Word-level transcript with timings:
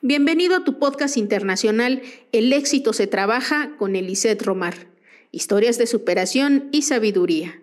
Bienvenido 0.00 0.56
a 0.56 0.64
tu 0.64 0.78
podcast 0.78 1.16
internacional 1.16 2.02
El 2.32 2.52
éxito 2.52 2.92
se 2.92 3.06
trabaja 3.06 3.76
con 3.78 3.94
Elisette 3.94 4.42
Romar. 4.42 4.88
Historias 5.30 5.78
de 5.78 5.86
superación 5.86 6.68
y 6.72 6.82
sabiduría. 6.82 7.62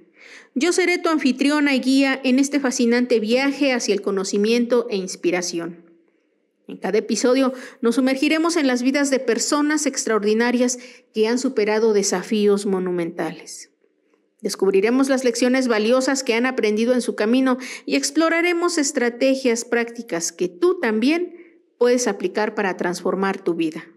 Yo 0.56 0.72
seré 0.72 0.98
tu 0.98 1.10
anfitriona 1.10 1.76
y 1.76 1.80
guía 1.80 2.20
en 2.24 2.40
este 2.40 2.60
fascinante 2.60 3.20
viaje 3.20 3.74
hacia 3.74 3.94
el 3.94 4.02
conocimiento 4.02 4.88
e 4.90 4.96
inspiración. 4.96 5.84
En 6.68 6.78
cada 6.78 7.00
episodio 7.00 7.54
nos 7.82 7.96
sumergiremos 7.96 8.56
en 8.56 8.68
las 8.68 8.84
vidas 8.84 9.10
de 9.10 9.20
personas 9.20 9.86
extraordinarias 9.86 10.80
que 11.14 11.28
han 11.28 11.40
superado 11.40 11.94
desafíos 11.94 12.66
monumentales. 12.66 13.72
Descubriremos 14.42 15.10
las 15.10 15.24
lecciones 15.24 15.68
valiosas 15.68 16.24
que 16.24 16.36
han 16.36 16.46
aprendido 16.46 16.94
en 16.94 17.02
su 17.02 17.16
camino 17.16 17.58
y 17.86 17.96
exploraremos 17.96 18.78
estrategias 18.78 19.66
prácticas 19.66 20.32
que 20.32 20.48
tú 20.48 20.80
también 20.80 21.39
puedes 21.80 22.08
aplicar 22.08 22.54
para 22.54 22.78
transformar 22.78 23.42
tu 23.42 23.56
vida. 23.56 23.88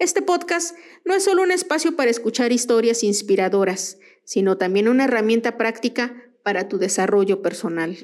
Este 0.00 0.22
podcast 0.22 0.76
no 1.04 1.14
es 1.14 1.22
solo 1.22 1.42
un 1.42 1.52
espacio 1.52 1.94
para 1.94 2.10
escuchar 2.10 2.50
historias 2.50 3.04
inspiradoras, 3.04 3.98
sino 4.24 4.56
también 4.56 4.88
una 4.88 5.04
herramienta 5.04 5.56
práctica 5.56 6.16
para 6.42 6.68
tu 6.68 6.78
desarrollo 6.78 7.42
personal. 7.42 7.96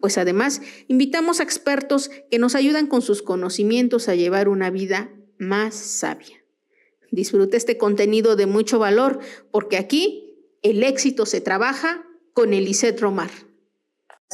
Pues 0.00 0.18
además, 0.18 0.60
invitamos 0.88 1.40
a 1.40 1.44
expertos 1.44 2.10
que 2.30 2.38
nos 2.38 2.54
ayudan 2.54 2.86
con 2.86 3.00
sus 3.00 3.22
conocimientos 3.22 4.08
a 4.08 4.14
llevar 4.14 4.48
una 4.48 4.70
vida 4.70 5.10
más 5.38 5.74
sabia. 5.74 6.44
Disfruta 7.10 7.56
este 7.56 7.78
contenido 7.78 8.36
de 8.36 8.46
mucho 8.46 8.78
valor, 8.78 9.20
porque 9.50 9.78
aquí 9.78 10.52
el 10.62 10.82
éxito 10.82 11.26
se 11.26 11.40
trabaja 11.40 12.04
con 12.34 12.52
Elisette 12.52 13.00
Romar. 13.00 13.30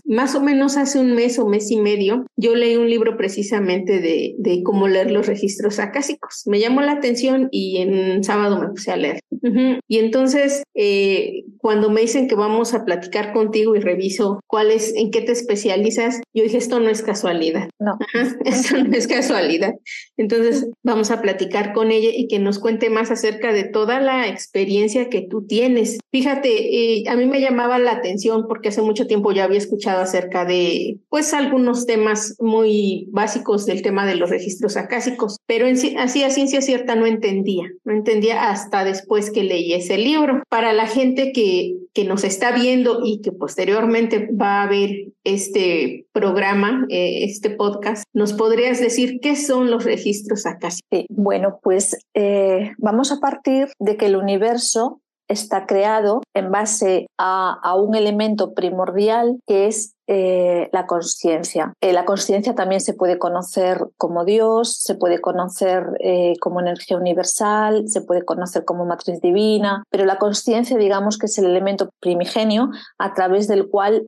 Más 0.04 0.34
o 0.34 0.40
menos 0.40 0.76
hace 0.76 0.98
un 0.98 1.14
mes 1.14 1.38
o 1.38 1.46
mes 1.46 1.70
y 1.70 1.80
medio, 1.80 2.26
yo 2.36 2.54
leí 2.54 2.76
un 2.76 2.90
libro 2.90 3.16
precisamente 3.16 4.00
de, 4.00 4.34
de 4.38 4.62
cómo 4.62 4.88
leer 4.88 5.10
los 5.10 5.26
registros 5.26 5.78
acásicos. 5.78 6.42
Me 6.46 6.60
llamó 6.60 6.80
la 6.80 6.92
atención 6.92 7.48
y 7.50 7.78
en 7.78 8.24
sábado 8.24 8.58
me 8.60 8.68
puse 8.68 8.90
a 8.90 8.96
leer. 8.96 9.20
Y 9.88 9.98
entonces, 9.98 10.62
eh, 10.74 11.44
cuando 11.58 11.90
me 11.90 12.00
dicen 12.00 12.28
que 12.28 12.34
vamos 12.34 12.72
a 12.72 12.84
platicar 12.84 13.32
contigo 13.32 13.76
y 13.76 13.80
reviso 13.80 14.40
cuál 14.46 14.70
es, 14.70 14.94
en 14.96 15.10
qué 15.10 15.20
te 15.20 15.32
especializas, 15.32 16.20
yo 16.32 16.42
dije, 16.42 16.56
esto 16.56 16.80
no 16.80 16.88
es 16.88 17.02
casualidad. 17.02 17.68
No. 17.78 17.98
esto 18.44 18.82
no 18.82 18.96
es 18.96 19.06
casualidad. 19.06 19.74
Entonces, 20.16 20.66
vamos 20.82 21.10
a 21.10 21.20
platicar 21.20 21.72
con 21.74 21.90
ella 21.90 22.10
y 22.12 22.26
que 22.26 22.38
nos 22.38 22.58
cuente 22.58 22.88
más 22.88 23.10
acerca 23.10 23.52
de 23.52 23.64
toda 23.64 24.00
la 24.00 24.28
experiencia 24.28 25.10
que 25.10 25.22
tú 25.22 25.46
tienes. 25.46 25.98
Fíjate, 26.10 26.48
eh, 26.48 27.04
a 27.08 27.16
mí 27.16 27.26
me 27.26 27.40
llamaba 27.40 27.78
la 27.78 27.92
atención 27.92 28.46
porque 28.48 28.70
hace 28.70 28.82
mucho 28.82 29.06
tiempo 29.06 29.32
ya 29.32 29.44
había 29.44 29.58
escuchado 29.58 29.83
acerca 29.86 30.44
de, 30.44 30.98
pues, 31.08 31.32
algunos 31.34 31.86
temas 31.86 32.36
muy 32.40 33.08
básicos 33.10 33.66
del 33.66 33.82
tema 33.82 34.06
de 34.06 34.16
los 34.16 34.30
registros 34.30 34.76
acásicos, 34.76 35.38
pero 35.46 35.66
en, 35.66 35.76
así 35.98 36.22
a 36.22 36.30
ciencia 36.30 36.60
cierta 36.60 36.94
no 36.94 37.06
entendía, 37.06 37.68
no 37.84 37.92
entendía 37.92 38.50
hasta 38.50 38.84
después 38.84 39.30
que 39.30 39.44
leí 39.44 39.72
ese 39.72 39.98
libro. 39.98 40.42
Para 40.48 40.72
la 40.72 40.86
gente 40.86 41.32
que, 41.32 41.76
que 41.92 42.04
nos 42.04 42.24
está 42.24 42.52
viendo 42.52 43.00
y 43.04 43.20
que 43.20 43.32
posteriormente 43.32 44.28
va 44.32 44.62
a 44.62 44.68
ver 44.68 45.08
este 45.24 46.06
programa, 46.12 46.86
eh, 46.90 47.24
este 47.24 47.50
podcast, 47.50 48.04
¿nos 48.12 48.32
podrías 48.32 48.80
decir 48.80 49.20
qué 49.20 49.36
son 49.36 49.70
los 49.70 49.84
registros 49.84 50.46
acásicos? 50.46 51.04
Bueno, 51.08 51.60
pues 51.62 51.96
eh, 52.14 52.72
vamos 52.78 53.12
a 53.12 53.20
partir 53.20 53.68
de 53.78 53.96
que 53.96 54.06
el 54.06 54.16
universo 54.16 55.00
está 55.28 55.66
creado 55.66 56.22
en 56.34 56.50
base 56.50 57.06
a, 57.18 57.74
un 57.76 57.94
elemento 57.94 58.54
primordial 58.54 59.38
que 59.46 59.66
es 59.66 59.94
eh, 60.06 60.68
la 60.72 60.86
conciencia. 60.86 61.72
Eh, 61.80 61.92
la 61.92 62.04
conciencia 62.04 62.54
también 62.54 62.80
se 62.80 62.92
puede 62.92 63.18
conocer 63.18 63.86
como 63.96 64.24
Dios, 64.24 64.76
se 64.76 64.94
puede 64.94 65.20
conocer 65.20 65.84
eh, 66.00 66.34
como 66.40 66.60
energía 66.60 66.98
universal, 66.98 67.88
se 67.88 68.02
puede 68.02 68.24
conocer 68.24 68.64
como 68.64 68.84
matriz 68.84 69.20
divina, 69.20 69.82
pero 69.90 70.04
la 70.04 70.18
conciencia 70.18 70.76
digamos 70.76 71.18
que 71.18 71.26
es 71.26 71.38
el 71.38 71.46
elemento 71.46 71.90
primigenio 72.00 72.70
a 72.98 73.14
través 73.14 73.48
del 73.48 73.68
cual 73.68 74.06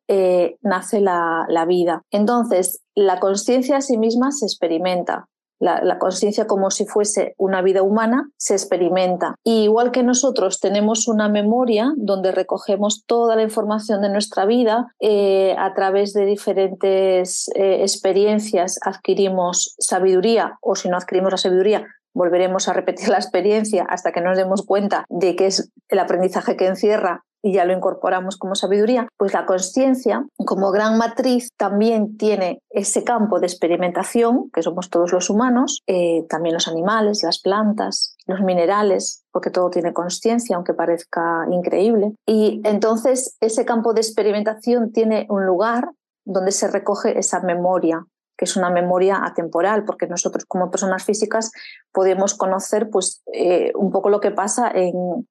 nace 0.62 1.00
la, 1.00 1.47
la 1.49 1.65
vida. 1.65 2.03
Entonces, 2.10 2.81
la 2.94 3.19
conciencia 3.21 3.78
a 3.78 3.81
sí 3.81 3.99
misma 3.99 4.32
se 4.32 4.47
experimenta, 4.47 5.26
la, 5.59 5.99
conciencia 5.99 6.47
como 6.47 6.71
si 6.71 6.87
fuese 6.87 7.34
una 7.39 7.62
vida 7.62 7.83
humana 7.83 8.28
se 8.37 8.55
experimenta. 8.55 9.34
Y 9.43 9.65
igual 9.65 9.91
que 9.91 10.03
nosotros 10.03 10.61
tenemos 10.61 11.09
una 11.09 11.28
memoria 11.28 11.93
donde 11.97 12.33
recogemos 12.33 13.05
toda 13.06 13.37
la 13.37 13.43
información 13.43 14.03
de 14.03 14.11
nuestra 14.11 14.47
vida, 14.47 14.89
eh, 15.00 15.55
a 15.59 15.75
través 15.75 16.12
de 16.12 16.27
diferentes 16.27 17.49
eh, 17.55 17.83
experiencias 17.83 18.78
adquirimos 18.84 19.75
sabiduría 19.78 20.59
o 20.61 20.75
si 20.77 20.89
no 20.89 20.97
adquirimos 20.97 21.33
la 21.33 21.39
sabiduría, 21.39 21.87
volveremos 22.15 22.69
a 22.69 22.73
repetir 22.73 23.09
la 23.09 23.19
experiencia 23.19 23.84
hasta 23.88 24.11
que 24.11 24.23
nos 24.23 24.38
demos 24.38 24.65
cuenta 24.65 25.05
de 25.11 25.37
que 25.37 25.47
es 25.47 25.71
el 25.88 25.99
aprendizaje 25.99 26.56
que 26.56 26.67
encierra 26.67 27.25
y 27.46 27.52
ya 27.52 27.64
lo 27.64 27.72
incorporamos 27.72 28.36
como 28.38 28.56
sabiduría, 28.56 29.06
pues 29.16 29.32
la 29.32 29.46
conciencia 29.46 30.26
como 30.36 30.72
gran 30.72 30.98
matriz 30.98 31.50
también 31.56 32.16
tiene 32.16 32.60
ese 32.70 33.04
campo 33.04 33.38
de 33.38 33.46
experimentación, 33.46 34.50
que 34.52 34.64
somos 34.64 34.90
todos 34.90 35.12
los 35.12 35.30
humanos, 35.30 35.84
eh, 35.86 36.26
también 36.28 36.54
los 36.54 36.66
animales, 36.66 37.22
las 37.22 37.38
plantas, 37.38 38.16
los 38.26 38.40
minerales, 38.40 39.22
porque 39.30 39.50
todo 39.50 39.70
tiene 39.70 39.92
conciencia, 39.92 40.56
aunque 40.56 40.74
parezca 40.74 41.46
increíble. 41.52 42.16
Y 42.26 42.60
entonces 42.64 43.36
ese 43.40 43.64
campo 43.64 43.94
de 43.94 44.00
experimentación 44.00 44.90
tiene 44.90 45.28
un 45.30 45.46
lugar 45.46 45.92
donde 46.24 46.50
se 46.50 46.66
recoge 46.66 47.16
esa 47.16 47.38
memoria 47.42 48.04
que 48.36 48.44
es 48.44 48.56
una 48.56 48.70
memoria 48.70 49.24
atemporal, 49.24 49.84
porque 49.84 50.06
nosotros 50.06 50.44
como 50.47 50.70
personas 50.70 51.04
físicas 51.04 51.52
podemos 51.92 52.34
conocer 52.34 52.91
pues, 52.91 53.22
eh, 53.32 53.72
un 53.74 53.91
poco 53.91 54.10
lo 54.10 54.20
que 54.20 54.30
pasa 54.30 54.70
en, 54.72 55.26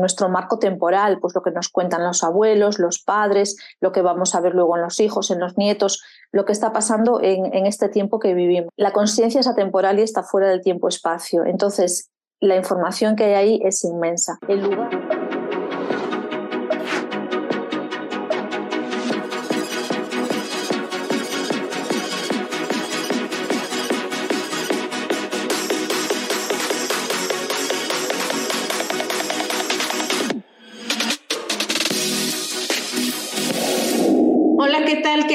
nuestro 0.00 0.28
marco 0.28 0.58
temporal, 0.58 1.18
pues 1.20 1.34
lo 1.34 1.42
que 1.42 1.50
nos 1.50 1.68
cuentan 1.68 2.04
los 2.04 2.24
abuelos, 2.24 2.78
los 2.78 3.02
padres, 3.02 3.56
lo 3.80 3.92
que 3.92 4.02
vamos 4.02 4.34
a 4.34 4.40
ver 4.40 4.54
luego 4.54 4.76
en 4.76 4.82
los 4.82 4.98
hijos, 5.00 5.30
en 5.30 5.40
los 5.40 5.56
nietos, 5.58 6.02
lo 6.32 6.44
que 6.44 6.52
está 6.52 6.72
pasando 6.72 7.20
en, 7.22 7.66
este 7.66 7.88
tiempo 7.88 8.18
que 8.18 8.34
vivimos. 8.34 8.70
La 8.76 8.92
conciencia 8.92 9.40
es 9.40 9.46
atemporal 9.46 9.98
y 9.98 10.02
está 10.02 10.22
fuera 10.22 10.48
del 10.48 10.62
tiempo-espacio, 10.62 11.44
entonces 11.44 12.10
la 12.40 12.56
información 12.56 13.16
que 13.16 13.24
hay 13.24 13.34
ahí 13.34 13.60
es 13.62 13.84
inmensa. 13.84 14.38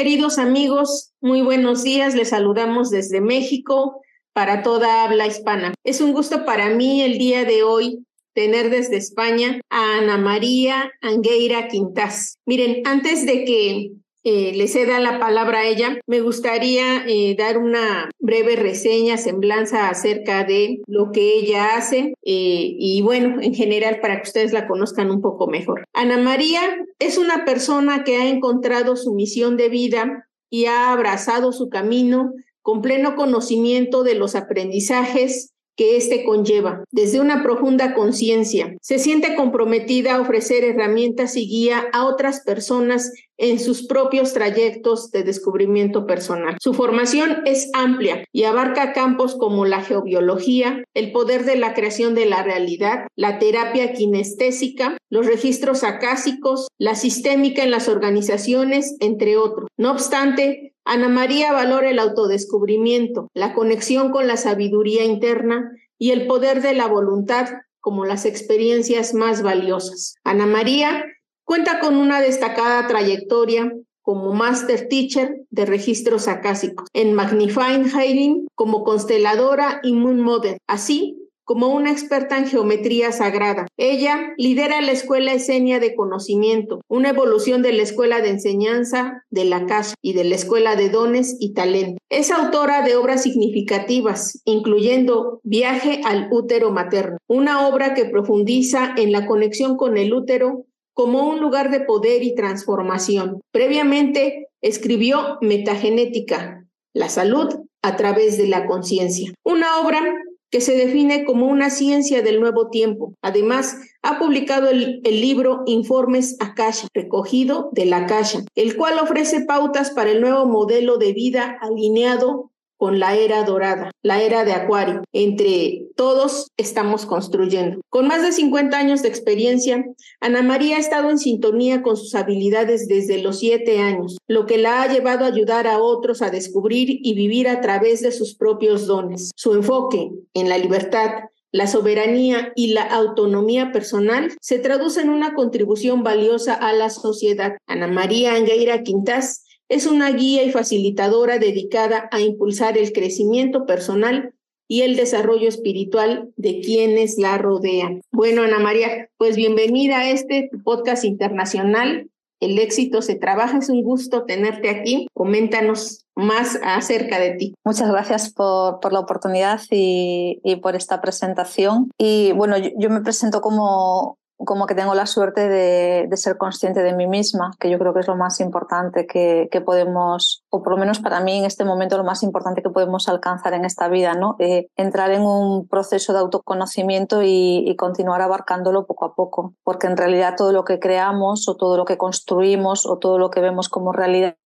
Queridos 0.06 0.38
amigos? 0.38 1.14
Muy 1.20 1.42
buenos 1.42 1.82
días. 1.82 2.14
Les 2.14 2.30
saludamos 2.30 2.92
desde 2.92 3.22
México 3.22 4.04
para 4.34 4.62
toda 4.62 5.04
habla 5.04 5.26
hispana. 5.26 5.74
Es 5.84 6.00
un 6.00 6.14
gusto 6.14 6.46
para 6.46 6.70
mí 6.70 7.02
el 7.02 7.18
día 7.18 7.44
de 7.44 7.64
hoy 7.64 8.06
tener 8.36 8.70
desde 8.70 8.98
España 8.98 9.60
a 9.72 9.98
Ana 9.98 10.20
María 10.20 10.92
Angueira 11.02 11.68
Quintas. 11.70 12.38
Miren, 12.46 12.84
antes 12.86 13.26
de 13.26 13.46
que 13.46 13.94
eh, 14.28 14.54
le 14.56 14.68
ceda 14.68 15.00
la 15.00 15.20
palabra 15.20 15.60
a 15.60 15.68
ella, 15.68 16.00
me 16.08 16.20
gustaría 16.20 17.06
eh, 17.08 17.36
dar 17.38 17.60
una 17.60 18.10
breve 18.18 18.56
reseña, 18.56 19.18
semblanza 19.18 19.88
acerca 19.88 20.44
de 20.44 20.82
lo 20.88 21.12
que 21.12 21.38
ella 21.38 21.78
hace 21.78 22.16
eh, 22.24 22.76
y 22.80 23.04
bueno, 23.04 23.40
en 23.40 23.54
general 23.54 24.00
para 24.02 24.16
que 24.18 24.28
ustedes 24.28 24.52
la 24.52 24.68
conozcan 24.68 25.12
un 25.12 25.22
poco 25.22 25.46
mejor. 25.46 25.86
Ana 25.94 26.18
María 26.18 26.62
es 26.98 27.20
una 27.20 27.46
persona 27.46 28.04
que 28.04 28.18
ha 28.18 28.28
encontrado 28.28 28.96
su 28.96 29.14
misión 29.14 29.58
de 29.58 29.70
vida 29.70 30.28
y 30.50 30.66
ha 30.66 30.92
abrazado 30.92 31.52
su 31.52 31.70
camino 31.70 32.34
con 32.64 32.82
pleno 32.82 33.16
conocimiento 33.16 34.02
de 34.04 34.16
los 34.16 34.34
aprendizajes 34.34 35.54
que 35.76 35.98
éste 35.98 36.24
conlleva, 36.24 36.84
desde 36.92 37.20
una 37.20 37.44
profunda 37.44 37.94
conciencia. 37.94 38.76
Se 38.82 39.00
siente 39.00 39.36
comprometida 39.36 40.16
a 40.16 40.22
ofrecer 40.22 40.64
herramientas 40.64 41.36
y 41.36 41.48
guía 41.48 41.86
a 41.94 42.06
otras 42.06 42.42
personas 42.42 43.12
en 43.38 43.60
sus 43.60 43.86
propios 43.86 44.34
trayectos 44.34 45.12
de 45.12 45.24
descubrimiento 45.24 46.06
personal. 46.06 46.56
Su 46.62 46.74
formación 46.74 47.42
es 47.46 47.70
amplia 47.74 48.24
y 48.32 48.44
abarca 48.44 48.94
campos 48.94 49.36
como 49.36 49.66
la 49.66 49.82
geobiología, 49.82 50.84
el 50.94 51.12
poder 51.12 51.44
de 51.44 51.58
la 51.58 51.74
creación 51.74 52.16
de 52.16 52.26
la 52.26 52.44
realidad, 52.44 53.08
la 53.16 53.40
terapia 53.40 53.94
kinestésica, 53.94 54.98
los 55.10 55.26
registros 55.26 55.84
acásicos, 55.84 56.68
la 56.78 56.96
sistémica 56.96 57.64
en 57.64 57.72
las 57.72 57.90
organizaciones, 57.90 58.96
entre 59.00 59.38
otros. 59.38 59.68
No 59.78 59.92
obstante, 59.92 60.75
Ana 60.86 61.10
María 61.10 61.52
valora 61.52 61.90
el 61.90 62.00
autodescubrimiento, 62.00 63.30
la 63.34 63.54
conexión 63.54 64.12
con 64.12 64.28
la 64.28 64.38
sabiduría 64.38 65.04
interna 65.04 65.72
y 65.98 66.12
el 66.12 66.28
poder 66.28 66.62
de 66.62 66.74
la 66.74 66.88
voluntad 66.88 67.48
como 67.80 68.06
las 68.06 68.26
experiencias 68.26 69.14
más 69.14 69.42
valiosas. 69.42 70.16
Ana 70.24 70.46
María 70.46 71.04
cuenta 71.44 71.80
con 71.80 71.96
una 71.96 72.22
destacada 72.22 72.88
trayectoria 72.88 73.72
como 74.02 74.34
Master 74.34 74.88
Teacher 74.88 75.42
de 75.50 75.66
registros 75.66 76.28
acásicos, 76.28 76.88
en 76.94 77.16
Magnifying 77.16 77.90
Hailing 77.92 78.48
como 78.54 78.84
consteladora 78.84 79.80
y 79.82 79.94
Moon 79.94 80.22
Model, 80.22 80.60
así 80.68 81.18
como 81.46 81.68
una 81.68 81.92
experta 81.92 82.38
en 82.38 82.48
geometría 82.48 83.12
sagrada. 83.12 83.68
Ella 83.78 84.34
lidera 84.38 84.82
la 84.82 84.92
Escuela 84.92 85.32
Esenia 85.34 85.80
de 85.80 85.96
Conocimiento, 85.96 86.82
una 86.90 87.10
evolución 87.10 87.62
de 87.62 87.72
la 87.72 87.84
Escuela 87.84 88.22
de 88.22 88.30
Enseñanza 88.30 89.24
de 89.30 89.46
la 89.46 89.66
Casa 89.66 89.96
y 90.02 90.14
de 90.14 90.24
la 90.26 90.36
Escuela 90.36 90.76
de 90.76 90.90
Dones 90.90 91.38
y 91.40 91.54
Talento. 91.54 92.00
Es 92.10 92.32
autora 92.32 92.82
de 92.82 92.96
obras 92.96 93.24
significativas, 93.24 94.42
incluyendo 94.46 95.40
Viaje 95.44 96.02
al 96.04 96.28
útero 96.32 96.72
materno, 96.72 97.18
una 97.28 97.68
obra 97.68 97.94
que 97.94 98.06
profundiza 98.06 98.94
en 98.98 99.12
la 99.12 99.28
conexión 99.28 99.78
con 99.78 99.98
el 99.98 100.14
útero 100.14 100.66
como 100.94 101.30
un 101.30 101.40
lugar 101.40 101.72
de 101.72 101.82
poder 101.82 102.24
y 102.24 102.34
transformación. 102.36 103.42
Previamente 103.52 104.48
escribió 104.62 105.38
Metagenética, 105.42 106.66
la 106.94 107.10
salud 107.10 107.54
a 107.82 107.98
través 107.98 108.38
de 108.38 108.48
la 108.48 108.66
conciencia, 108.66 109.34
una 109.44 109.80
obra 109.80 110.02
que 110.50 110.62
se 110.62 110.76
define 110.76 111.26
como 111.26 111.48
una 111.48 111.70
ciencia 111.70 112.22
del 112.22 112.40
nuevo 112.40 112.70
tiempo. 112.70 113.14
Además, 113.22 113.78
ha 114.02 114.20
publicado 114.20 114.70
el, 114.70 115.02
libro 115.04 115.64
Informes 115.66 116.38
Akasha, 116.40 116.88
recogido 116.94 117.70
de 117.72 117.86
la 117.86 117.98
Akasha, 117.98 118.44
el 118.56 118.76
cual 118.78 119.00
ofrece 119.00 119.46
pautas 119.46 119.92
para 119.92 120.12
el 120.12 120.22
nuevo 120.22 120.46
modelo 120.46 120.98
de 120.98 121.14
vida 121.14 121.58
alineado 121.62 122.52
con 122.78 123.00
la 123.00 123.16
era 123.16 123.44
dorada, 123.44 123.92
la 124.04 124.22
era 124.22 124.46
de 124.46 124.54
Acuario. 124.54 125.04
Entre 125.14 125.86
todos 125.96 126.52
estamos 126.58 127.06
construyendo. 127.06 127.82
Con 127.90 128.08
más 128.08 128.22
de 128.22 128.32
50 128.32 128.78
años 128.78 129.02
de 129.02 129.10
experiencia, 129.10 129.86
Ana 130.20 130.42
María 130.42 130.78
ha 130.78 130.80
estado 130.80 131.10
en 131.10 131.18
sintonía 131.18 131.82
con 131.82 131.98
sus 131.98 132.16
habilidades 132.16 132.88
desde 132.88 133.22
los 133.22 133.40
siete 133.40 133.80
años, 133.80 134.18
lo 134.28 134.46
que 134.46 134.58
la 134.58 134.82
ha 134.82 134.92
llevado 134.92 135.26
a 135.26 135.30
ayudar 135.30 135.68
a 135.68 135.80
otros 135.80 136.22
a 136.22 136.30
descubrir 136.30 137.00
y 137.02 137.14
vivir 137.14 137.48
a 137.48 137.62
través 137.62 138.02
de 138.02 138.12
sus 138.12 138.36
propios 138.36 138.88
dones. 138.88 139.32
Su 139.36 139.54
enfoque 139.54 140.12
en 140.34 140.50
la 140.50 140.58
libertad, 140.58 141.12
la 141.56 141.68
soberanía 141.68 142.52
y 142.54 142.74
la 142.74 142.84
autonomía 142.84 143.72
personal 143.72 144.34
se 144.42 144.60
traduce 144.60 145.00
en 145.00 145.10
una 145.10 145.34
contribución 145.34 146.04
valiosa 146.04 146.54
a 146.54 146.74
la 146.74 146.90
sociedad. 146.90 147.54
Ana 147.66 147.88
María 147.88 148.34
Angueira 148.34 148.84
Quintas 148.84 149.45
es 149.70 149.88
una 149.88 150.12
guía 150.12 150.44
y 150.44 150.52
facilitadora 150.52 151.40
dedicada 151.40 152.08
a 152.12 152.20
impulsar 152.22 152.78
el 152.78 152.94
crecimiento 152.94 153.66
personal 153.66 154.34
y 154.68 154.82
el 154.82 154.96
desarrollo 154.96 155.48
espiritual 155.48 156.32
de 156.38 156.62
quienes 156.62 157.18
la 157.18 157.38
rodean. 157.38 158.02
Bueno, 158.12 158.44
Ana 158.44 158.60
María, 158.60 159.10
pues 159.18 159.36
bienvenida 159.36 160.00
a 160.00 160.10
este 160.10 160.50
podcast 160.64 161.04
internacional. 161.04 162.10
El 162.40 162.60
éxito 162.60 163.02
se 163.02 163.16
trabaja, 163.16 163.60
es 163.60 163.70
un 163.70 163.82
gusto 163.82 164.26
tenerte 164.26 164.70
aquí. 164.70 165.08
Coméntanos 165.14 166.06
más 166.16 166.60
acerca 166.64 167.20
de 167.20 167.32
ti. 167.32 167.56
Muchas 167.64 167.90
gracias 167.90 168.34
por, 168.34 168.80
por 168.80 168.92
la 168.92 169.00
oportunidad 169.00 169.62
y, 169.72 170.40
por 170.62 170.76
esta 170.76 171.02
presentación. 171.02 171.92
Y 171.98 172.32
bueno, 172.34 172.56
yo 172.58 172.90
me 172.90 173.02
presento 173.02 173.42
como 173.42 174.18
como 174.46 174.66
que 174.66 174.76
tengo 174.76 174.96
la 174.96 175.06
suerte 175.06 175.48
de, 175.48 176.10
ser 176.16 176.38
consciente 176.38 176.82
de 176.82 176.94
mí 176.94 177.08
misma, 177.08 177.52
que 177.60 177.70
yo 177.70 177.78
creo 177.78 177.94
que 177.94 178.00
es 178.00 178.08
lo 178.08 178.16
más 178.16 178.40
importante 178.40 179.06
que, 179.06 179.50
podemos, 179.66 180.44
o 180.50 180.64
por 180.64 180.74
lo 180.74 180.78
menos 180.78 181.00
para 181.00 181.20
mí 181.20 181.40
en 181.40 181.46
este 181.46 181.66
momento 181.66 181.98
lo 181.98 182.04
más 182.04 182.24
importante 182.24 182.62
que 182.62 182.70
podemos 182.70 183.10
alcanzar 183.10 183.54
en 183.54 183.66
esta 183.66 183.88
vida, 183.90 184.14
¿no? 184.14 184.36
Eh, 184.40 184.68
entrar 184.78 185.12
en 185.12 185.24
un 185.24 185.68
proceso 185.68 186.14
de 186.14 186.20
autoconocimiento 186.20 187.22
y, 187.24 187.76
continuar 187.78 188.22
abarcándolo 188.22 188.86
poco 188.86 189.06
a 189.06 189.16
poco, 189.16 189.54
porque 189.64 189.88
en 189.88 189.98
realidad 189.98 190.36
todo 190.38 190.54
lo 190.54 190.64
que 190.64 190.80
creamos 190.80 191.50
o 191.50 191.58
todo 191.58 191.76
lo 191.76 191.84
que 191.84 191.98
construimos 191.98 192.86
o 192.86 192.98
todo 192.98 193.18
lo 193.18 193.30
que 193.30 193.42
vemos 193.42 193.68
como 193.68 193.92
realidad 193.92 194.38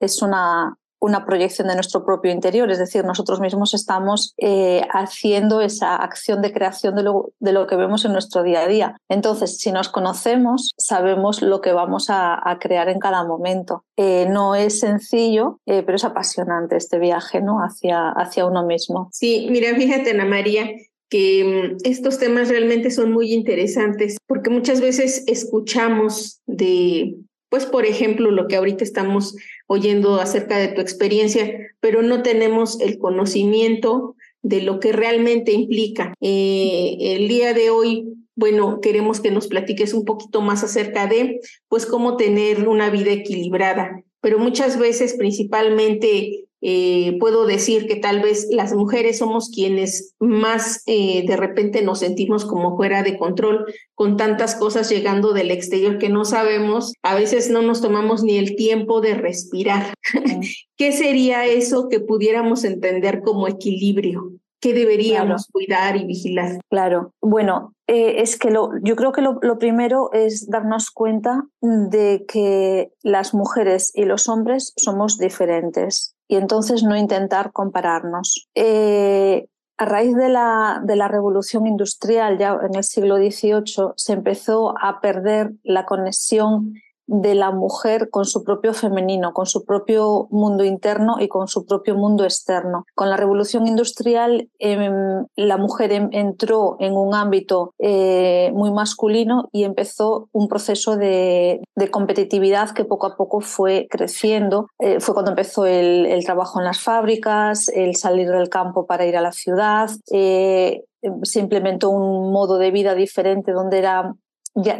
es 0.00 0.22
una, 0.22 0.78
una 1.00 1.24
proyección 1.24 1.68
de 1.68 1.74
nuestro 1.74 2.04
propio 2.04 2.32
interior, 2.32 2.70
es 2.70 2.78
decir, 2.78 3.04
nosotros 3.04 3.40
mismos 3.40 3.74
estamos 3.74 4.34
eh, 4.38 4.82
haciendo 4.90 5.60
esa 5.60 5.96
acción 5.96 6.42
de 6.42 6.52
creación 6.52 6.94
de 6.96 7.02
lo, 7.02 7.32
de 7.38 7.52
lo, 7.52 7.66
que 7.66 7.76
vemos 7.76 8.04
en 8.04 8.12
nuestro 8.12 8.42
día 8.42 8.62
a 8.62 8.68
día. 8.68 8.96
Entonces, 9.08 9.58
si 9.58 9.70
nos 9.72 9.88
conocemos, 9.88 10.72
sabemos 10.76 11.42
lo 11.42 11.60
que 11.60 11.72
vamos 11.72 12.06
a, 12.08 12.42
crear 12.60 12.88
en 12.88 12.98
cada 12.98 13.24
momento. 13.24 13.84
Eh, 13.96 14.26
no 14.28 14.54
es 14.54 14.80
sencillo, 14.80 15.60
eh, 15.66 15.82
pero 15.84 15.96
es 15.96 16.04
apasionante 16.04 16.76
este 16.76 16.98
viaje 16.98 17.40
¿no? 17.40 17.58
hacia, 17.58 18.08
hacia 18.08 18.46
uno 18.46 18.64
mismo. 18.66 19.10
Sí, 19.12 19.46
mira, 19.50 19.74
fíjate, 19.76 20.10
Ana 20.10 20.24
María, 20.24 20.66
que 21.08 21.44
mm, 21.44 21.76
estos 21.84 22.18
temas 22.18 22.48
realmente 22.48 22.90
son 22.90 23.12
muy 23.12 23.32
interesantes 23.32 24.16
porque 24.26 24.50
muchas 24.50 24.80
veces 24.80 25.24
escuchamos 25.26 26.40
de 26.46 27.16
pues 27.48 27.64
por 27.66 27.86
ejemplo, 27.86 28.30
lo 28.30 28.46
que 28.46 28.56
ahorita 28.56 28.84
estamos 28.84 29.34
oyendo 29.68 30.16
acerca 30.16 30.58
de 30.58 30.68
tu 30.68 30.80
experiencia, 30.80 31.54
pero 31.78 32.02
no 32.02 32.22
tenemos 32.22 32.80
el 32.80 32.98
conocimiento 32.98 34.16
de 34.42 34.62
lo 34.62 34.80
que 34.80 34.92
realmente 34.92 35.52
implica. 35.52 36.14
Eh, 36.20 36.96
el 37.00 37.28
día 37.28 37.54
de 37.54 37.70
hoy, 37.70 38.08
bueno, 38.34 38.80
queremos 38.80 39.20
que 39.20 39.30
nos 39.30 39.46
platiques 39.46 39.94
un 39.94 40.04
poquito 40.04 40.40
más 40.40 40.64
acerca 40.64 41.06
de, 41.06 41.40
pues, 41.68 41.86
cómo 41.86 42.16
tener 42.16 42.68
una 42.68 42.90
vida 42.90 43.12
equilibrada, 43.12 44.02
pero 44.20 44.38
muchas 44.38 44.78
veces, 44.78 45.14
principalmente 45.14 46.47
eh, 46.60 47.16
puedo 47.20 47.46
decir 47.46 47.86
que 47.86 47.96
tal 47.96 48.20
vez 48.20 48.48
las 48.50 48.74
mujeres 48.74 49.18
somos 49.18 49.50
quienes 49.50 50.14
más 50.18 50.82
eh, 50.86 51.24
de 51.26 51.36
repente 51.36 51.82
nos 51.82 52.00
sentimos 52.00 52.44
como 52.44 52.76
fuera 52.76 53.02
de 53.02 53.16
control 53.16 53.66
con 53.94 54.16
tantas 54.16 54.56
cosas 54.56 54.88
llegando 54.90 55.32
del 55.32 55.50
exterior 55.50 55.98
que 55.98 56.08
no 56.08 56.24
sabemos, 56.24 56.92
a 57.02 57.14
veces 57.14 57.50
no 57.50 57.62
nos 57.62 57.80
tomamos 57.80 58.24
ni 58.24 58.38
el 58.38 58.56
tiempo 58.56 59.00
de 59.00 59.14
respirar. 59.14 59.94
¿Qué 60.76 60.92
sería 60.92 61.46
eso 61.46 61.88
que 61.88 62.00
pudiéramos 62.00 62.64
entender 62.64 63.22
como 63.22 63.46
equilibrio? 63.46 64.32
¿Qué 64.60 64.74
deberíamos 64.74 65.46
cuidar 65.52 65.96
y 65.96 66.04
vigilar? 66.04 66.58
Claro, 66.68 67.12
bueno, 67.20 67.74
eh, 67.86 68.20
es 68.22 68.36
que 68.36 68.50
lo, 68.50 68.70
yo 68.82 68.96
creo 68.96 69.12
que 69.12 69.22
lo, 69.22 69.38
lo, 69.40 69.58
primero 69.58 70.10
es 70.12 70.50
darnos 70.50 70.90
cuenta 70.90 71.46
de 71.60 72.24
que 72.26 72.90
las 73.02 73.34
mujeres 73.34 73.92
y 73.94 74.04
los 74.04 74.28
hombres 74.28 74.72
somos 74.76 75.16
diferentes 75.18 76.16
y 76.28 76.36
entonces 76.36 76.82
no 76.82 76.96
intentar 76.96 77.52
compararnos. 77.52 78.48
Eh, 78.54 79.48
a 79.78 79.84
raíz 79.84 80.14
de 80.14 80.28
la, 80.28 80.82
de 80.84 80.96
la, 80.96 81.08
revolución 81.08 81.66
industrial, 81.66 82.36
ya 82.36 82.58
en 82.62 82.74
el 82.74 82.84
siglo 82.84 83.16
XVIII, 83.16 83.92
se 83.96 84.12
empezó 84.12 84.74
a 84.80 85.00
perder 85.00 85.52
la 85.62 85.86
conexión 85.86 86.74
de 87.08 87.34
la 87.34 87.50
mujer 87.50 88.10
con 88.10 88.26
su 88.26 88.44
propio 88.44 88.74
femenino, 88.74 89.32
con 89.32 89.46
su 89.46 89.64
propio 89.64 90.28
mundo 90.30 90.62
interno 90.62 91.16
y 91.18 91.26
con 91.26 91.48
su 91.48 91.64
propio 91.64 91.96
mundo 91.96 92.24
externo. 92.24 92.84
Con 92.94 93.08
la 93.08 93.16
revolución 93.16 93.66
industrial, 93.66 94.48
em, 94.58 95.24
la 95.34 95.56
mujer 95.56 95.92
em, 95.92 96.10
entró 96.12 96.76
en 96.80 96.94
un 96.94 97.14
ámbito 97.14 97.72
eh, 97.78 98.52
muy 98.54 98.70
masculino 98.70 99.48
y 99.52 99.64
empezó 99.64 100.28
un 100.32 100.48
proceso 100.48 100.96
de, 100.96 101.60
competitividad 101.90 102.70
que 102.70 102.84
poco 102.84 103.06
a 103.06 103.16
poco 103.16 103.40
fue 103.40 103.86
creciendo. 103.90 104.68
Eh, 104.78 105.00
fue 105.00 105.14
cuando 105.14 105.30
empezó 105.30 105.64
el, 105.64 106.22
trabajo 106.24 106.58
en 106.58 106.66
las 106.66 106.80
fábricas, 106.80 107.70
el 107.70 107.96
salir 107.96 108.28
del 108.28 108.50
campo 108.50 108.84
para 108.84 109.06
ir 109.06 109.16
a 109.16 109.22
la 109.22 109.32
ciudad. 109.32 109.88
Eh, 110.12 110.84
se 111.22 111.40
implementó 111.40 111.88
un 111.90 112.30
modo 112.32 112.58
de 112.58 112.70
vida 112.70 112.94
diferente 112.94 113.52
donde 113.52 113.78
era 113.78 114.14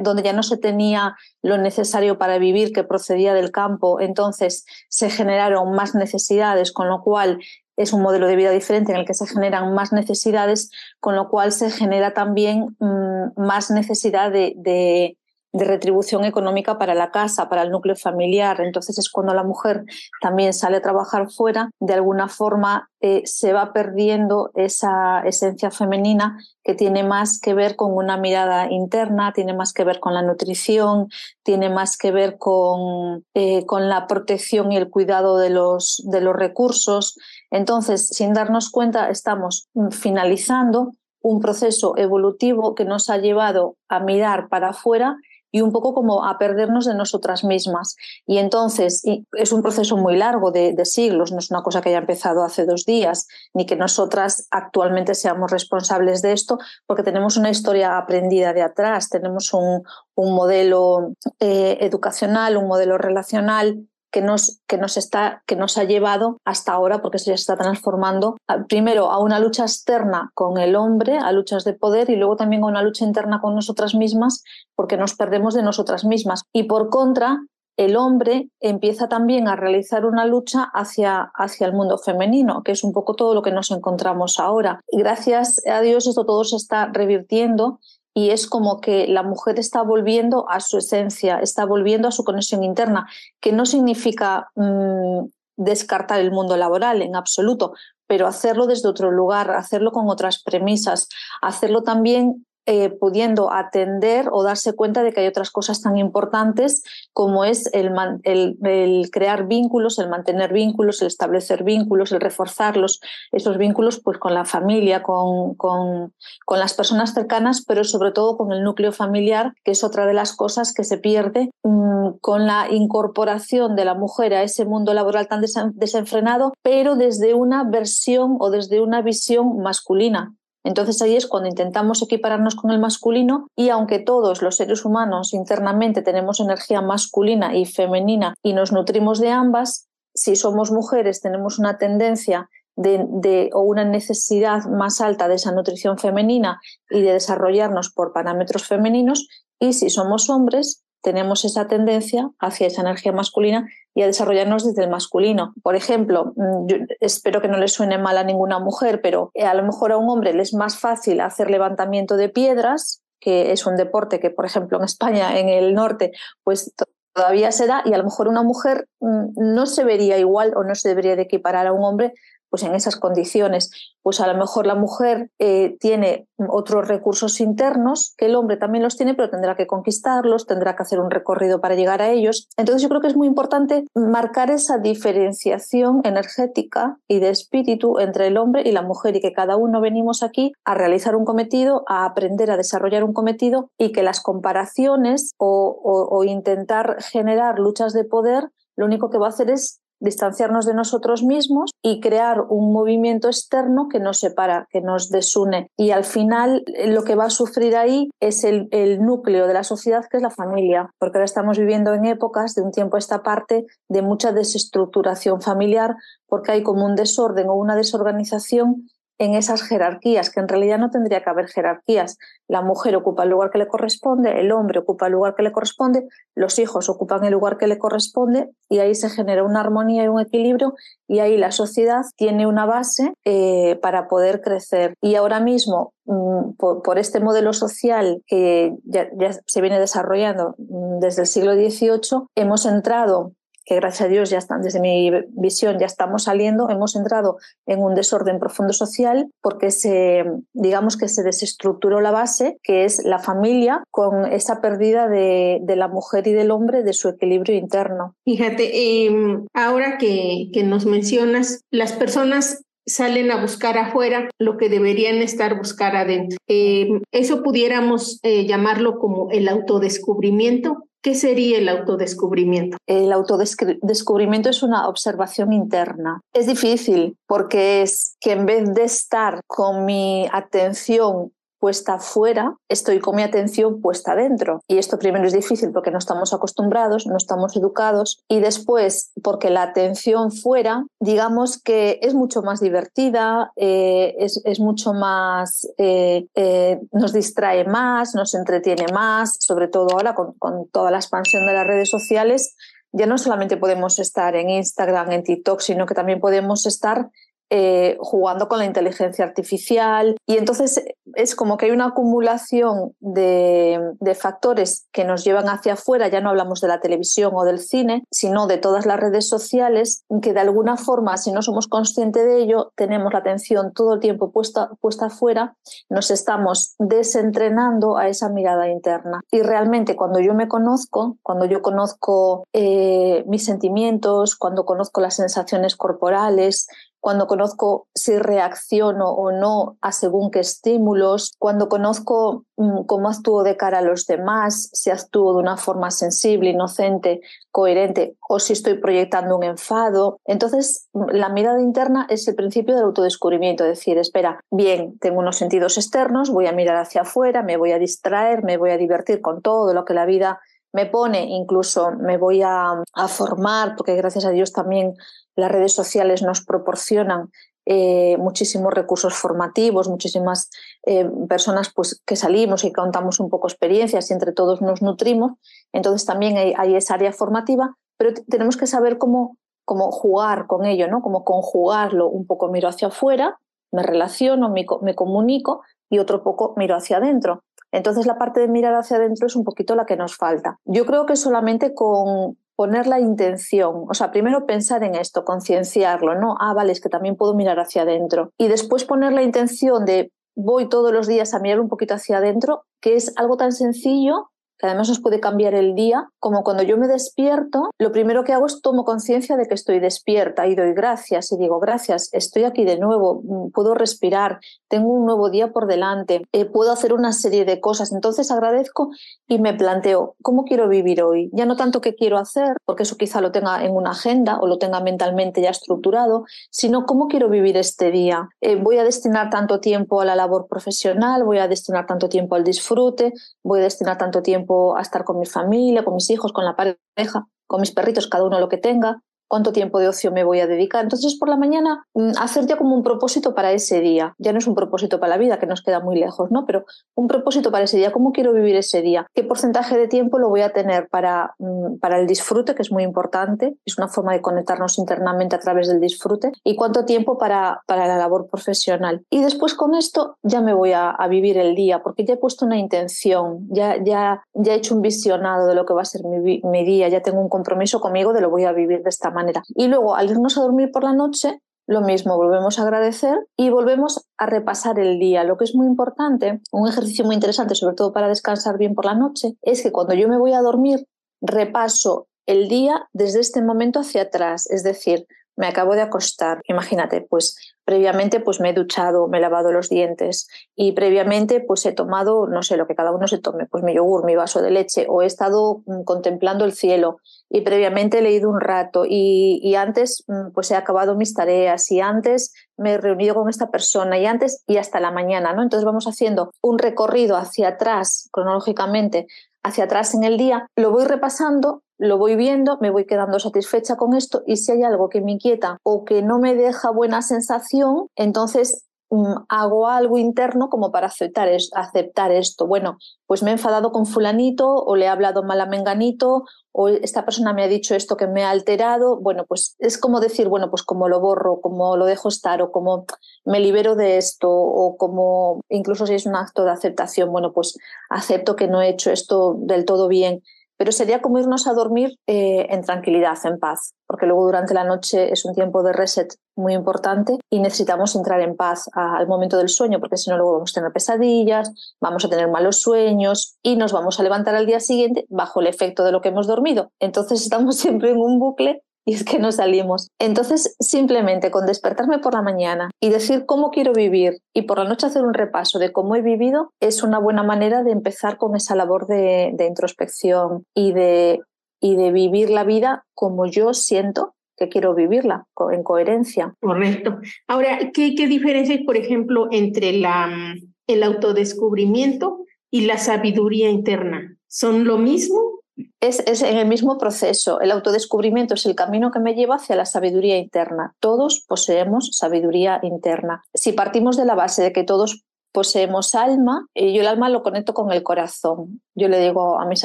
donde 0.00 0.22
ya 0.22 0.32
no 0.32 0.42
se 0.42 0.56
tenía 0.56 1.16
lo 1.42 1.58
necesario 1.58 2.18
para 2.18 2.38
vivir 2.38 2.72
que 2.72 2.84
procedía 2.84 3.34
del 3.34 3.50
campo, 3.50 4.00
entonces 4.00 4.64
se 4.88 5.10
generaron 5.10 5.72
más 5.72 5.94
necesidades, 5.94 6.72
con 6.72 6.88
lo 6.88 7.02
cual 7.02 7.40
es 7.76 7.92
un 7.92 8.02
modelo 8.02 8.26
de 8.26 8.36
vida 8.36 8.50
diferente 8.50 8.92
en 8.92 8.98
el 8.98 9.06
que 9.06 9.14
se 9.14 9.26
generan 9.26 9.74
más 9.74 9.92
necesidades, 9.92 10.70
con 11.00 11.14
lo 11.14 11.28
cual 11.28 11.52
se 11.52 11.70
genera 11.70 12.12
también 12.14 12.76
mm, 12.80 13.40
más 13.40 13.70
necesidad 13.70 14.32
de, 14.32 14.54
de 14.56 15.17
retribución 15.52 16.24
económica 16.24 16.78
para 16.78 16.94
la 16.94 17.10
casa, 17.10 17.48
para 17.48 17.62
el 17.62 17.70
núcleo 17.70 17.96
familiar. 17.96 18.60
Entonces 18.60 18.98
es 18.98 19.08
cuando 19.08 19.34
la 19.34 19.44
mujer 19.44 19.84
también 20.20 20.52
sale 20.52 20.78
a 20.78 20.82
trabajar 20.82 21.30
fuera, 21.30 21.70
de 21.80 21.94
alguna 21.94 22.28
forma 22.28 22.90
eh, 23.00 23.22
se 23.24 23.52
va 23.52 23.72
perdiendo 23.72 24.50
esa 24.54 25.20
esencia 25.20 25.70
femenina 25.70 26.38
que 26.62 26.74
tiene 26.74 27.02
más 27.02 27.40
que 27.40 27.54
ver 27.54 27.76
con 27.76 27.94
una 27.94 28.16
mirada 28.16 28.70
interna, 28.70 29.32
tiene 29.32 29.54
más 29.54 29.72
que 29.72 29.84
ver 29.84 30.00
con 30.00 30.14
la 30.14 30.22
nutrición, 30.22 31.08
tiene 31.42 31.70
más 31.70 31.96
que 31.96 32.10
ver 32.10 32.36
con, 32.38 33.24
eh, 33.34 33.64
con 33.64 33.88
la 33.88 34.06
protección 34.06 34.72
y 34.72 34.76
el 34.76 34.90
cuidado 34.90 35.38
de 35.38 35.50
los, 35.50 36.02
de 36.06 36.20
los 36.20 36.36
recursos. 36.36 37.16
Entonces, 37.50 38.08
sin 38.08 38.34
darnos 38.34 38.70
cuenta, 38.70 39.08
estamos 39.08 39.68
finalizando 39.90 40.92
un 41.20 41.40
proceso 41.40 41.96
evolutivo 41.96 42.74
que 42.74 42.84
nos 42.84 43.10
ha 43.10 43.18
llevado 43.18 43.76
a 43.88 44.00
mirar 44.00 44.48
para 44.48 44.70
afuera 44.70 45.16
y 45.58 45.60
un 45.60 45.72
poco 45.72 45.92
como 45.92 46.24
a 46.24 46.38
perdernos 46.38 46.86
de 46.86 46.94
nosotras 46.94 47.42
mismas. 47.42 47.96
Y 48.26 48.38
entonces 48.38 49.02
es 49.32 49.52
un 49.52 49.60
proceso 49.60 49.96
muy 49.96 50.16
largo 50.16 50.52
de, 50.52 50.84
siglos, 50.84 51.32
no 51.32 51.38
es 51.38 51.50
una 51.50 51.62
cosa 51.62 51.80
que 51.80 51.88
haya 51.88 51.98
empezado 51.98 52.44
hace 52.44 52.64
dos 52.64 52.84
días, 52.84 53.26
ni 53.52 53.66
que 53.66 53.74
nosotras 53.74 54.46
actualmente 54.52 55.14
seamos 55.14 55.50
responsables 55.50 56.22
de 56.22 56.32
esto, 56.32 56.58
porque 56.86 57.02
tenemos 57.02 57.36
una 57.36 57.50
historia 57.50 57.98
aprendida 57.98 58.52
de 58.52 58.62
atrás, 58.62 59.08
tenemos 59.10 59.52
un, 59.52 59.82
modelo 60.16 61.14
eh, 61.40 61.78
educacional, 61.80 62.56
un 62.56 62.66
modelo 62.66 62.98
relacional 62.98 63.87
que 64.10 64.22
nos, 64.22 64.60
que 64.66 64.78
nos, 64.78 64.96
está, 64.96 65.42
que 65.46 65.56
nos 65.56 65.78
ha 65.78 65.84
llevado 65.84 66.38
hasta 66.44 66.72
ahora, 66.72 67.02
porque 67.02 67.18
se 67.18 67.32
está 67.32 67.56
transformando, 67.56 68.36
primero 68.68 69.10
a 69.10 69.18
una 69.18 69.38
lucha 69.38 69.62
externa 69.62 70.30
con 70.34 70.58
el 70.58 70.76
hombre, 70.76 71.18
a 71.18 71.32
luchas 71.32 71.64
de 71.64 71.74
poder, 71.74 72.10
y 72.10 72.16
luego 72.16 72.36
también 72.36 72.62
a 72.64 72.66
una 72.66 72.82
lucha 72.82 73.04
interna 73.04 73.40
con 73.40 73.54
nosotras 73.54 73.94
mismas, 73.94 74.42
porque 74.74 74.96
nos 74.96 75.14
perdemos 75.14 75.54
de 75.54 75.62
nosotras 75.62 76.04
mismas. 76.04 76.42
Y 76.52 76.64
por 76.64 76.88
contra, 76.88 77.38
el 77.78 77.96
hombre 77.96 78.50
empieza 78.58 79.08
también 79.08 79.46
a 79.46 79.54
realizar 79.54 80.04
una 80.04 80.26
lucha 80.26 80.64
hacia, 80.74 81.30
hacia 81.34 81.66
el 81.66 81.72
mundo 81.72 81.96
femenino, 81.96 82.62
que 82.64 82.72
es 82.72 82.82
un 82.82 82.92
poco 82.92 83.14
todo 83.14 83.34
lo 83.34 83.42
que 83.42 83.52
nos 83.52 83.70
encontramos 83.70 84.40
ahora. 84.40 84.80
Y 84.90 84.98
gracias 84.98 85.64
a 85.64 85.80
Dios 85.80 86.08
esto 86.08 86.26
todo 86.26 86.42
se 86.42 86.56
está 86.56 86.86
revirtiendo 86.92 87.78
y 88.18 88.30
es 88.30 88.48
como 88.48 88.80
que 88.80 89.06
la 89.06 89.22
mujer 89.22 89.60
está 89.60 89.80
volviendo 89.82 90.50
a 90.50 90.58
su 90.58 90.78
esencia, 90.78 91.38
está 91.38 91.64
volviendo 91.64 92.08
a 92.08 92.10
su 92.10 92.24
conexión 92.24 92.64
interna, 92.64 93.08
que 93.40 93.52
no 93.52 93.64
significa 93.64 94.50
mm, 94.56 95.26
descartar 95.56 96.18
el 96.18 96.32
mundo 96.32 96.56
laboral 96.56 97.00
en 97.00 97.14
absoluto, 97.14 97.74
pero 98.08 98.26
hacerlo 98.26 98.66
desde 98.66 98.88
otro 98.88 99.12
lugar, 99.12 99.52
hacerlo 99.52 99.92
con 99.92 100.08
otras 100.08 100.42
premisas, 100.42 101.08
hacerlo 101.40 101.84
también 101.84 102.44
eh, 102.70 102.90
pudiendo 102.90 103.50
atender 103.50 104.28
o 104.30 104.42
darse 104.42 104.74
cuenta 104.74 105.02
de 105.02 105.10
que 105.10 105.20
hay 105.20 105.26
otras 105.26 105.50
cosas 105.50 105.80
tan 105.80 105.96
importantes 105.96 106.82
como 107.14 107.46
es 107.46 107.70
el, 107.72 109.08
crear 109.10 109.46
vínculos, 109.46 109.98
el 109.98 110.10
mantener 110.10 110.52
vínculos, 110.52 111.00
el 111.00 111.06
establecer 111.06 111.64
vínculos, 111.64 112.12
el 112.12 112.20
reforzarlos, 112.20 113.00
esos 113.32 113.56
vínculos 113.56 114.00
pues 114.04 114.18
con 114.18 114.34
la 114.34 114.44
familia, 114.44 115.02
con, 115.02 115.54
con, 115.54 116.12
con 116.44 116.58
las 116.58 116.74
personas 116.74 117.14
cercanas, 117.14 117.64
pero 117.66 117.84
sobre 117.84 118.12
todo 118.12 118.36
con 118.36 118.52
el 118.52 118.62
núcleo 118.62 118.92
familiar, 118.92 119.54
que 119.64 119.70
es 119.70 119.82
otra 119.82 120.04
de 120.04 120.12
las 120.12 120.36
cosas 120.36 120.74
que 120.74 120.84
se 120.84 120.98
pierde 120.98 121.50
mm, 121.62 122.18
con 122.20 122.46
la 122.46 122.70
incorporación 122.70 123.76
de 123.76 123.86
la 123.86 123.94
mujer 123.94 124.34
a 124.34 124.42
ese 124.42 124.66
mundo 124.66 124.92
laboral 124.92 125.26
tan 125.26 125.40
desenfrenado, 125.72 126.52
pero 126.62 126.96
desde 126.96 127.32
una 127.32 127.64
versión 127.64 128.36
o 128.40 128.50
desde 128.50 128.82
una 128.82 129.00
visión 129.00 129.56
masculina 129.62 130.34
entonces 130.64 131.00
ahí 131.02 131.16
es 131.16 131.26
cuando 131.26 131.48
intentamos 131.48 132.02
equipararnos 132.02 132.54
con 132.54 132.70
el 132.70 132.78
masculino 132.78 133.48
y 133.56 133.70
aunque 133.70 133.98
todos 133.98 134.42
los 134.42 134.56
seres 134.56 134.84
humanos 134.84 135.32
internamente 135.32 136.02
tenemos 136.02 136.40
energía 136.40 136.80
masculina 136.80 137.56
y 137.56 137.64
femenina 137.64 138.34
y 138.42 138.52
nos 138.52 138.72
nutrimos 138.72 139.20
de 139.20 139.30
ambas, 139.30 139.88
si 140.14 140.36
somos 140.36 140.70
mujeres 140.70 141.20
tenemos 141.20 141.58
una 141.58 141.78
tendencia 141.78 142.48
de, 142.76 143.50
o 143.54 143.60
una 143.62 143.84
necesidad 143.84 144.64
más 144.66 145.00
alta 145.00 145.26
de 145.26 145.34
esa 145.34 145.52
nutrición 145.52 145.98
femenina 145.98 146.60
y 146.90 147.02
de 147.02 147.12
desarrollarnos 147.12 147.90
por 147.90 148.12
parámetros 148.12 148.66
femeninos 148.66 149.28
y 149.58 149.72
si 149.72 149.90
somos 149.90 150.30
hombres 150.30 150.84
tenemos 151.02 151.44
esa 151.44 151.68
tendencia 151.68 152.30
hacia 152.38 152.66
esa 152.66 152.82
energía 152.82 153.12
masculina 153.12 153.68
y 153.94 154.02
a 154.02 154.06
desarrollarnos 154.06 154.66
desde 154.66 154.84
el 154.84 154.90
masculino. 154.90 155.54
Por 155.62 155.76
ejemplo, 155.76 156.32
mm, 156.36 156.66
yo 156.66 156.76
espero 157.00 157.40
que 157.40 157.48
no 157.48 157.58
le 157.58 157.68
suene 157.68 157.98
mal 157.98 158.18
a 158.18 158.24
ninguna 158.24 158.58
mujer, 158.58 159.00
pero 159.02 159.30
a 159.42 159.54
lo 159.54 159.62
mejor 159.62 159.92
a 159.92 159.96
un 159.96 160.08
hombre 160.08 160.32
le 160.32 160.42
es 160.42 160.54
más 160.54 160.78
fácil 160.78 161.20
hacer 161.20 161.50
levantamiento 161.50 162.16
de 162.16 162.28
piedras, 162.28 163.02
que 163.20 163.52
es 163.52 163.66
un 163.66 163.76
deporte 163.76 164.20
que, 164.20 164.30
por 164.30 164.46
ejemplo, 164.46 164.78
en 164.78 164.84
España, 164.84 165.38
en 165.38 165.48
el 165.48 165.74
norte, 165.74 166.12
pues 166.44 166.72
todavía 167.12 167.50
se 167.50 167.66
da 167.66 167.82
y 167.84 167.92
a 167.92 167.98
lo 167.98 168.04
mejor 168.04 168.28
una 168.28 168.42
mujer 168.42 168.86
mm, 169.00 169.54
no 169.54 169.66
se 169.66 169.84
vería 169.84 170.18
igual 170.18 170.52
o 170.56 170.62
no 170.62 170.74
se 170.74 170.88
debería 170.88 171.16
de 171.16 171.22
equiparar 171.22 171.66
a 171.66 171.72
un 171.72 171.84
hombre 171.84 172.14
pues 172.50 172.62
en 172.62 172.74
esas 172.74 172.96
condiciones, 172.96 173.70
pues 174.02 174.20
a 174.20 174.26
lo 174.26 174.38
mejor 174.38 174.66
la 174.66 174.74
mujer 174.74 175.30
eh, 175.38 175.76
tiene 175.80 176.26
otros 176.48 176.88
recursos 176.88 177.40
internos 177.40 178.14
que 178.16 178.26
el 178.26 178.36
hombre 178.36 178.56
también 178.56 178.84
los 178.84 178.96
tiene, 178.96 179.14
pero 179.14 179.30
tendrá 179.30 179.56
que 179.56 179.66
conquistarlos, 179.66 180.46
tendrá 180.46 180.76
que 180.76 180.82
hacer 180.82 181.00
un 181.00 181.10
recorrido 181.10 181.60
para 181.60 181.74
llegar 181.74 182.00
a 182.00 182.10
ellos. 182.10 182.48
Entonces 182.56 182.82
yo 182.82 182.88
creo 182.88 183.00
que 183.00 183.08
es 183.08 183.16
muy 183.16 183.26
importante 183.26 183.84
marcar 183.94 184.50
esa 184.50 184.78
diferenciación 184.78 186.00
energética 186.04 186.98
y 187.06 187.20
de 187.20 187.30
espíritu 187.30 187.98
entre 187.98 188.28
el 188.28 188.36
hombre 188.36 188.62
y 188.64 188.72
la 188.72 188.82
mujer 188.82 189.16
y 189.16 189.20
que 189.20 189.32
cada 189.32 189.56
uno 189.56 189.80
venimos 189.80 190.22
aquí 190.22 190.52
a 190.64 190.74
realizar 190.74 191.16
un 191.16 191.24
cometido, 191.24 191.84
a 191.86 192.04
aprender 192.04 192.50
a 192.50 192.56
desarrollar 192.56 193.04
un 193.04 193.12
cometido 193.12 193.70
y 193.76 193.92
que 193.92 194.02
las 194.02 194.20
comparaciones 194.20 195.32
o 195.38 196.24
intentar 196.24 197.02
generar 197.02 197.58
luchas 197.58 197.92
de 197.92 198.04
poder 198.04 198.50
lo 198.78 198.86
único 198.86 199.10
que 199.10 199.18
va 199.18 199.26
a 199.26 199.30
hacer 199.30 199.50
es 199.50 199.80
distanciarnos 200.00 200.66
de 200.66 200.74
nosotros 200.74 201.22
mismos 201.22 201.70
y 201.82 202.00
crear 202.00 202.42
un 202.48 202.72
movimiento 202.72 203.28
externo 203.28 203.88
que 203.88 204.00
nos 204.00 204.18
separa, 204.18 204.66
que 204.70 204.80
nos 204.80 205.10
desune. 205.10 205.70
Y 205.76 205.90
al 205.90 206.04
final 206.04 206.64
eh, 206.66 206.88
lo 206.88 207.04
que 207.04 207.14
va 207.14 207.26
a 207.26 207.30
sufrir 207.30 207.76
ahí 207.76 208.10
es 208.20 208.44
el, 208.44 208.68
núcleo 209.00 209.46
de 209.46 209.54
la 209.54 209.64
sociedad, 209.64 210.04
que 210.10 210.16
es 210.16 210.22
la 210.22 210.30
familia, 210.30 210.90
porque 210.98 211.18
ahora 211.18 211.24
estamos 211.24 211.58
viviendo 211.58 211.94
en 211.94 212.04
épocas 212.06 212.54
de 212.54 212.62
un 212.62 212.72
tiempo 212.72 212.96
a 212.96 212.98
esta 212.98 213.22
parte 213.22 213.66
de 213.88 214.02
mucha 214.02 214.32
desestructuración 214.32 215.40
familiar, 215.40 215.96
porque 216.26 216.52
hay 216.52 216.62
como 216.62 216.84
un 216.84 216.94
desorden 216.94 217.48
o 217.48 217.54
una 217.54 217.76
desorganización 217.76 218.88
en 219.18 219.34
esas 219.34 219.62
jerarquías, 219.62 220.30
que 220.30 220.40
en 220.40 220.48
realidad 220.48 220.78
no 220.78 220.90
tendría 220.90 221.22
que 221.22 221.30
haber 221.30 221.48
jerarquías. 221.48 222.18
La 222.46 222.62
mujer 222.62 222.96
ocupa 222.96 223.24
el 223.24 223.30
lugar 223.30 223.50
que 223.50 223.58
le 223.58 223.66
corresponde, 223.66 224.40
el 224.40 224.52
hombre 224.52 224.78
ocupa 224.78 225.06
el 225.06 225.12
lugar 225.12 225.34
que 225.34 225.42
le 225.42 225.52
corresponde, 225.52 226.06
los 226.34 226.58
hijos 226.58 226.88
ocupan 226.88 227.24
el 227.24 227.32
lugar 227.32 227.58
que 227.58 227.66
le 227.66 227.78
corresponde 227.78 228.50
y 228.68 228.78
ahí 228.78 228.94
se 228.94 229.10
genera 229.10 229.42
una 229.42 229.60
armonía 229.60 230.04
y 230.04 230.08
un 230.08 230.20
equilibrio 230.20 230.74
y 231.08 231.18
ahí 231.18 231.36
la 231.36 231.50
sociedad 231.50 232.02
tiene 232.16 232.46
una 232.46 232.66
base 232.66 233.12
eh, 233.24 233.78
para 233.82 234.08
poder 234.08 234.40
crecer. 234.40 234.94
Y 235.00 235.16
ahora 235.16 235.40
mismo, 235.40 235.92
mm, 236.04 236.52
por, 236.56 236.98
este 236.98 237.20
modelo 237.20 237.52
social 237.52 238.22
que 238.26 238.74
ya 238.84 239.08
se 239.46 239.60
viene 239.60 239.80
desarrollando 239.80 240.54
mm, 240.58 241.00
desde 241.00 241.22
el 241.22 241.26
siglo 241.26 241.54
XVIII, 241.54 242.26
hemos 242.34 242.66
entrado 242.66 243.32
que 243.68 243.76
gracias 243.76 244.06
a 244.06 244.10
Dios 244.10 244.30
ya 244.30 244.38
están, 244.38 244.62
desde 244.62 244.80
mi 244.80 245.10
visión, 245.30 245.78
ya 245.78 245.86
estamos 245.86 246.24
saliendo, 246.24 246.70
hemos 246.70 246.96
entrado 246.96 247.36
en 247.66 247.80
un 247.80 247.94
desorden 247.94 248.38
profundo 248.38 248.72
social 248.72 249.30
porque 249.42 249.70
se, 249.70 250.24
digamos 250.54 250.96
que 250.96 251.08
se 251.08 251.22
desestructuró 251.22 252.00
la 252.00 252.10
base, 252.10 252.56
que 252.62 252.86
es 252.86 253.04
la 253.04 253.18
familia, 253.18 253.82
con 253.90 254.24
esa 254.24 254.62
pérdida 254.62 255.08
de, 255.08 255.60
la 255.76 255.88
mujer 255.88 256.26
y 256.26 256.32
del 256.32 256.50
hombre 256.50 256.82
de 256.82 256.92
su 256.92 257.08
equilibrio 257.08 257.54
interno. 257.54 258.14
Fíjate, 258.24 259.06
em, 259.06 259.46
ahora 259.54 259.98
que, 259.98 260.48
que 260.52 260.64
nos 260.64 260.86
mencionas, 260.86 261.60
las 261.70 261.92
personas 261.92 262.62
salen 262.88 263.30
a 263.30 263.40
buscar 263.40 263.78
afuera 263.78 264.28
lo 264.38 264.56
que 264.56 264.68
deberían 264.68 265.16
estar 265.16 265.56
buscar 265.56 265.94
adentro. 265.94 266.38
Em, 266.48 267.02
eso 267.12 267.42
pudiéramos 267.42 268.18
eh, 268.22 268.46
llamarlo 268.46 268.98
como 268.98 269.30
el 269.30 269.48
autodescubrimiento. 269.48 270.87
¿Qué 271.08 271.14
sería 271.14 271.56
el 271.56 271.70
autodescubrimiento? 271.70 272.76
El 272.86 273.12
autodescubrimiento 273.12 274.50
es 274.50 274.62
una 274.62 274.86
observación 274.88 275.54
interna. 275.54 276.20
Es 276.34 276.46
difícil 276.46 277.16
porque 277.26 277.80
es 277.80 278.18
que 278.20 278.32
en 278.32 278.44
vez 278.44 278.74
de 278.74 278.84
estar 278.84 279.40
con 279.46 279.86
mi 279.86 280.28
atención 280.30 281.32
puesta 281.58 281.98
fuera, 281.98 282.56
estoy 282.68 283.00
con 283.00 283.16
mi 283.16 283.22
atención 283.22 283.80
puesta 283.80 284.14
dentro. 284.14 284.62
Y 284.68 284.78
esto 284.78 284.98
primero 284.98 285.26
es 285.26 285.32
difícil 285.32 285.70
porque 285.72 285.90
no 285.90 285.98
estamos 285.98 286.32
acostumbrados, 286.32 287.06
no 287.06 287.16
estamos 287.16 287.56
educados. 287.56 288.22
Y 288.28 288.40
después, 288.40 289.12
porque 289.22 289.50
la 289.50 289.62
atención 289.62 290.32
fuera, 290.32 290.84
digamos 291.00 291.60
que 291.62 291.98
es 292.02 292.14
mucho 292.14 292.42
más 292.42 292.60
divertida, 292.60 293.52
eh, 293.56 294.16
es, 294.18 294.60
mucho 294.60 294.92
más, 294.92 295.68
eh, 295.78 296.26
eh, 296.34 296.80
nos 296.92 297.12
distrae 297.12 297.64
más, 297.64 298.14
nos 298.14 298.34
entretiene 298.34 298.86
más, 298.92 299.36
sobre 299.40 299.68
todo 299.68 299.88
ahora 299.92 300.14
con, 300.14 300.34
con 300.34 300.68
toda 300.68 300.90
la 300.90 300.98
expansión 300.98 301.46
de 301.46 301.52
las 301.52 301.66
redes 301.66 301.90
sociales. 301.90 302.54
Ya 302.92 303.06
no 303.06 303.18
solamente 303.18 303.56
podemos 303.56 303.98
estar 303.98 304.34
en 304.34 304.48
Instagram, 304.48 305.12
en 305.12 305.22
TikTok, 305.22 305.60
sino 305.60 305.86
que 305.86 305.94
también 305.94 306.20
podemos 306.20 306.66
estar 306.66 307.10
eh, 307.50 307.96
jugando 308.00 308.48
con 308.48 308.58
la 308.58 308.66
inteligencia 308.66 309.24
artificial 309.24 310.16
y 310.26 310.36
entonces 310.36 310.84
es 311.14 311.34
como 311.34 311.56
que 311.56 311.66
hay 311.66 311.72
una 311.72 311.86
acumulación 311.86 312.92
de, 313.00 313.80
factores 314.18 314.86
que 314.92 315.04
nos 315.04 315.24
llevan 315.24 315.48
hacia 315.48 315.74
afuera, 315.74 316.08
ya 316.08 316.20
no 316.20 316.30
hablamos 316.30 316.60
de 316.60 316.68
la 316.68 316.80
televisión 316.80 317.32
o 317.34 317.44
del 317.44 317.60
cine, 317.60 318.04
sino 318.10 318.46
de 318.46 318.58
todas 318.58 318.84
las 318.84 318.98
redes 318.98 319.28
sociales 319.28 320.04
que 320.22 320.32
de 320.32 320.40
alguna 320.40 320.76
forma, 320.76 321.16
si 321.16 321.30
no 321.30 321.40
somos 321.40 321.68
conscientes 321.68 322.24
de 322.24 322.42
ello, 322.42 322.72
tenemos 322.74 323.12
la 323.12 323.20
atención 323.20 323.72
todo 323.72 323.94
el 323.94 324.00
tiempo 324.00 324.32
puesta, 324.32 324.70
puesta 324.80 325.06
afuera, 325.06 325.56
nos 325.88 326.10
estamos 326.10 326.74
desentrenando 326.78 327.96
a 327.96 328.08
esa 328.08 328.28
mirada 328.28 328.68
interna. 328.68 329.20
Y 329.30 329.42
realmente 329.42 329.96
cuando 329.96 330.20
yo 330.20 330.34
me 330.34 330.48
conozco, 330.48 331.16
cuando 331.22 331.44
yo 331.44 331.62
conozco 331.62 332.46
eh, 332.52 333.24
mis 333.26 333.44
sentimientos, 333.44 334.36
cuando 334.36 334.64
conozco 334.64 335.00
las 335.00 335.16
sensaciones 335.16 335.76
corporales, 335.76 336.68
cuando 337.00 337.26
conozco 337.26 337.88
si 337.94 338.18
reacciono 338.18 339.10
o 339.10 339.32
no 339.32 339.76
a 339.80 339.92
según 339.92 340.30
qué 340.30 340.40
estímulos, 340.40 341.32
cuando 341.38 341.68
conozco 341.68 342.44
mm, 342.56 342.84
cómo 342.86 343.08
actúo 343.08 343.42
de 343.42 343.56
cara 343.56 343.78
a 343.78 343.82
los 343.82 344.06
demás, 344.06 344.70
si 344.72 344.90
actúo 344.90 345.34
de 345.34 345.40
una 345.40 345.56
forma 345.56 345.90
sensible, 345.90 346.50
inocente, 346.50 347.20
coherente 347.50 348.16
o 348.28 348.38
si 348.38 348.52
estoy 348.52 348.74
proyectando 348.74 349.36
un 349.36 349.44
enfado. 349.44 350.20
Entonces, 350.24 350.88
la 350.92 351.28
mirada 351.28 351.60
interna 351.60 352.06
es 352.08 352.26
el 352.28 352.34
principio 352.34 352.74
del 352.74 352.84
autodescubrimiento, 352.84 353.64
decir, 353.64 353.98
espera, 353.98 354.44
bien, 354.50 354.98
tengo 354.98 355.20
unos 355.20 355.36
sentidos 355.36 355.76
externos, 355.76 356.30
voy 356.30 356.46
a 356.46 356.52
mirar 356.52 356.76
hacia 356.76 357.02
afuera, 357.02 357.42
me 357.42 357.56
voy 357.56 357.72
a 357.72 357.78
distraer, 357.78 358.44
me 358.44 358.56
voy 358.56 358.70
a 358.70 358.76
divertir 358.76 359.20
con 359.20 359.42
todo 359.42 359.72
lo 359.74 359.84
que 359.84 359.94
la 359.94 360.06
vida 360.06 360.40
me 360.72 360.86
pone, 360.86 361.24
incluso 361.24 361.92
me 361.92 362.16
voy 362.16 362.42
a, 362.42 362.82
formar, 363.08 363.74
porque 363.76 363.96
gracias 363.96 364.24
a 364.24 364.30
Dios 364.30 364.52
también 364.52 364.94
las 365.36 365.50
redes 365.50 365.72
sociales 365.72 366.22
nos 366.22 366.44
proporcionan 366.44 367.30
eh, 367.64 368.16
muchísimos 368.18 368.72
recursos 368.72 369.14
formativos, 369.14 369.88
muchísimas 369.88 370.50
eh, 370.86 371.08
personas 371.28 371.70
pues, 371.74 372.00
que 372.06 372.16
salimos 372.16 372.64
y 372.64 372.72
contamos 372.72 373.20
un 373.20 373.28
poco 373.28 373.46
experiencias 373.46 374.10
y 374.10 374.14
entre 374.14 374.32
todos 374.32 374.62
nos 374.62 374.82
nutrimos. 374.82 375.32
Entonces 375.72 376.06
también 376.06 376.36
hay, 376.36 376.74
esa 376.74 376.94
área 376.94 377.12
formativa, 377.12 377.76
pero 377.98 378.14
tenemos 378.28 378.56
que 378.56 378.66
saber 378.66 378.98
cómo, 378.98 379.36
cómo 379.64 379.90
jugar 379.90 380.46
con 380.46 380.64
ello, 380.64 380.88
¿no? 380.88 381.02
cómo 381.02 381.24
conjugarlo. 381.24 382.08
Un 382.08 382.26
poco 382.26 382.48
miro 382.48 382.68
hacia 382.68 382.88
afuera, 382.88 383.38
me 383.70 383.82
relaciono, 383.82 384.48
me, 384.48 384.66
me 384.80 384.94
comunico 384.94 385.62
y 385.90 385.98
otro 385.98 386.22
poco 386.22 386.54
miro 386.56 386.74
hacia 386.74 386.96
adentro. 386.96 387.42
Entonces 387.72 388.06
la 388.06 388.18
parte 388.18 388.40
de 388.40 388.48
mirar 388.48 388.74
hacia 388.74 388.96
adentro 388.96 389.26
es 389.26 389.36
un 389.36 389.44
poquito 389.44 389.74
la 389.74 389.86
que 389.86 389.96
nos 389.96 390.16
falta. 390.16 390.58
Yo 390.64 390.86
creo 390.86 391.06
que 391.06 391.16
solamente 391.16 391.74
con 391.74 392.36
poner 392.56 392.86
la 392.86 392.98
intención, 392.98 393.84
o 393.88 393.94
sea, 393.94 394.10
primero 394.10 394.44
pensar 394.44 394.82
en 394.82 394.96
esto, 394.96 395.24
concienciarlo, 395.24 396.14
¿no? 396.16 396.34
Ah, 396.40 396.54
vale, 396.54 396.72
es 396.72 396.80
que 396.80 396.88
también 396.88 397.14
puedo 397.14 397.34
mirar 397.34 397.60
hacia 397.60 397.82
adentro. 397.82 398.32
Y 398.36 398.48
después 398.48 398.84
poner 398.84 399.12
la 399.12 399.22
intención 399.22 399.84
de 399.84 400.10
voy 400.34 400.68
todos 400.68 400.92
los 400.92 401.06
días 401.06 401.34
a 401.34 401.40
mirar 401.40 401.60
un 401.60 401.68
poquito 401.68 401.94
hacia 401.94 402.18
adentro, 402.18 402.64
que 402.80 402.96
es 402.96 403.12
algo 403.16 403.36
tan 403.36 403.52
sencillo 403.52 404.30
que 404.58 404.66
además 404.66 404.88
nos 404.88 405.00
puede 405.00 405.20
cambiar 405.20 405.54
el 405.54 405.74
día, 405.74 406.08
como 406.18 406.42
cuando 406.42 406.62
yo 406.62 406.76
me 406.76 406.88
despierto, 406.88 407.70
lo 407.78 407.92
primero 407.92 408.24
que 408.24 408.32
hago 408.32 408.46
es 408.46 408.60
tomo 408.60 408.84
conciencia 408.84 409.36
de 409.36 409.46
que 409.46 409.54
estoy 409.54 409.78
despierta 409.78 410.46
y 410.46 410.54
doy 410.54 410.72
gracias 410.72 411.30
y 411.32 411.36
digo 411.36 411.60
gracias, 411.60 412.10
estoy 412.12 412.44
aquí 412.44 412.64
de 412.64 412.78
nuevo, 412.78 413.22
mm, 413.22 413.50
puedo 413.52 413.74
respirar, 413.74 414.40
tengo 414.68 414.92
un 414.92 415.06
nuevo 415.06 415.30
día 415.30 415.52
por 415.52 415.66
delante, 415.66 416.22
eh, 416.32 416.44
puedo 416.44 416.72
hacer 416.72 416.92
una 416.92 417.12
serie 417.12 417.44
de 417.44 417.60
cosas. 417.60 417.92
Entonces 417.92 418.30
agradezco 418.30 418.90
y 419.26 419.38
me 419.38 419.54
planteo 419.54 420.16
cómo 420.22 420.44
quiero 420.44 420.68
vivir 420.68 421.02
hoy. 421.02 421.30
Ya 421.32 421.46
no 421.46 421.56
tanto 421.56 421.80
qué 421.80 421.94
quiero 421.94 422.18
hacer, 422.18 422.56
porque 422.64 422.82
eso 422.82 422.96
quizá 422.96 423.20
lo 423.20 423.30
tenga 423.30 423.64
en 423.64 423.74
una 423.74 423.90
agenda 423.90 424.38
o 424.40 424.46
lo 424.46 424.58
tenga 424.58 424.80
mentalmente 424.80 425.40
ya 425.40 425.50
estructurado, 425.50 426.24
sino 426.50 426.84
cómo 426.86 427.08
quiero 427.08 427.28
vivir 427.28 427.56
este 427.56 427.90
día. 427.90 428.28
Eh, 428.40 428.56
voy 428.56 428.78
a 428.78 428.84
destinar 428.84 429.30
tanto 429.30 429.60
tiempo 429.60 430.00
a 430.00 430.04
la 430.04 430.16
labor 430.16 430.48
profesional, 430.48 431.24
voy 431.24 431.38
a 431.38 431.48
destinar 431.48 431.86
tanto 431.86 432.08
tiempo 432.08 432.34
al 432.34 432.44
disfrute, 432.44 433.12
voy 433.42 433.60
a 433.60 433.64
destinar 433.64 433.98
tanto 433.98 434.22
tiempo 434.22 434.47
a 434.76 434.80
estar 434.80 435.04
con 435.04 435.18
mi 435.18 435.26
familia, 435.26 435.84
con 435.84 435.94
mis 435.94 436.10
hijos, 436.10 436.32
con 436.32 436.44
la 436.44 436.56
pareja, 436.56 437.26
con 437.46 437.60
mis 437.60 437.72
perritos, 437.72 438.08
cada 438.08 438.24
uno 438.24 438.40
lo 438.40 438.48
que 438.48 438.58
tenga, 438.58 439.02
cuánto 439.28 439.52
tiempo 439.52 439.78
de 439.78 439.88
ocio 439.88 440.10
me 440.10 440.24
voy 440.24 440.40
a 440.40 440.46
dedicar. 440.46 440.82
Entonces, 440.82 441.16
por 441.18 441.28
la 441.28 441.36
mañana, 441.36 441.84
mm, 441.94 442.12
hacer 442.18 442.46
ya 442.46 442.56
como 442.56 442.74
un 442.74 442.82
propósito 442.82 443.34
para 443.34 443.52
ese 443.52 443.80
día. 443.80 444.14
Ya 444.18 444.32
no 444.32 444.38
es 444.38 444.46
un 444.46 444.54
propósito 444.54 444.98
para 444.98 445.10
la 445.10 445.18
vida, 445.18 445.38
que 445.38 445.46
nos 445.46 445.62
queda 445.62 445.80
muy 445.80 445.98
lejos, 445.98 446.30
¿no? 446.30 446.46
Pero 446.46 446.64
un 446.96 447.06
propósito 447.06 447.52
para 447.52 447.64
ese 447.64 447.76
día. 447.76 447.92
¿Cómo 447.92 448.12
quiero 448.12 448.32
vivir 448.32 448.56
ese 448.56 448.82
día? 448.82 449.06
¿Qué 449.14 449.22
porcentaje 449.22 449.76
de 449.76 449.86
tiempo 449.86 450.18
lo 450.18 450.28
voy 450.28 450.40
a 450.40 450.52
tener 450.52 450.88
para, 450.88 451.34
mm, 451.38 451.78
para 451.78 452.00
el 452.00 452.06
disfrute, 452.06 452.54
que 452.54 452.62
es 452.62 452.72
muy 452.72 452.82
importante? 452.82 453.56
Es 453.64 453.78
una 453.78 453.88
forma 453.88 454.14
de 454.14 454.22
conectarnos 454.22 454.78
internamente 454.78 455.36
a 455.36 455.40
través 455.40 455.68
del 455.68 455.80
disfrute. 455.80 456.32
¿Y 456.42 456.56
cuánto 456.56 456.84
tiempo 456.84 457.18
para, 457.18 457.60
para 457.66 457.86
la 457.86 457.98
labor 457.98 458.28
profesional? 458.28 459.04
Y 459.10 459.22
después 459.22 459.54
con 459.54 459.74
esto 459.74 460.16
ya 460.22 460.40
me 460.40 460.54
voy 460.54 460.72
a, 460.72 460.96
vivir 461.08 461.38
el 461.38 461.54
día, 461.54 461.82
porque 461.82 462.04
ya 462.04 462.14
he 462.14 462.16
puesto 462.18 462.44
una 462.44 462.58
intención, 462.58 463.46
ya, 463.48 463.82
ya, 463.82 464.22
ya 464.34 464.52
he 464.52 464.56
hecho 464.56 464.74
un 464.74 464.82
visionado 464.82 465.46
de 465.46 465.54
lo 465.54 465.64
que 465.64 465.72
va 465.72 465.80
a 465.80 465.86
ser 465.86 466.04
mi, 466.04 466.42
mi 466.44 466.64
día, 466.64 466.88
ya 466.88 467.00
tengo 467.00 467.18
un 467.18 467.30
compromiso 467.30 467.80
conmigo 467.80 468.12
de 468.12 468.20
lo 468.20 468.28
voy 468.28 468.44
a 468.44 468.52
vivir 468.52 468.82
de 468.82 468.90
esta 468.90 469.10
manera 469.10 469.17
Y 469.54 469.68
luego, 469.68 469.94
al 469.94 470.10
irnos 470.10 470.38
a 470.38 470.42
dormir 470.42 470.70
por 470.72 470.84
la 470.84 470.92
noche, 470.92 471.40
lo 471.66 471.82
mismo, 471.82 472.16
volvemos 472.16 472.58
a 472.58 472.62
agradecer 472.62 473.18
y 473.36 473.50
volvemos 473.50 474.08
a 474.16 474.26
repasar 474.26 474.78
el 474.78 474.98
día. 474.98 475.24
Lo 475.24 475.36
que 475.36 475.44
es 475.44 475.54
muy 475.54 475.66
importante, 475.66 476.40
un 476.50 476.66
ejercicio 476.66 477.04
muy 477.04 477.14
interesante, 477.14 477.54
sobre 477.54 477.74
todo 477.74 477.92
para 477.92 478.08
descansar 478.08 478.56
bien 478.56 478.74
por 478.74 478.86
la 478.86 478.94
noche, 478.94 479.36
es 479.42 479.62
que 479.62 479.70
cuando 479.70 479.92
yo 479.92 480.08
me 480.08 480.18
voy 480.18 480.32
a 480.32 480.40
dormir, 480.40 480.86
repaso 481.20 482.08
el 482.26 482.48
día 482.48 482.88
desde 482.92 483.20
este 483.20 483.42
momento 483.42 483.80
hacia 483.80 484.02
atrás. 484.02 484.48
Es 484.50 484.62
decir, 484.62 485.06
me 485.38 485.46
acabo 485.46 485.74
de 485.74 485.82
acostar, 485.82 486.40
imagínate, 486.48 487.00
pues 487.00 487.36
previamente 487.64 488.18
pues 488.18 488.40
me 488.40 488.50
he 488.50 488.52
duchado, 488.52 489.06
me 489.06 489.18
he 489.18 489.20
lavado 489.20 489.52
los 489.52 489.68
dientes 489.68 490.26
y 490.56 490.72
previamente 490.72 491.40
pues 491.40 491.64
he 491.64 491.72
tomado, 491.72 492.26
no 492.26 492.42
sé, 492.42 492.56
lo 492.56 492.66
que 492.66 492.74
cada 492.74 492.90
uno 492.92 493.06
se 493.06 493.18
tome, 493.18 493.46
pues 493.46 493.62
mi 493.62 493.74
yogur, 493.74 494.04
mi 494.04 494.16
vaso 494.16 494.42
de 494.42 494.50
leche 494.50 494.86
o 494.88 495.00
he 495.00 495.06
estado 495.06 495.62
mm, 495.66 495.84
contemplando 495.84 496.44
el 496.44 496.52
cielo 496.52 496.98
y 497.30 497.42
previamente 497.42 497.98
he 497.98 498.02
leído 498.02 498.28
un 498.28 498.40
rato 498.40 498.84
y, 498.84 499.38
y, 499.42 499.54
antes 499.54 500.02
mm, 500.08 500.32
pues 500.34 500.50
he 500.50 500.56
acabado 500.56 500.96
mis 500.96 501.14
tareas 501.14 501.70
y 501.70 501.80
antes 501.80 502.32
me 502.56 502.72
he 502.72 502.78
reunido 502.78 503.14
con 503.14 503.28
esta 503.28 503.50
persona 503.50 503.96
y 503.96 504.06
antes 504.06 504.42
y 504.48 504.56
hasta 504.56 504.80
la 504.80 504.90
mañana, 504.90 505.32
¿no? 505.34 505.42
Entonces 505.42 505.64
vamos 505.64 505.86
haciendo 505.86 506.32
un 506.42 506.58
recorrido 506.58 507.16
hacia 507.16 507.48
atrás 507.48 508.08
cronológicamente 508.10 509.06
hacia 509.44 509.64
atrás 509.64 509.94
en 509.94 510.04
el 510.04 510.18
día, 510.18 510.48
lo 510.56 510.70
voy 510.70 510.84
repasando 510.84 511.62
lo 511.78 511.96
voy 511.96 512.16
viendo, 512.16 512.58
me 512.60 512.70
voy 512.70 512.86
quedando 512.86 513.18
satisfecha 513.20 513.76
con 513.76 513.94
esto 513.94 514.22
y 514.26 514.36
si 514.36 514.52
hay 514.52 514.62
algo 514.64 514.88
que 514.88 515.00
me 515.00 515.12
inquieta 515.12 515.58
o 515.62 515.84
que 515.84 516.02
no 516.02 516.18
me 516.18 516.34
deja 516.34 516.70
buena 516.70 517.02
sensación, 517.02 517.86
entonces 517.94 518.66
mm, 518.90 519.14
hago 519.28 519.68
algo 519.68 519.96
interno 519.96 520.50
como 520.50 520.72
para 520.72 520.88
aceptar, 520.88 521.28
aceptar 521.54 522.10
esto. 522.10 522.48
Bueno, 522.48 522.78
pues 523.06 523.22
me 523.22 523.30
he 523.30 523.34
enfadado 523.34 523.70
con 523.70 523.86
fulanito 523.86 524.48
o 524.48 524.74
le 524.74 524.86
he 524.86 524.88
hablado 524.88 525.22
mal 525.22 525.40
a 525.40 525.46
menganito 525.46 526.24
o 526.50 526.68
esta 526.68 527.04
persona 527.04 527.32
me 527.32 527.44
ha 527.44 527.48
dicho 527.48 527.76
esto 527.76 527.96
que 527.96 528.08
me 528.08 528.24
ha 528.24 528.30
alterado. 528.30 528.98
Bueno, 529.00 529.24
pues 529.28 529.54
es 529.60 529.78
como 529.78 530.00
decir, 530.00 530.26
bueno, 530.26 530.50
pues 530.50 530.64
como 530.64 530.88
lo 530.88 530.98
borro, 530.98 531.40
como 531.40 531.76
lo 531.76 531.86
dejo 531.86 532.08
estar 532.08 532.42
o 532.42 532.50
como 532.50 532.86
me 533.24 533.38
libero 533.38 533.76
de 533.76 533.98
esto 533.98 534.28
o 534.28 534.76
como 534.76 535.42
incluso 535.48 535.86
si 535.86 535.94
es 535.94 536.06
un 536.06 536.16
acto 536.16 536.42
de 536.42 536.50
aceptación, 536.50 537.12
bueno, 537.12 537.32
pues 537.32 537.56
acepto 537.88 538.34
que 538.34 538.48
no 538.48 538.60
he 538.60 538.68
hecho 538.68 538.90
esto 538.90 539.36
del 539.38 539.64
todo 539.64 539.86
bien 539.86 540.22
pero 540.58 540.72
sería 540.72 541.00
como 541.00 541.18
irnos 541.18 541.46
a 541.46 541.54
dormir 541.54 541.96
eh, 542.06 542.46
en 542.50 542.62
tranquilidad, 542.62 543.16
en 543.24 543.38
paz, 543.38 543.72
porque 543.86 544.06
luego 544.06 544.26
durante 544.26 544.52
la 544.52 544.64
noche 544.64 545.10
es 545.12 545.24
un 545.24 545.34
tiempo 545.34 545.62
de 545.62 545.72
reset 545.72 546.08
muy 546.36 546.52
importante 546.52 547.16
y 547.30 547.40
necesitamos 547.40 547.94
entrar 547.96 548.20
en 548.20 548.36
paz 548.36 548.68
al 548.74 549.06
momento 549.06 549.38
del 549.38 549.48
sueño, 549.48 549.80
porque 549.80 549.96
si 549.96 550.10
no 550.10 550.16
luego 550.16 550.32
vamos 550.34 550.50
a 550.50 550.54
tener 550.54 550.72
pesadillas, 550.72 551.50
vamos 551.80 552.04
a 552.04 552.08
tener 552.08 552.28
malos 552.28 552.60
sueños 552.60 553.38
y 553.42 553.56
nos 553.56 553.72
vamos 553.72 553.98
a 553.98 554.02
levantar 554.02 554.34
al 554.34 554.46
día 554.46 554.60
siguiente 554.60 555.06
bajo 555.08 555.40
el 555.40 555.46
efecto 555.46 555.84
de 555.84 555.92
lo 555.92 556.00
que 556.00 556.08
hemos 556.08 556.26
dormido. 556.26 556.72
Entonces 556.80 557.22
estamos 557.22 557.56
siempre 557.56 557.90
en 557.90 557.98
un 557.98 558.18
bucle 558.18 558.62
y 558.88 558.94
es 558.94 559.04
que 559.04 559.18
no 559.18 559.32
salimos. 559.32 559.90
Entonces, 559.98 560.56
simplemente 560.60 561.30
con 561.30 561.44
despertarme 561.44 561.98
por 561.98 562.14
la 562.14 562.22
mañana 562.22 562.70
y 562.80 562.88
decir 562.88 563.26
cómo 563.26 563.50
quiero 563.50 563.74
vivir 563.74 564.22
y 564.32 564.42
por 564.42 564.56
la 564.56 564.64
noche 564.64 564.86
hacer 564.86 565.04
un 565.04 565.12
repaso 565.12 565.58
de 565.58 565.72
cómo 565.72 565.94
he 565.94 566.00
vivido 566.00 566.54
es 566.58 566.82
una 566.82 566.98
buena 566.98 567.22
manera 567.22 567.62
de 567.62 567.72
empezar 567.72 568.16
con 568.16 568.34
esa 568.34 568.54
labor 568.54 568.86
de, 568.86 569.36
introspección 569.46 570.46
y 570.54 570.72
de, 570.72 571.20
y 571.60 571.76
de 571.76 571.92
vivir 571.92 572.30
la 572.30 572.44
vida 572.44 572.86
como 572.94 573.26
yo 573.26 573.52
siento 573.52 574.14
que 574.38 574.48
quiero 574.48 574.74
vivirla 574.74 575.26
en 575.52 575.62
coherencia. 575.62 576.34
Correcto. 576.40 576.98
Ahora, 577.26 577.58
¿qué, 577.74 577.94
qué 577.94 578.06
diferencia 578.06 578.54
hay, 578.54 578.64
por 578.64 578.78
ejemplo, 578.78 579.28
entre 579.30 579.74
la, 579.74 580.34
el 580.66 580.82
autodescubrimiento 580.82 582.24
y 582.50 582.62
la 582.62 582.78
sabiduría 582.78 583.50
interna? 583.50 584.16
¿Son 584.28 584.64
lo 584.64 584.78
mismo 584.78 585.37
es, 585.80 586.22
en 586.22 586.36
el 586.36 586.46
mismo 586.46 586.78
proceso. 586.78 587.40
El 587.40 587.50
autodescubrimiento 587.50 588.34
es 588.34 588.46
el 588.46 588.54
camino 588.54 588.90
que 588.90 589.00
me 589.00 589.14
lleva 589.14 589.36
hacia 589.36 589.56
la 589.56 589.64
sabiduría 589.64 590.18
interna. 590.18 590.74
Todos 590.80 591.24
poseemos 591.26 591.90
sabiduría 591.92 592.60
interna. 592.62 593.22
Si 593.34 593.52
partimos 593.52 593.96
de 593.96 594.04
la 594.04 594.14
base 594.14 594.42
de 594.42 594.52
que 594.52 594.64
todos 594.64 595.04
poseemos 595.32 595.94
alma, 595.94 596.46
y 596.54 596.72
yo 596.72 596.80
el 596.80 596.88
alma 596.88 597.08
lo 597.08 597.22
conecto 597.22 597.54
con 597.54 597.70
el 597.70 597.82
corazón. 597.82 598.62
Yo 598.74 598.88
le 598.88 598.98
digo 598.98 599.38
a 599.38 599.46
mis 599.46 599.64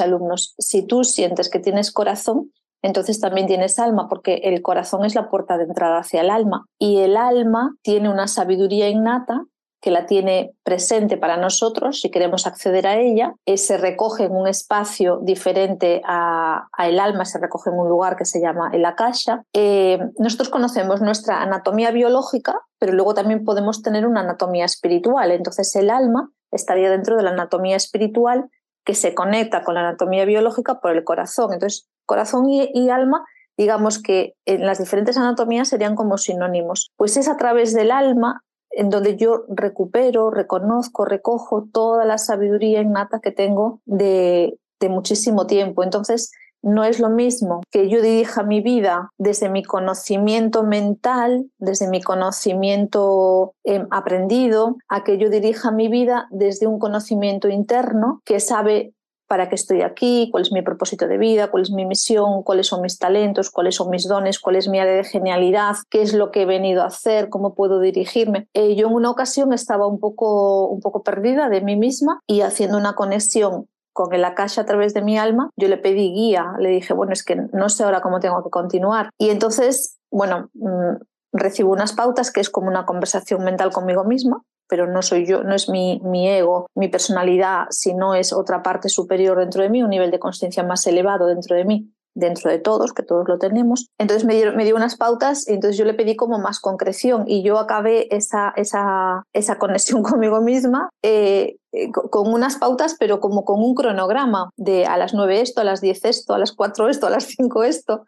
alumnos, 0.00 0.54
si 0.58 0.86
tú 0.86 1.04
sientes 1.04 1.48
que 1.48 1.58
tienes 1.58 1.90
corazón, 1.90 2.52
entonces 2.82 3.18
también 3.18 3.46
tienes 3.46 3.78
alma, 3.78 4.08
porque 4.08 4.34
el 4.44 4.60
corazón 4.60 5.06
es 5.06 5.14
la 5.14 5.30
puerta 5.30 5.56
de 5.56 5.64
entrada 5.64 5.98
hacia 5.98 6.20
el 6.20 6.30
alma. 6.30 6.66
Y 6.78 6.98
el 6.98 7.16
alma 7.16 7.74
tiene 7.82 8.10
una 8.10 8.28
sabiduría 8.28 8.90
innata 8.90 9.46
que 9.84 9.90
la 9.90 10.06
tiene 10.06 10.54
presente 10.62 11.18
para 11.18 11.36
nosotros, 11.36 12.00
si 12.00 12.10
queremos 12.10 12.46
acceder 12.46 12.86
a 12.86 12.96
ella, 12.96 13.34
eh, 13.44 13.58
se 13.58 13.76
recoge 13.76 14.24
en 14.24 14.32
un 14.32 14.48
espacio 14.48 15.18
diferente 15.20 16.00
a, 16.06 16.68
el 16.78 16.98
alma, 16.98 17.26
se 17.26 17.38
recoge 17.38 17.68
en 17.68 17.78
un 17.78 17.90
lugar 17.90 18.16
que 18.16 18.24
se 18.24 18.40
llama 18.40 18.70
el 18.72 18.86
akasha. 18.86 19.42
Eh, 19.52 19.98
nosotros 20.18 20.48
conocemos 20.48 21.02
nuestra 21.02 21.42
anatomía 21.42 21.90
biológica, 21.90 22.62
pero 22.78 22.94
luego 22.94 23.12
también 23.12 23.44
podemos 23.44 23.82
tener 23.82 24.06
una 24.06 24.20
anatomía 24.20 24.64
espiritual. 24.64 25.30
Entonces 25.32 25.76
el 25.76 25.90
alma 25.90 26.30
estaría 26.50 26.88
dentro 26.88 27.18
de 27.18 27.22
la 27.24 27.32
anatomía 27.32 27.76
espiritual 27.76 28.48
que 28.86 28.94
se 28.94 29.12
conecta 29.12 29.64
con 29.64 29.74
la 29.74 29.80
anatomía 29.80 30.24
biológica 30.24 30.80
por 30.80 30.96
el 30.96 31.04
corazón. 31.04 31.52
Entonces, 31.52 31.90
corazón 32.06 32.48
y 32.48 32.88
alma 32.88 33.26
digamos 33.56 34.02
que 34.02 34.34
en 34.46 34.66
las 34.66 34.78
diferentes 34.78 35.16
anatomías 35.16 35.68
serían 35.68 35.94
como 35.94 36.18
sinónimos. 36.18 36.90
Pues 36.96 37.16
es 37.16 37.28
a 37.28 37.36
través 37.36 37.72
del 37.74 37.90
alma 37.90 38.42
en 38.70 38.90
donde 38.90 39.16
yo 39.16 39.44
recupero, 39.48 40.30
reconozco, 40.30 41.04
recojo 41.04 41.68
toda 41.72 42.04
la 42.04 42.18
sabiduría 42.18 42.80
innata 42.80 43.20
que 43.20 43.30
tengo 43.30 43.80
de, 43.84 44.58
muchísimo 44.86 45.46
tiempo. 45.46 45.82
Entonces, 45.82 46.30
no 46.60 46.84
es 46.84 47.00
lo 47.00 47.08
mismo 47.08 47.62
que 47.70 47.88
yo 47.88 48.02
dirija 48.02 48.42
mi 48.42 48.60
vida 48.60 49.10
desde 49.16 49.48
mi 49.48 49.62
conocimiento 49.62 50.62
mental, 50.62 51.46
desde 51.56 51.88
mi 51.88 52.02
conocimiento 52.02 53.54
em, 53.64 53.86
aprendido, 53.90 54.76
a 54.88 55.02
que 55.02 55.16
yo 55.16 55.30
dirija 55.30 55.70
mi 55.70 55.88
vida 55.88 56.28
desde 56.30 56.66
un 56.66 56.78
conocimiento 56.78 57.48
interno 57.48 58.20
que 58.26 58.40
sabe 58.40 58.92
para 59.34 59.48
qué 59.48 59.56
estoy 59.56 59.82
aquí, 59.82 60.28
cuál 60.30 60.42
es 60.44 60.52
mi 60.52 60.62
propósito 60.62 61.08
de 61.08 61.18
vida, 61.18 61.50
cuál 61.50 61.64
es 61.64 61.72
mi 61.72 61.84
misión, 61.84 62.44
cuáles 62.44 62.68
son 62.68 62.82
mis 62.82 63.00
talentos, 63.00 63.50
cuáles 63.50 63.74
son 63.74 63.90
mis 63.90 64.06
dones, 64.06 64.38
cuál 64.38 64.54
es 64.54 64.68
mi 64.68 64.78
área 64.78 64.94
de 64.94 65.02
genialidad, 65.02 65.74
qué 65.90 66.02
es 66.02 66.14
lo 66.14 66.30
que 66.30 66.42
he 66.42 66.46
venido 66.46 66.82
a 66.82 66.86
hacer, 66.86 67.30
cómo 67.30 67.56
puedo 67.56 67.80
dirigirme. 67.80 68.46
Eh, 68.54 68.76
yo 68.76 68.86
en 68.86 68.94
una 68.94 69.10
ocasión 69.10 69.52
estaba 69.52 69.88
un 69.88 69.98
poco, 69.98 70.68
un 70.68 70.80
poco 70.80 71.02
perdida 71.02 71.48
de 71.48 71.62
mí 71.62 71.74
misma 71.74 72.20
y 72.28 72.42
haciendo 72.42 72.78
una 72.78 72.94
conexión 72.94 73.66
con 73.92 74.14
el 74.14 74.24
Akasha 74.24 74.62
a 74.62 74.66
través 74.66 74.94
de 74.94 75.02
mi 75.02 75.18
alma, 75.18 75.50
yo 75.56 75.66
le 75.66 75.78
pedí 75.78 76.12
guía, 76.14 76.52
le 76.60 76.68
dije, 76.68 76.94
bueno, 76.94 77.12
es 77.12 77.24
que 77.24 77.34
no 77.34 77.68
sé 77.70 77.82
ahora 77.82 78.02
cómo 78.02 78.20
tengo 78.20 78.40
que 78.44 78.50
continuar. 78.50 79.10
Y 79.18 79.30
entonces, 79.30 79.98
bueno, 80.12 80.48
mm, 80.54 81.02
recibo 81.32 81.72
unas 81.72 81.92
pautas 81.92 82.30
que 82.30 82.40
es 82.40 82.50
como 82.50 82.68
una 82.68 82.86
conversación 82.86 83.42
mental 83.42 83.72
conmigo 83.72 84.04
misma, 84.04 84.42
pero 84.68 84.86
no 84.86 85.02
soy 85.02 85.26
yo, 85.26 85.44
no 85.44 85.54
es 85.54 85.68
mi, 85.68 86.00
mi 86.04 86.28
ego, 86.28 86.66
mi 86.74 86.88
personalidad, 86.88 87.66
sino 87.70 88.14
es 88.14 88.32
otra 88.32 88.62
parte 88.62 88.88
superior 88.88 89.38
dentro 89.38 89.62
de 89.62 89.70
mí, 89.70 89.82
un 89.82 89.90
nivel 89.90 90.10
de 90.10 90.18
conciencia 90.18 90.62
más 90.62 90.86
elevado 90.86 91.26
dentro 91.26 91.56
de 91.56 91.64
mí 91.64 91.94
dentro 92.14 92.50
de 92.50 92.58
todos, 92.58 92.92
que 92.92 93.02
todos 93.02 93.28
lo 93.28 93.38
tenemos. 93.38 93.88
Entonces 93.98 94.24
me 94.24 94.36
dio, 94.36 94.54
me 94.54 94.64
dio 94.64 94.76
unas 94.76 94.96
pautas 94.96 95.48
y 95.48 95.54
entonces 95.54 95.76
yo 95.76 95.84
le 95.84 95.94
pedí 95.94 96.16
como 96.16 96.38
más 96.38 96.60
concreción 96.60 97.24
y 97.26 97.42
yo 97.42 97.58
acabé 97.58 98.14
esa, 98.14 98.52
esa, 98.56 99.24
esa 99.32 99.58
conexión 99.58 100.02
conmigo 100.02 100.40
misma 100.40 100.90
eh, 101.02 101.56
eh, 101.72 101.90
con 101.90 102.32
unas 102.32 102.56
pautas, 102.56 102.96
pero 102.98 103.20
como 103.20 103.44
con 103.44 103.60
un 103.60 103.74
cronograma 103.74 104.50
de 104.56 104.86
a 104.86 104.96
las 104.96 105.12
9 105.12 105.40
esto, 105.40 105.60
a 105.60 105.64
las 105.64 105.80
10 105.80 106.04
esto, 106.04 106.34
a 106.34 106.38
las 106.38 106.52
4 106.52 106.88
esto, 106.88 107.06
a 107.06 107.10
las 107.10 107.24
5 107.24 107.64
esto. 107.64 108.04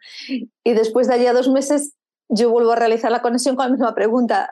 Y 0.63 0.73
después 0.73 1.07
de 1.07 1.15
allá 1.15 1.33
dos 1.33 1.49
meses 1.49 1.93
yo 2.29 2.49
vuelvo 2.49 2.71
a 2.71 2.75
realizar 2.75 3.11
la 3.11 3.21
conexión 3.21 3.55
con 3.55 3.65
la 3.65 3.71
misma 3.71 3.95
pregunta 3.95 4.49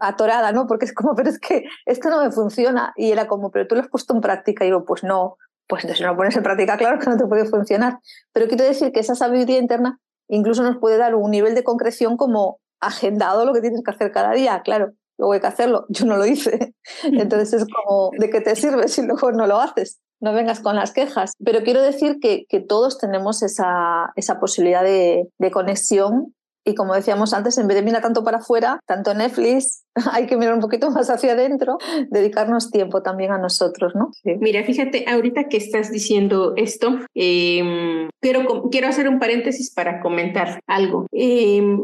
atorada, 0.00 0.52
¿no? 0.52 0.66
Porque 0.66 0.86
es 0.86 0.94
como, 0.94 1.14
pero 1.14 1.30
es 1.30 1.38
que 1.38 1.64
esto 1.86 2.10
no 2.10 2.22
me 2.22 2.30
funciona. 2.30 2.92
Y 2.96 3.10
era 3.12 3.26
como, 3.26 3.50
pero 3.50 3.66
tú 3.66 3.74
lo 3.74 3.82
has 3.82 3.88
puesto 3.88 4.14
en 4.14 4.20
práctica. 4.20 4.64
Y 4.64 4.68
digo, 4.68 4.84
pues 4.84 5.04
no, 5.04 5.36
pues 5.66 5.84
entonces 5.84 5.98
si 5.98 6.04
no 6.04 6.10
lo 6.10 6.16
pones 6.16 6.36
en 6.36 6.42
práctica, 6.42 6.76
claro 6.76 6.98
que 6.98 7.10
no 7.10 7.16
te 7.16 7.26
puede 7.26 7.46
funcionar. 7.46 7.98
Pero 8.32 8.48
quiero 8.48 8.64
decir 8.64 8.92
que 8.92 9.00
esa 9.00 9.14
sabiduría 9.14 9.58
interna 9.58 9.98
incluso 10.28 10.62
nos 10.62 10.78
puede 10.78 10.96
dar 10.96 11.14
un 11.14 11.30
nivel 11.30 11.54
de 11.54 11.64
concreción 11.64 12.16
como 12.16 12.60
agendado 12.80 13.44
lo 13.44 13.52
que 13.52 13.60
tienes 13.60 13.82
que 13.82 13.90
hacer 13.90 14.12
cada 14.12 14.32
día, 14.32 14.62
claro. 14.62 14.92
Luego 15.16 15.32
hay 15.32 15.40
que 15.40 15.46
hacerlo. 15.46 15.86
Yo 15.88 16.06
no 16.06 16.16
lo 16.16 16.26
hice. 16.26 16.74
Entonces 17.04 17.52
es 17.62 17.66
como, 17.68 18.10
¿de 18.18 18.30
qué 18.30 18.40
te 18.40 18.56
sirve 18.56 18.88
si 18.88 19.02
luego 19.02 19.32
no 19.32 19.46
lo 19.46 19.60
haces? 19.60 20.00
No 20.20 20.32
vengas 20.32 20.60
con 20.60 20.76
las 20.76 20.92
quejas. 20.92 21.32
Pero 21.44 21.62
quiero 21.62 21.82
decir 21.82 22.18
que, 22.20 22.46
que 22.48 22.60
todos 22.60 22.98
tenemos 22.98 23.42
esa, 23.42 24.12
esa 24.16 24.40
posibilidad 24.40 24.82
de, 24.82 25.28
de 25.38 25.50
conexión 25.50 26.34
y 26.64 26.74
como 26.74 26.94
decíamos 26.94 27.34
antes, 27.34 27.58
en 27.58 27.68
vez 27.68 27.76
de 27.76 27.82
mirar 27.82 28.02
tanto 28.02 28.24
para 28.24 28.38
afuera, 28.38 28.80
tanto 28.86 29.14
Netflix, 29.14 29.84
hay 30.12 30.26
que 30.26 30.36
mirar 30.36 30.54
un 30.54 30.60
poquito 30.60 30.90
más 30.90 31.10
hacia 31.10 31.32
adentro, 31.32 31.78
dedicarnos 32.10 32.70
tiempo 32.70 33.02
también 33.02 33.32
a 33.32 33.38
nosotros, 33.38 33.94
¿no? 33.94 34.10
Mira, 34.24 34.64
fíjate, 34.64 35.04
ahorita 35.08 35.48
que 35.48 35.58
estás 35.58 35.90
diciendo 35.90 36.54
esto, 36.56 36.98
eh, 37.14 38.08
quiero, 38.20 38.70
quiero 38.70 38.88
hacer 38.88 39.08
un 39.08 39.18
paréntesis 39.18 39.72
para 39.72 40.00
comentar 40.00 40.60
algo. 40.66 41.06
Em, 41.12 41.80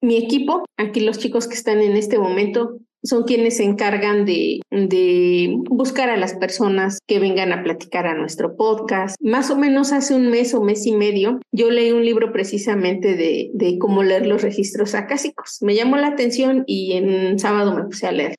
mi 0.00 0.16
equipo, 0.16 0.64
aquí 0.76 1.00
los 1.00 1.18
chicos 1.18 1.46
que 1.46 1.54
están 1.54 1.80
en 1.80 1.96
este 1.96 2.18
momento, 2.18 2.78
son 3.02 3.24
quienes 3.24 3.58
se 3.58 3.64
encargan 3.64 4.24
de, 4.24 4.60
de, 4.70 5.56
buscar 5.70 6.10
a 6.10 6.16
las 6.16 6.34
personas 6.34 6.98
que 7.06 7.18
vengan 7.18 7.52
a 7.52 7.62
platicar 7.62 8.06
a 8.06 8.14
nuestro 8.14 8.56
podcast. 8.56 9.16
Más 9.20 9.50
o 9.50 9.56
menos 9.56 9.92
hace 9.92 10.14
un 10.14 10.28
mes 10.30 10.54
o 10.54 10.62
mes 10.62 10.86
y 10.86 10.92
medio, 10.92 11.40
yo 11.52 11.70
leí 11.70 11.92
un 11.92 12.04
libro 12.04 12.32
precisamente 12.32 13.16
de, 13.16 13.50
de 13.54 13.78
cómo 13.78 14.02
leer 14.02 14.26
los 14.26 14.42
registros 14.42 14.94
acásicos. 14.94 15.58
Me 15.60 15.74
llamó 15.74 15.96
la 15.96 16.08
atención 16.08 16.64
y 16.66 16.92
en 16.92 17.38
sábado 17.38 17.74
me 17.74 17.84
puse 17.84 18.06
a 18.06 18.12
leer. 18.12 18.36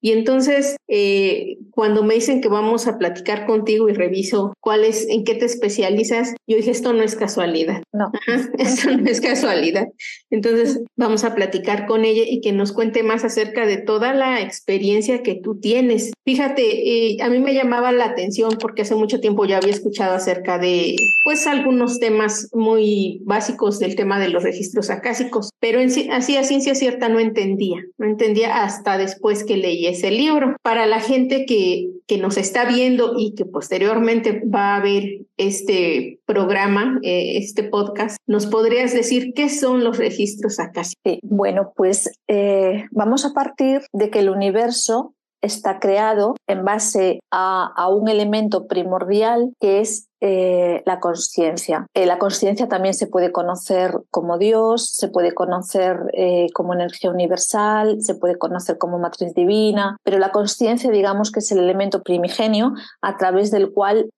Y 0.00 0.12
entonces, 0.12 0.76
eh, 0.88 1.56
cuando 1.70 2.02
me 2.02 2.14
dicen 2.14 2.40
que 2.40 2.48
vamos 2.48 2.86
a 2.86 2.98
platicar 2.98 3.46
contigo 3.46 3.88
y 3.88 3.92
reviso 3.92 4.54
cuál 4.60 4.84
es, 4.84 5.08
en 5.08 5.24
qué 5.24 5.34
te 5.34 5.44
especializas, 5.44 6.34
yo 6.46 6.56
dije, 6.56 6.70
esto 6.70 6.92
no 6.92 7.02
es 7.02 7.14
casualidad. 7.14 7.82
No. 7.92 8.10
esto 8.58 8.90
no 8.90 9.08
es 9.08 9.20
casualidad. 9.20 9.86
Entonces, 10.30 10.82
vamos 10.96 11.24
a 11.24 11.34
platicar 11.34 11.86
con 11.86 12.04
ella 12.04 12.22
y 12.26 12.40
que 12.40 12.52
nos 12.52 12.72
cuente 12.72 13.02
más 13.02 13.24
acerca 13.24 13.66
de 13.66 13.78
toda 13.94 14.12
la 14.12 14.40
experiencia 14.40 15.22
que 15.22 15.36
tú 15.36 15.60
tienes. 15.60 16.10
Fíjate, 16.24 16.62
eh, 17.12 17.16
a 17.22 17.28
mí 17.28 17.38
me 17.38 17.54
llamaba 17.54 17.92
la 17.92 18.06
atención 18.06 18.58
porque 18.60 18.82
hace 18.82 18.96
mucho 18.96 19.20
tiempo 19.20 19.44
ya 19.44 19.58
había 19.58 19.70
escuchado 19.70 20.16
acerca 20.16 20.58
de, 20.58 20.96
pues, 21.22 21.46
algunos 21.46 22.00
temas 22.00 22.48
muy 22.52 23.20
básicos 23.22 23.78
del 23.78 23.94
tema 23.94 24.18
de 24.18 24.30
los 24.30 24.42
registros 24.42 24.90
acásicos, 24.90 25.50
pero 25.60 25.78
en, 25.78 25.90
así 26.10 26.36
a 26.36 26.42
ciencia 26.42 26.74
cierta 26.74 27.08
no 27.08 27.20
entendía, 27.20 27.84
no 27.96 28.06
entendía 28.06 28.64
hasta 28.64 28.98
después 28.98 29.44
que 29.44 29.58
leí 29.58 29.86
ese 29.86 30.10
libro. 30.10 30.56
Para 30.62 30.86
la 30.86 30.98
gente 30.98 31.46
que, 31.46 31.90
que 32.08 32.18
nos 32.18 32.36
está 32.36 32.64
viendo 32.64 33.14
y 33.16 33.34
que 33.36 33.44
posteriormente 33.44 34.42
va 34.44 34.74
a 34.74 34.80
ver 34.80 35.04
este 35.36 36.20
programa, 36.26 36.98
eh, 37.02 37.38
este 37.38 37.64
podcast, 37.64 38.18
¿nos 38.26 38.46
podrías 38.46 38.92
decir 38.92 39.32
qué 39.34 39.48
son 39.48 39.84
los 39.84 39.98
registros 39.98 40.60
acásicos? 40.60 41.00
Sí, 41.04 41.20
bueno, 41.22 41.72
pues 41.76 42.10
eh, 42.28 42.84
vamos 42.90 43.24
a 43.24 43.32
partir 43.32 43.82
de 43.92 44.10
que 44.10 44.20
el 44.20 44.30
universo 44.30 45.14
está 45.44 45.78
creado 45.78 46.34
en 46.46 46.64
base 46.64 47.20
a, 47.30 47.88
un 47.88 48.08
elemento 48.08 48.66
primordial 48.66 49.52
que 49.60 49.80
es 49.80 50.08
eh, 50.20 50.82
la 50.86 51.00
conciencia. 51.00 51.86
Eh, 51.92 52.06
la 52.06 52.18
conciencia 52.18 52.66
también 52.66 52.94
se 52.94 53.06
puede 53.06 53.30
conocer 53.30 53.92
como 54.10 54.38
Dios, 54.38 54.90
se 54.94 55.08
puede 55.08 55.34
conocer 55.34 55.98
eh, 56.14 56.46
como 56.54 56.72
energía 56.72 57.10
universal, 57.10 58.00
se 58.00 58.14
puede 58.14 58.38
conocer 58.38 58.78
como 58.78 58.98
matriz 58.98 59.34
divina, 59.34 59.98
pero 60.02 60.18
la 60.18 60.32
conciencia 60.32 60.90
digamos 60.90 61.30
que 61.30 61.40
es 61.40 61.52
el 61.52 61.58
elemento 61.58 62.02
primigenio 62.02 62.72
a 63.02 63.16
través 63.18 63.50
del 63.50 63.70
cual 63.70 64.08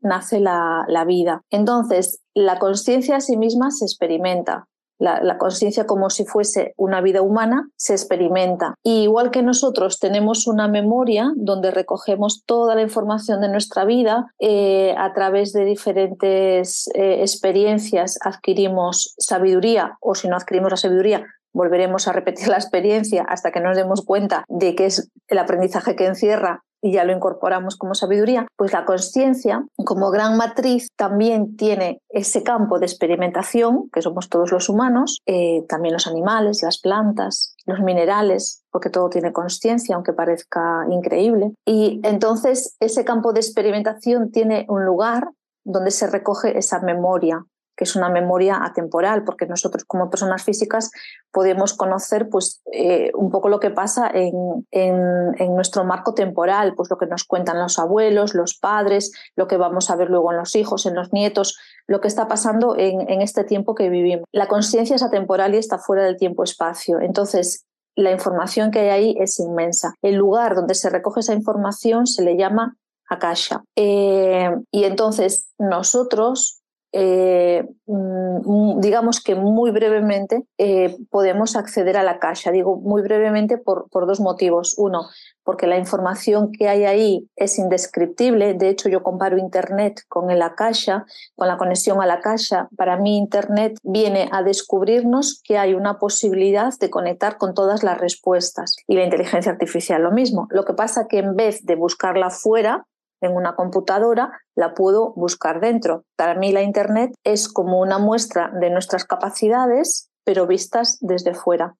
nace 0.00 0.40
la, 0.40 0.84
la 0.88 1.04
vida. 1.04 1.42
Entonces, 1.50 2.20
la 2.34 2.58
conciencia 2.58 3.16
a 3.16 3.20
sí 3.20 3.36
misma 3.36 3.70
se 3.70 3.84
experimenta, 3.84 4.66
la, 4.98 5.38
conciencia 5.38 5.86
como 5.86 6.10
si 6.10 6.24
fuese 6.24 6.74
una 6.76 7.00
vida 7.00 7.22
humana, 7.22 7.68
se 7.76 7.94
experimenta. 7.94 8.74
Y 8.82 9.02
igual 9.02 9.30
que 9.30 9.42
nosotros 9.42 9.98
tenemos 9.98 10.46
una 10.46 10.68
memoria 10.68 11.32
donde 11.36 11.70
recogemos 11.70 12.44
toda 12.44 12.74
la 12.74 12.82
información 12.82 13.40
de 13.40 13.48
nuestra 13.48 13.84
vida, 13.84 14.26
eh, 14.38 14.94
a 14.96 15.12
través 15.12 15.52
de 15.52 15.64
diferentes 15.64 16.88
eh, 16.94 17.20
experiencias 17.20 18.18
adquirimos 18.22 19.14
sabiduría 19.18 19.96
o 20.00 20.14
si 20.14 20.28
no 20.28 20.36
adquirimos 20.36 20.70
la 20.70 20.76
sabiduría, 20.76 21.26
volveremos 21.52 22.08
a 22.08 22.12
repetir 22.12 22.48
la 22.48 22.56
experiencia 22.56 23.24
hasta 23.28 23.50
que 23.50 23.60
nos 23.60 23.76
demos 23.76 24.02
cuenta 24.02 24.44
de 24.48 24.74
que 24.74 24.86
es 24.86 25.10
el 25.28 25.38
aprendizaje 25.38 25.96
que 25.96 26.06
encierra 26.06 26.62
y 26.82 26.92
ya 26.92 27.04
lo 27.04 27.12
incorporamos 27.12 27.76
como 27.76 27.94
sabiduría, 27.94 28.46
pues 28.56 28.72
la 28.72 28.84
conciencia 28.84 29.64
como 29.76 30.10
gran 30.10 30.36
matriz 30.36 30.88
también 30.96 31.56
tiene 31.56 32.00
ese 32.08 32.42
campo 32.42 32.78
de 32.78 32.86
experimentación, 32.86 33.88
que 33.90 34.02
somos 34.02 34.28
todos 34.28 34.50
los 34.50 34.68
humanos, 34.68 35.20
eh, 35.26 35.64
también 35.68 35.94
los 35.94 36.08
animales, 36.08 36.62
las 36.62 36.80
plantas, 36.80 37.54
los 37.64 37.80
minerales, 37.80 38.64
porque 38.70 38.90
todo 38.90 39.08
tiene 39.08 39.32
conciencia, 39.32 39.94
aunque 39.94 40.12
parezca 40.12 40.84
increíble. 40.90 41.52
Y 41.64 42.00
entonces 42.02 42.76
ese 42.80 43.04
campo 43.04 43.32
de 43.32 43.40
experimentación 43.40 44.32
tiene 44.32 44.66
un 44.68 44.84
lugar 44.84 45.30
donde 45.64 45.92
se 45.92 46.08
recoge 46.08 46.58
esa 46.58 46.80
memoria 46.80 47.46
que 47.76 47.84
es 47.84 47.96
una 47.96 48.08
memoria 48.08 48.64
atemporal, 48.64 49.24
porque 49.24 49.46
nosotros 49.46 49.84
como 49.84 50.10
personas 50.10 50.42
físicas 50.42 50.90
podemos 51.30 51.74
conocer 51.74 52.28
pues, 52.28 52.62
eh, 52.72 53.10
un 53.14 53.30
poco 53.30 53.48
lo 53.48 53.60
que 53.60 53.70
pasa 53.70 54.10
en, 54.12 54.66
en, 54.70 55.54
nuestro 55.54 55.84
marco 55.84 56.14
temporal, 56.14 56.74
pues 56.74 56.90
lo 56.90 56.98
que 56.98 57.06
nos 57.06 57.24
cuentan 57.24 57.58
los 57.58 57.78
abuelos, 57.78 58.34
los 58.34 58.54
padres, 58.54 59.12
lo 59.36 59.46
que 59.46 59.56
vamos 59.56 59.90
a 59.90 59.96
ver 59.96 60.10
luego 60.10 60.32
en 60.32 60.38
los 60.38 60.54
hijos, 60.54 60.86
en 60.86 60.94
los 60.94 61.12
nietos, 61.12 61.58
lo 61.86 62.00
que 62.00 62.08
está 62.08 62.28
pasando 62.28 62.76
en, 62.76 63.08
en 63.10 63.22
este 63.22 63.44
tiempo 63.44 63.74
que 63.74 63.88
vivimos. 63.88 64.26
La 64.32 64.48
conciencia 64.48 64.96
es 64.96 65.02
atemporal 65.02 65.54
y 65.54 65.58
está 65.58 65.78
fuera 65.78 66.04
del 66.04 66.16
tiempo-espacio. 66.16 67.00
Entonces, 67.00 67.64
la 67.94 68.10
información 68.10 68.70
que 68.70 68.80
hay 68.80 68.88
ahí 68.88 69.16
es 69.18 69.38
inmensa. 69.38 69.94
El 70.02 70.16
lugar 70.16 70.54
donde 70.54 70.74
se 70.74 70.90
recoge 70.90 71.20
esa 71.20 71.34
información 71.34 72.06
se 72.06 72.22
le 72.22 72.36
llama 72.36 72.76
Akasha. 73.08 73.64
Eh, 73.76 74.50
y 74.70 74.84
entonces 74.84 75.48
nosotros 75.58 76.61
eh, 76.92 77.66
mm, 77.86 78.80
digamos 78.80 79.22
que 79.22 79.34
muy 79.34 79.70
brevemente 79.70 80.44
eh, 80.58 80.94
podemos 81.10 81.56
acceder 81.56 81.96
a 81.96 82.02
la 82.02 82.18
caja. 82.18 82.50
Digo 82.50 82.76
muy 82.76 83.02
brevemente 83.02 83.56
por, 83.56 83.88
por, 83.90 84.06
dos 84.06 84.20
motivos. 84.20 84.74
Uno, 84.76 85.08
porque 85.42 85.66
la 85.66 85.78
información 85.78 86.52
que 86.52 86.68
hay 86.68 86.84
ahí 86.84 87.30
es 87.36 87.58
indescriptible. 87.58 88.54
De 88.54 88.68
hecho, 88.68 88.90
yo 88.90 89.02
comparo 89.02 89.38
Internet 89.38 90.02
con 90.08 90.26
la 90.38 90.54
caja, 90.54 91.06
con 91.34 91.48
la 91.48 91.56
conexión 91.56 92.02
a 92.02 92.06
la 92.06 92.20
caja. 92.20 92.68
Para 92.76 92.98
mí, 92.98 93.16
Internet 93.16 93.78
viene 93.82 94.28
a 94.30 94.42
descubrirnos 94.42 95.40
que 95.42 95.56
hay 95.56 95.74
una 95.74 95.98
posibilidad 95.98 96.72
de 96.78 96.90
conectar 96.90 97.38
con 97.38 97.54
todas 97.54 97.82
las 97.82 97.98
respuestas. 97.98 98.76
Y 98.86 98.96
la 98.96 99.04
inteligencia 99.04 99.50
artificial 99.50 100.02
lo 100.02 100.10
mismo. 100.10 100.46
Lo 100.50 100.64
que 100.64 100.74
pasa 100.74 101.06
que 101.08 101.18
en 101.18 101.36
vez 101.36 101.64
de 101.64 101.74
buscarla 101.74 102.28
fuera, 102.30 102.86
en 103.22 103.34
una 103.34 103.54
computadora, 103.54 104.40
la 104.54 104.74
puedo 104.74 105.12
buscar 105.14 105.60
dentro. 105.60 106.04
Para 106.16 106.34
mí 106.34 106.52
la 106.52 106.62
Internet 106.62 107.14
es 107.24 107.48
como 107.48 107.80
una 107.80 107.98
muestra 107.98 108.50
de 108.52 108.70
nuestras 108.70 109.04
capacidades 109.04 110.10
pero 110.24 110.46
vistas 110.46 110.98
desde 111.00 111.34
fuera. 111.34 111.76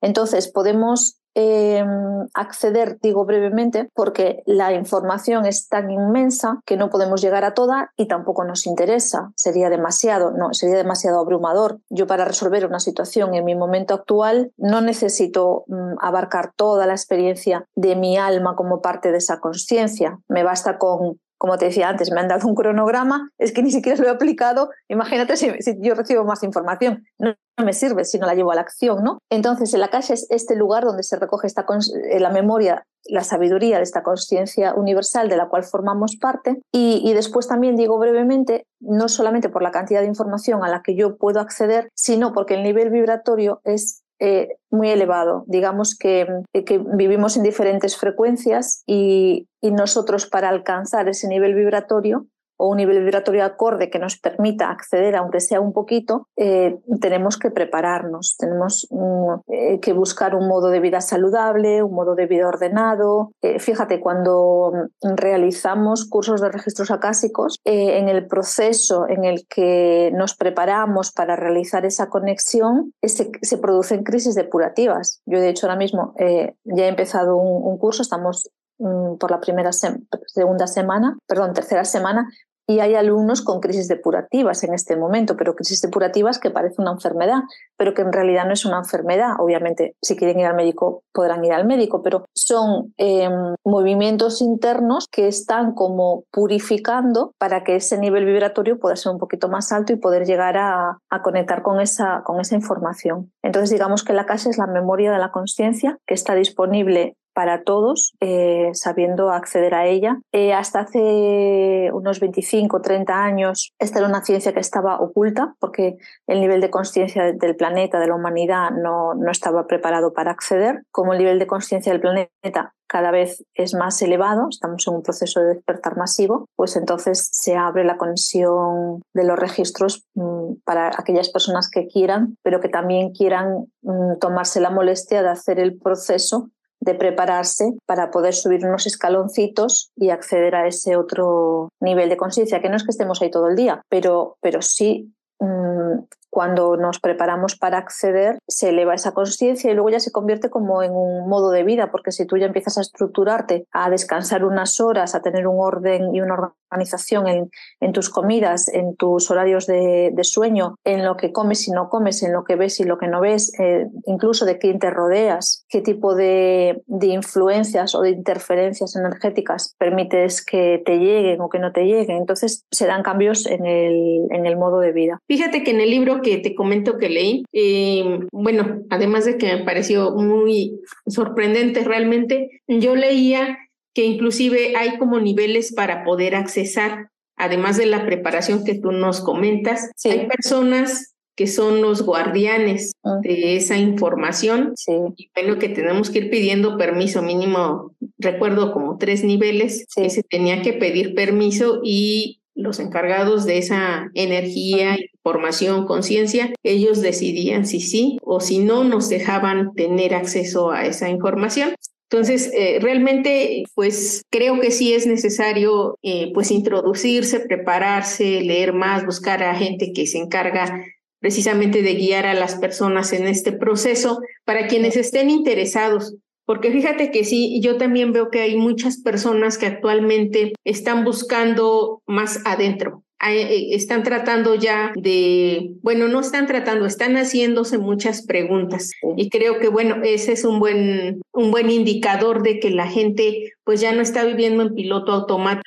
Entonces, 0.00 0.48
podemos 0.48 1.18
em, 1.34 2.26
acceder, 2.32 2.98
digo 3.02 3.26
brevemente, 3.26 3.90
porque 3.94 4.42
la 4.46 4.72
información 4.72 5.44
es 5.44 5.68
tan 5.68 5.90
inmensa 5.90 6.60
que 6.64 6.78
no 6.78 6.88
podemos 6.88 7.20
llegar 7.20 7.44
a 7.44 7.52
toda 7.52 7.92
y 7.96 8.08
tampoco 8.08 8.44
nos 8.44 8.66
interesa. 8.66 9.32
Sería 9.36 9.68
demasiado, 9.68 10.30
no, 10.30 10.54
sería 10.54 10.76
demasiado 10.76 11.20
abrumador. 11.20 11.80
Yo 11.90 12.06
para 12.06 12.24
resolver 12.24 12.64
una 12.66 12.80
situación 12.80 13.34
en 13.34 13.44
mi 13.44 13.54
momento 13.54 13.92
actual 13.92 14.52
no 14.56 14.80
necesito 14.80 15.64
mm, 15.66 15.96
abarcar 16.00 16.52
toda 16.56 16.86
la 16.86 16.94
experiencia 16.94 17.66
de 17.74 17.96
mi 17.96 18.16
alma 18.16 18.56
como 18.56 18.80
parte 18.80 19.12
de 19.12 19.18
esa 19.18 19.38
conciencia. 19.38 20.18
Me 20.28 20.42
basta 20.42 20.78
con 20.78 21.18
como 21.38 21.58
te 21.58 21.66
decía 21.66 21.88
antes, 21.88 22.10
me 22.10 22.20
han 22.20 22.28
dado 22.28 22.48
un 22.48 22.54
cronograma, 22.54 23.30
es 23.38 23.52
que 23.52 23.62
ni 23.62 23.70
siquiera 23.70 24.00
lo 24.00 24.08
he 24.08 24.10
aplicado. 24.10 24.70
Imagínate 24.88 25.36
si, 25.36 25.52
yo 25.80 25.94
recibo 25.94 26.24
más 26.24 26.42
información. 26.42 27.04
No, 27.18 27.34
me 27.62 27.72
sirve 27.72 28.04
si 28.04 28.18
no 28.18 28.26
la 28.26 28.34
llevo 28.34 28.52
a 28.52 28.54
la 28.54 28.60
acción, 28.62 29.02
¿no? 29.02 29.18
Entonces, 29.30 29.72
en 29.74 29.80
la 29.80 29.88
calle 29.88 30.14
es 30.14 30.26
este 30.30 30.56
lugar 30.56 30.84
donde 30.84 31.02
se 31.02 31.16
recoge 31.16 31.46
esta, 31.46 31.66
eh, 32.10 32.20
la 32.20 32.30
memoria, 32.30 32.86
la 33.04 33.24
sabiduría 33.24 33.78
de 33.78 33.82
esta 33.82 34.02
conciencia 34.02 34.74
universal 34.74 35.28
de 35.28 35.36
la 35.36 35.48
cual 35.48 35.64
formamos 35.64 36.16
parte. 36.16 36.60
Y, 36.72 37.02
y 37.04 37.14
después 37.14 37.48
también 37.48 37.76
digo 37.76 37.98
brevemente, 37.98 38.66
no 38.80 39.08
solamente 39.08 39.48
por 39.48 39.62
la 39.62 39.70
cantidad 39.70 40.00
de 40.00 40.06
información 40.06 40.64
a 40.64 40.68
la 40.68 40.82
que 40.82 40.94
yo 40.94 41.16
puedo 41.16 41.40
acceder, 41.40 41.90
sino 41.94 42.32
porque 42.32 42.54
el 42.54 42.62
nivel 42.62 42.90
vibratorio 42.90 43.60
es 43.64 44.02
eh, 44.18 44.48
muy 44.70 44.90
elevado. 44.90 45.44
Digamos 45.46 45.96
que, 45.96 46.26
que, 46.52 46.78
vivimos 46.78 47.36
en 47.36 47.42
diferentes 47.42 47.96
frecuencias 47.96 48.82
y, 48.86 49.46
nosotros 49.62 50.26
para 50.26 50.48
alcanzar 50.48 51.08
ese 51.08 51.26
nivel 51.26 51.52
vibratorio 51.54 52.26
o 52.56 52.68
un 52.68 52.78
nivel 52.78 53.02
vibratorio 53.02 53.44
acorde 53.44 53.90
que 53.90 53.98
nos 53.98 54.18
permita 54.18 54.70
acceder, 54.70 55.16
aunque 55.16 55.40
sea 55.40 55.60
un 55.60 55.72
poquito, 55.72 56.28
eh, 56.36 56.78
tenemos 57.00 57.38
que 57.38 57.50
prepararnos, 57.50 58.36
tenemos 58.38 58.86
mm, 58.90 59.52
eh, 59.52 59.80
que 59.80 59.92
buscar 59.92 60.34
un 60.34 60.48
modo 60.48 60.68
de 60.68 60.80
vida 60.80 61.00
saludable, 61.00 61.82
un 61.82 61.94
modo 61.94 62.14
de 62.14 62.26
vida 62.26 62.48
ordenado. 62.48 63.32
Eh, 63.42 63.58
fíjate, 63.58 64.00
cuando 64.00 64.72
realizamos 65.02 66.06
cursos 66.08 66.40
de 66.40 66.50
registros 66.50 66.90
acásicos, 66.90 67.58
en 67.64 68.08
el 68.08 68.26
proceso 68.26 69.06
en 69.08 69.24
el 69.24 69.46
que 69.48 70.10
nos 70.14 70.34
preparamos 70.34 71.12
para 71.12 71.36
realizar 71.36 71.84
esa 71.84 72.08
conexión, 72.08 72.92
se 73.02 73.58
producen 73.58 74.02
crisis 74.02 74.34
depurativas. 74.34 75.20
Yo, 75.26 75.40
de 75.40 75.50
hecho, 75.50 75.66
ahora 75.66 75.78
mismo 75.78 76.14
ya 76.18 76.84
he 76.84 76.88
empezado 76.88 77.36
un, 77.36 77.62
un 77.64 77.78
curso, 77.78 78.02
estamos 78.02 78.50
Mm, 78.78 79.16
por 79.16 79.30
la 79.30 79.40
primera 79.40 79.70
segunda 79.72 80.66
semana, 80.66 81.16
perdón, 81.26 81.54
tercera 81.54 81.84
semana, 81.84 82.28
y 82.68 82.80
hay 82.80 82.96
alumnos 82.96 83.42
con 83.42 83.60
crisis 83.60 83.86
depurativas 83.86 84.64
en 84.64 84.74
este 84.74 84.96
momento, 84.96 85.36
pero 85.36 85.54
crisis 85.54 85.80
depurativas 85.80 86.40
que 86.40 86.50
parece 86.50 86.82
una 86.82 86.92
enfermedad, 86.92 87.42
pero 87.76 87.94
que 87.94 88.02
en 88.02 88.12
realidad 88.12 88.44
no 88.44 88.52
es 88.52 88.64
una 88.64 88.78
enfermedad. 88.78 89.34
Obviamente, 89.38 89.94
si 90.02 90.16
quieren 90.16 90.40
ir 90.40 90.46
al 90.46 90.56
médico, 90.56 91.04
podrán 91.12 91.44
ir 91.44 91.52
al 91.52 91.64
médico, 91.64 92.02
pero 92.02 92.24
son 92.34 92.92
em, 92.96 93.54
movimientos 93.64 94.42
internos 94.42 95.06
que 95.10 95.28
están 95.28 95.74
como 95.74 96.24
purificando 96.32 97.32
para 97.38 97.62
que 97.62 97.76
ese 97.76 97.98
nivel 97.98 98.24
vibratorio 98.24 98.80
pueda 98.80 98.96
ser 98.96 99.12
un 99.12 99.18
poquito 99.18 99.48
más 99.48 99.70
alto 99.70 99.92
y 99.92 99.96
poder 99.96 100.26
llegar 100.26 100.58
a, 100.58 100.98
a 101.08 101.22
conectar 101.22 101.62
con 101.62 101.80
esa, 101.80 102.22
con 102.24 102.40
esa 102.40 102.56
información. 102.56 103.32
Entonces, 103.42 103.70
digamos 103.70 104.02
que 104.02 104.12
la 104.12 104.26
casa 104.26 104.50
es 104.50 104.58
la 104.58 104.66
memoria 104.66 105.12
de 105.12 105.18
la 105.18 105.30
conciencia 105.30 105.98
que 106.04 106.14
está 106.14 106.34
disponible 106.34 107.16
para 107.36 107.64
todos, 107.64 108.14
eh, 108.20 108.70
sabiendo 108.72 109.30
acceder 109.30 109.74
a 109.74 109.84
ella. 109.84 110.18
Eh, 110.32 110.54
hasta 110.54 110.80
hace 110.80 111.90
unos 111.92 112.18
25 112.18 112.78
o 112.78 112.80
30 112.80 113.12
años, 113.14 113.74
esta 113.78 113.98
era 113.98 114.08
una 114.08 114.24
ciencia 114.24 114.54
que 114.54 114.60
estaba 114.60 114.98
oculta 114.98 115.54
porque 115.60 115.98
el 116.26 116.40
nivel 116.40 116.62
de 116.62 116.70
conciencia 116.70 117.34
del 117.34 117.56
planeta, 117.56 118.00
de 118.00 118.06
la 118.06 118.14
humanidad, 118.14 118.70
no, 118.70 119.12
no 119.12 119.30
estaba 119.30 119.66
preparado 119.66 120.14
para 120.14 120.30
acceder. 120.30 120.84
Como 120.90 121.12
el 121.12 121.18
nivel 121.18 121.38
de 121.38 121.46
conciencia 121.46 121.92
del 121.92 122.00
planeta 122.00 122.72
cada 122.86 123.10
vez 123.10 123.44
es 123.54 123.74
más 123.74 124.00
elevado, 124.00 124.48
estamos 124.48 124.86
en 124.86 124.94
un 124.94 125.02
proceso 125.02 125.40
de 125.40 125.54
despertar 125.54 125.96
masivo, 125.96 126.48
pues 126.56 126.76
entonces 126.76 127.28
se 127.32 127.56
abre 127.56 127.84
la 127.84 127.96
conexión 127.96 129.02
de 129.12 129.24
los 129.24 129.38
registros 129.38 130.04
mm, 130.14 130.54
para 130.64 130.88
aquellas 130.96 131.28
personas 131.28 131.68
que 131.68 131.88
quieran, 131.88 132.36
pero 132.42 132.60
que 132.60 132.68
también 132.68 133.12
quieran 133.12 133.66
mm, 133.82 134.18
tomarse 134.20 134.60
la 134.60 134.70
molestia 134.70 135.22
de 135.22 135.28
hacer 135.28 135.58
el 135.58 135.78
proceso 135.78 136.48
de 136.80 136.94
prepararse 136.94 137.72
para 137.86 138.10
poder 138.10 138.34
subir 138.34 138.64
unos 138.64 138.86
escaloncitos 138.86 139.90
y 139.96 140.10
acceder 140.10 140.54
a 140.54 140.66
ese 140.66 140.96
otro 140.96 141.70
nivel 141.80 142.08
de 142.08 142.16
conciencia, 142.16 142.60
que 142.60 142.68
no 142.68 142.76
es 142.76 142.84
que 142.84 142.90
estemos 142.90 143.20
ahí 143.22 143.30
todo 143.30 143.48
el 143.48 143.56
día, 143.56 143.82
pero, 143.88 144.36
pero 144.40 144.62
sí 144.62 145.12
mm, 145.40 146.04
cuando 146.30 146.76
nos 146.76 147.00
preparamos 147.00 147.56
para 147.56 147.78
acceder, 147.78 148.38
se 148.46 148.70
eleva 148.70 148.94
esa 148.94 149.12
conciencia 149.12 149.70
y 149.70 149.74
luego 149.74 149.90
ya 149.90 150.00
se 150.00 150.12
convierte 150.12 150.50
como 150.50 150.82
en 150.82 150.92
un 150.92 151.28
modo 151.28 151.50
de 151.50 151.64
vida, 151.64 151.90
porque 151.90 152.12
si 152.12 152.26
tú 152.26 152.36
ya 152.36 152.46
empiezas 152.46 152.78
a 152.78 152.82
estructurarte, 152.82 153.66
a 153.72 153.90
descansar 153.90 154.44
unas 154.44 154.80
horas, 154.80 155.14
a 155.14 155.22
tener 155.22 155.46
un 155.46 155.56
orden 155.58 156.14
y 156.14 156.20
una 156.20 156.52
organización 156.70 157.28
en, 157.28 157.50
en 157.80 157.92
tus 157.92 158.10
comidas, 158.10 158.68
en 158.68 158.96
tus 158.96 159.30
horarios 159.30 159.66
de, 159.66 160.10
de, 160.12 160.24
sueño, 160.24 160.76
en 160.84 161.04
lo 161.04 161.16
que 161.16 161.32
comes 161.32 161.66
y 161.68 161.70
no 161.70 161.88
comes, 161.88 162.22
en 162.22 162.32
lo 162.32 162.44
que 162.44 162.56
ves 162.56 162.80
y 162.80 162.84
lo 162.84 162.98
que 162.98 163.08
no 163.08 163.20
ves, 163.20 163.52
eh, 163.60 163.86
incluso 164.06 164.44
de 164.44 164.58
quién 164.58 164.78
te 164.78 164.90
rodeas, 164.90 165.64
qué 165.68 165.80
tipo 165.80 166.14
de, 166.14 166.82
de 166.86 167.06
influencias 167.06 167.94
o 167.94 168.02
de 168.02 168.10
interferencias 168.10 168.96
energéticas 168.96 169.74
permites 169.78 170.44
que 170.44 170.82
te 170.84 170.98
lleguen 170.98 171.40
o 171.40 171.48
que 171.48 171.58
no 171.58 171.72
te 171.72 171.84
lleguen. 171.84 172.18
Entonces 172.18 172.64
se 172.70 172.86
dan 172.86 173.02
cambios 173.02 173.46
en 173.46 173.64
el, 173.64 174.26
en 174.30 174.46
el 174.46 174.56
modo 174.56 174.80
de 174.80 174.92
vida. 174.92 175.20
Fíjate 175.28 175.62
que 175.62 175.70
en 175.70 175.80
el 175.80 175.90
libro 175.90 176.15
que 176.22 176.38
te 176.38 176.54
comento 176.54 176.98
que 176.98 177.08
leí, 177.08 177.44
eh, 177.52 178.20
bueno, 178.32 178.82
además 178.90 179.24
de 179.24 179.38
que 179.38 179.54
me 179.56 179.64
pareció 179.64 180.12
muy 180.12 180.80
sorprendente 181.06 181.84
realmente, 181.84 182.62
yo 182.66 182.94
leía 182.94 183.58
que 183.94 184.04
inclusive 184.04 184.76
hay 184.76 184.98
como 184.98 185.20
niveles 185.20 185.72
para 185.72 186.04
poder 186.04 186.34
accesar, 186.34 187.10
además 187.36 187.76
de 187.76 187.86
la 187.86 188.04
preparación 188.04 188.64
que 188.64 188.74
tú 188.74 188.92
nos 188.92 189.20
comentas, 189.20 189.90
hay 190.04 190.26
personas 190.26 191.16
que 191.36 191.46
son 191.46 191.82
los 191.82 192.02
guardianes 192.02 192.92
ah. 193.04 193.18
de 193.22 193.56
esa 193.56 193.76
información. 193.76 194.74
Y 195.16 195.30
bueno, 195.34 195.58
que 195.58 195.68
tenemos 195.68 196.10
que 196.10 196.20
ir 196.20 196.30
pidiendo 196.30 196.78
permiso 196.78 197.22
mínimo, 197.22 197.94
recuerdo 198.18 198.72
como 198.72 198.96
tres 198.96 199.22
niveles, 199.22 199.86
que 199.94 200.08
se 200.10 200.22
tenía 200.22 200.62
que 200.62 200.72
pedir 200.72 201.14
permiso 201.14 201.80
y 201.84 202.40
los 202.66 202.80
encargados 202.80 203.46
de 203.46 203.58
esa 203.58 204.10
energía, 204.14 204.96
información, 205.14 205.86
conciencia, 205.86 206.52
ellos 206.62 207.00
decidían 207.00 207.66
si 207.66 207.80
sí 207.80 208.18
o 208.22 208.40
si 208.40 208.58
no 208.58 208.84
nos 208.84 209.08
dejaban 209.08 209.72
tener 209.74 210.14
acceso 210.14 210.70
a 210.70 210.86
esa 210.86 211.08
información. 211.08 211.74
Entonces, 212.10 212.50
eh, 212.54 212.78
realmente, 212.80 213.64
pues 213.74 214.22
creo 214.30 214.60
que 214.60 214.70
sí 214.70 214.94
es 214.94 215.06
necesario, 215.06 215.98
eh, 216.02 216.30
pues 216.32 216.52
introducirse, 216.52 217.40
prepararse, 217.40 218.42
leer 218.42 218.72
más, 218.72 219.04
buscar 219.04 219.42
a 219.42 219.56
gente 219.56 219.92
que 219.92 220.06
se 220.06 220.18
encarga 220.18 220.84
precisamente 221.18 221.82
de 221.82 221.94
guiar 221.94 222.26
a 222.26 222.34
las 222.34 222.54
personas 222.56 223.12
en 223.12 223.26
este 223.26 223.50
proceso 223.50 224.20
para 224.44 224.68
quienes 224.68 224.96
estén 224.96 225.30
interesados 225.30 226.14
porque 226.46 226.70
fíjate 226.70 227.10
que 227.10 227.24
sí, 227.24 227.60
yo 227.60 227.76
también 227.76 228.12
veo 228.12 228.30
que 228.30 228.40
hay 228.40 228.56
muchas 228.56 229.02
personas 229.02 229.58
que 229.58 229.66
actualmente 229.66 230.52
están 230.64 231.04
buscando 231.04 232.02
más 232.06 232.40
adentro, 232.46 233.02
eh, 233.28 233.74
están 233.74 234.02
tratando 234.02 234.54
ya 234.54 234.92
de, 234.94 235.72
bueno, 235.82 236.06
no 236.06 236.20
están 236.20 236.46
tratando, 236.46 236.86
están 236.86 237.16
haciéndose 237.16 237.78
muchas 237.78 238.24
preguntas. 238.24 238.92
Y 239.16 239.28
creo 239.30 239.58
que 239.58 239.68
bueno, 239.68 239.96
ese 240.04 240.32
es 240.32 240.44
un 240.44 240.60
buen 240.60 241.20
un 241.32 241.50
buen 241.50 241.70
indicador 241.70 242.42
de 242.42 242.60
que 242.60 242.70
la 242.70 242.86
gente 242.86 243.52
pues 243.66 243.80
ya 243.80 243.92
no 243.92 244.00
está 244.00 244.24
viviendo 244.24 244.62
en 244.62 244.76
piloto 244.76 245.10
automático, 245.10 245.66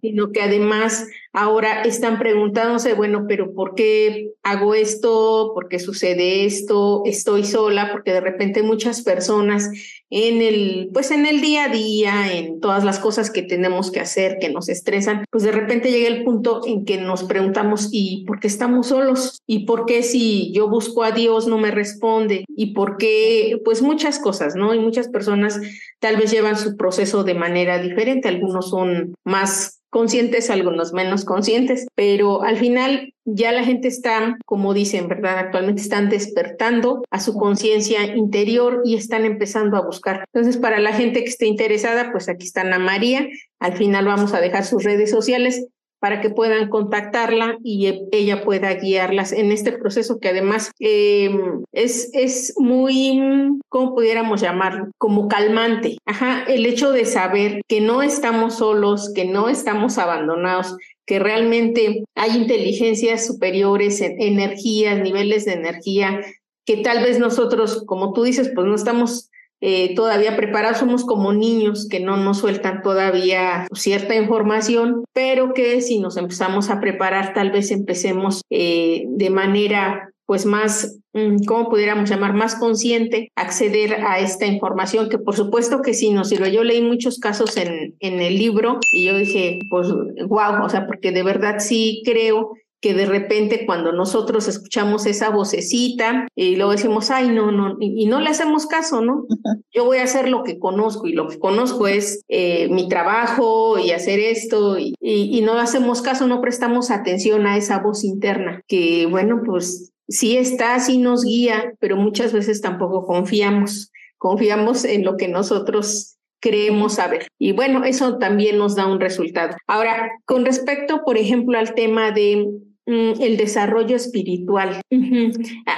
sino 0.00 0.30
que 0.30 0.42
además 0.42 1.08
ahora 1.32 1.82
están 1.82 2.20
preguntándose, 2.20 2.94
bueno, 2.94 3.24
pero 3.26 3.52
¿por 3.52 3.74
qué 3.74 4.30
hago 4.44 4.76
esto? 4.76 5.50
¿Por 5.52 5.68
qué 5.68 5.80
sucede 5.80 6.44
esto? 6.44 7.02
¿Estoy 7.04 7.42
sola? 7.42 7.90
Porque 7.90 8.12
de 8.12 8.20
repente 8.20 8.62
muchas 8.62 9.02
personas 9.02 9.70
en 10.08 10.42
el, 10.42 10.90
pues 10.92 11.10
en 11.10 11.24
el 11.24 11.40
día 11.40 11.64
a 11.64 11.68
día, 11.70 12.36
en 12.36 12.60
todas 12.60 12.84
las 12.84 12.98
cosas 12.98 13.30
que 13.30 13.42
tenemos 13.42 13.90
que 13.90 14.00
hacer, 14.00 14.36
que 14.38 14.50
nos 14.50 14.68
estresan, 14.68 15.24
pues 15.30 15.42
de 15.42 15.52
repente 15.52 15.90
llega 15.90 16.08
el 16.08 16.22
punto 16.22 16.60
en 16.66 16.84
que 16.84 16.98
nos 16.98 17.24
preguntamos, 17.24 17.88
¿y 17.90 18.24
por 18.26 18.38
qué 18.38 18.46
estamos 18.46 18.88
solos? 18.88 19.40
¿Y 19.46 19.64
por 19.64 19.86
qué 19.86 20.02
si 20.02 20.52
yo 20.52 20.68
busco 20.68 21.02
a 21.02 21.12
Dios 21.12 21.48
no 21.48 21.58
me 21.58 21.70
responde? 21.70 22.44
¿Y 22.54 22.74
por 22.74 22.98
qué? 22.98 23.58
Pues 23.64 23.80
muchas 23.80 24.18
cosas, 24.18 24.54
¿no? 24.54 24.74
Y 24.74 24.78
muchas 24.78 25.08
personas 25.08 25.58
tal 25.98 26.16
vez 26.16 26.30
llevan 26.30 26.58
su 26.58 26.76
proceso 26.76 27.24
de 27.24 27.31
manera 27.34 27.78
diferente, 27.78 28.28
algunos 28.28 28.70
son 28.70 29.14
más 29.24 29.82
conscientes, 29.92 30.48
algunos 30.48 30.94
menos 30.94 31.26
conscientes, 31.26 31.86
pero 31.94 32.42
al 32.42 32.56
final 32.56 33.12
ya 33.26 33.52
la 33.52 33.62
gente 33.62 33.88
está, 33.88 34.38
como 34.46 34.72
dicen, 34.72 35.06
¿verdad? 35.06 35.38
Actualmente 35.38 35.82
están 35.82 36.08
despertando 36.08 37.02
a 37.10 37.20
su 37.20 37.34
conciencia 37.34 38.16
interior 38.16 38.80
y 38.84 38.96
están 38.96 39.26
empezando 39.26 39.76
a 39.76 39.84
buscar. 39.84 40.24
Entonces, 40.32 40.56
para 40.56 40.78
la 40.80 40.94
gente 40.94 41.22
que 41.22 41.28
esté 41.28 41.46
interesada, 41.46 42.10
pues 42.10 42.30
aquí 42.30 42.46
está 42.46 42.62
Ana 42.62 42.78
María. 42.78 43.28
Al 43.60 43.74
final 43.74 44.06
vamos 44.06 44.32
a 44.32 44.40
dejar 44.40 44.64
sus 44.64 44.82
redes 44.82 45.10
sociales 45.10 45.66
para 46.02 46.20
que 46.20 46.30
puedan 46.30 46.68
contactarla 46.68 47.58
y 47.62 47.86
e, 47.86 48.08
ella 48.10 48.42
pueda 48.42 48.74
guiarlas 48.74 49.30
en 49.30 49.52
este 49.52 49.70
proceso 49.70 50.18
que 50.18 50.30
además 50.30 50.72
em, 50.80 51.62
es, 51.70 52.10
es 52.12 52.54
muy, 52.58 53.22
¿cómo 53.68 53.94
pudiéramos 53.94 54.40
llamarlo? 54.40 54.88
Como 54.98 55.28
calmante. 55.28 55.98
Ajá, 56.04 56.42
el 56.48 56.66
hecho 56.66 56.90
de 56.90 57.04
saber 57.04 57.62
que 57.68 57.80
no 57.80 58.02
estamos 58.02 58.56
solos, 58.56 59.12
que 59.14 59.26
no 59.26 59.48
estamos 59.48 59.96
abandonados, 59.96 60.76
que 61.06 61.20
realmente 61.20 62.02
hay 62.16 62.36
inteligencias 62.36 63.24
superiores, 63.24 64.00
energías, 64.00 65.00
niveles 65.00 65.44
de 65.44 65.52
energía, 65.52 66.20
que 66.66 66.78
tal 66.78 67.04
vez 67.04 67.20
nosotros, 67.20 67.84
como 67.86 68.12
tú 68.12 68.24
dices, 68.24 68.50
pues 68.52 68.66
no 68.66 68.74
estamos 68.74 69.30
eh, 69.64 69.94
todavía 69.94 70.36
preparados, 70.36 70.78
somos 70.78 71.04
como 71.04 71.32
niños 71.32 71.86
que 71.88 72.00
no 72.00 72.16
nos 72.16 72.38
sueltan 72.38 72.82
todavía 72.82 73.68
cierta 73.72 74.16
información, 74.16 75.04
pero 75.12 75.54
que 75.54 75.80
si 75.80 76.00
nos 76.00 76.16
empezamos 76.16 76.68
a 76.68 76.80
preparar, 76.80 77.32
tal 77.32 77.52
vez 77.52 77.70
empecemos 77.70 78.42
eh, 78.50 79.04
de 79.06 79.30
manera 79.30 80.08
pues 80.26 80.46
más, 80.46 80.98
mm, 81.12 81.44
¿cómo 81.46 81.68
pudiéramos 81.68 82.10
llamar? 82.10 82.34
Más 82.34 82.56
consciente, 82.56 83.30
acceder 83.36 84.02
a 84.04 84.18
esta 84.18 84.46
información, 84.46 85.08
que 85.08 85.18
por 85.18 85.36
supuesto 85.36 85.80
que 85.80 85.94
sí 85.94 86.10
nos 86.10 86.30
sirve. 86.30 86.50
Yo 86.50 86.64
leí 86.64 86.80
muchos 86.80 87.18
casos 87.18 87.56
en, 87.56 87.94
en 88.00 88.20
el 88.20 88.38
libro 88.38 88.80
y 88.92 89.04
yo 89.04 89.16
dije, 89.16 89.60
pues, 89.70 89.88
wow, 90.26 90.64
o 90.64 90.68
sea, 90.68 90.86
porque 90.86 91.12
de 91.12 91.22
verdad 91.22 91.56
sí 91.58 92.02
creo 92.04 92.52
que 92.82 92.94
de 92.94 93.06
repente 93.06 93.64
cuando 93.64 93.92
nosotros 93.92 94.48
escuchamos 94.48 95.06
esa 95.06 95.30
vocecita 95.30 96.26
y 96.34 96.56
luego 96.56 96.72
decimos, 96.72 97.12
ay, 97.12 97.28
no, 97.28 97.52
no, 97.52 97.76
y, 97.80 98.06
no 98.06 98.20
le 98.20 98.28
hacemos 98.28 98.66
caso, 98.66 99.00
¿no? 99.00 99.24
Yo 99.72 99.84
voy 99.84 99.98
a 99.98 100.02
hacer 100.02 100.28
lo 100.28 100.42
que 100.42 100.58
conozco 100.58 101.06
y 101.06 101.12
lo 101.12 101.28
que 101.28 101.38
conozco 101.38 101.86
es 101.86 102.24
eh, 102.28 102.68
mi 102.70 102.88
trabajo 102.88 103.78
y 103.78 103.92
hacer 103.92 104.18
esto 104.18 104.78
y, 104.78 104.94
y, 105.00 105.38
y 105.38 105.40
no 105.42 105.54
hacemos 105.54 106.02
caso, 106.02 106.26
no 106.26 106.40
prestamos 106.40 106.90
atención 106.90 107.46
a 107.46 107.56
esa 107.56 107.78
voz 107.78 108.02
interna, 108.02 108.62
que 108.66 109.06
bueno, 109.06 109.42
pues 109.46 109.92
sí 110.08 110.36
está, 110.36 110.80
sí 110.80 110.98
nos 110.98 111.24
guía, 111.24 111.74
pero 111.78 111.96
muchas 111.96 112.32
veces 112.32 112.60
tampoco 112.60 113.06
confiamos, 113.06 113.92
confiamos 114.18 114.84
en 114.84 115.04
lo 115.04 115.16
que 115.16 115.28
nosotros 115.28 116.16
creemos 116.40 116.94
saber. 116.94 117.28
Y 117.38 117.52
bueno, 117.52 117.84
eso 117.84 118.18
también 118.18 118.58
nos 118.58 118.74
da 118.74 118.86
un 118.86 118.98
resultado. 118.98 119.56
Ahora, 119.68 120.10
con 120.24 120.44
respecto, 120.44 121.02
por 121.04 121.16
ejemplo, 121.16 121.56
al 121.56 121.74
tema 121.74 122.10
de 122.10 122.44
el 122.86 123.36
desarrollo 123.36 123.96
espiritual. 123.96 124.80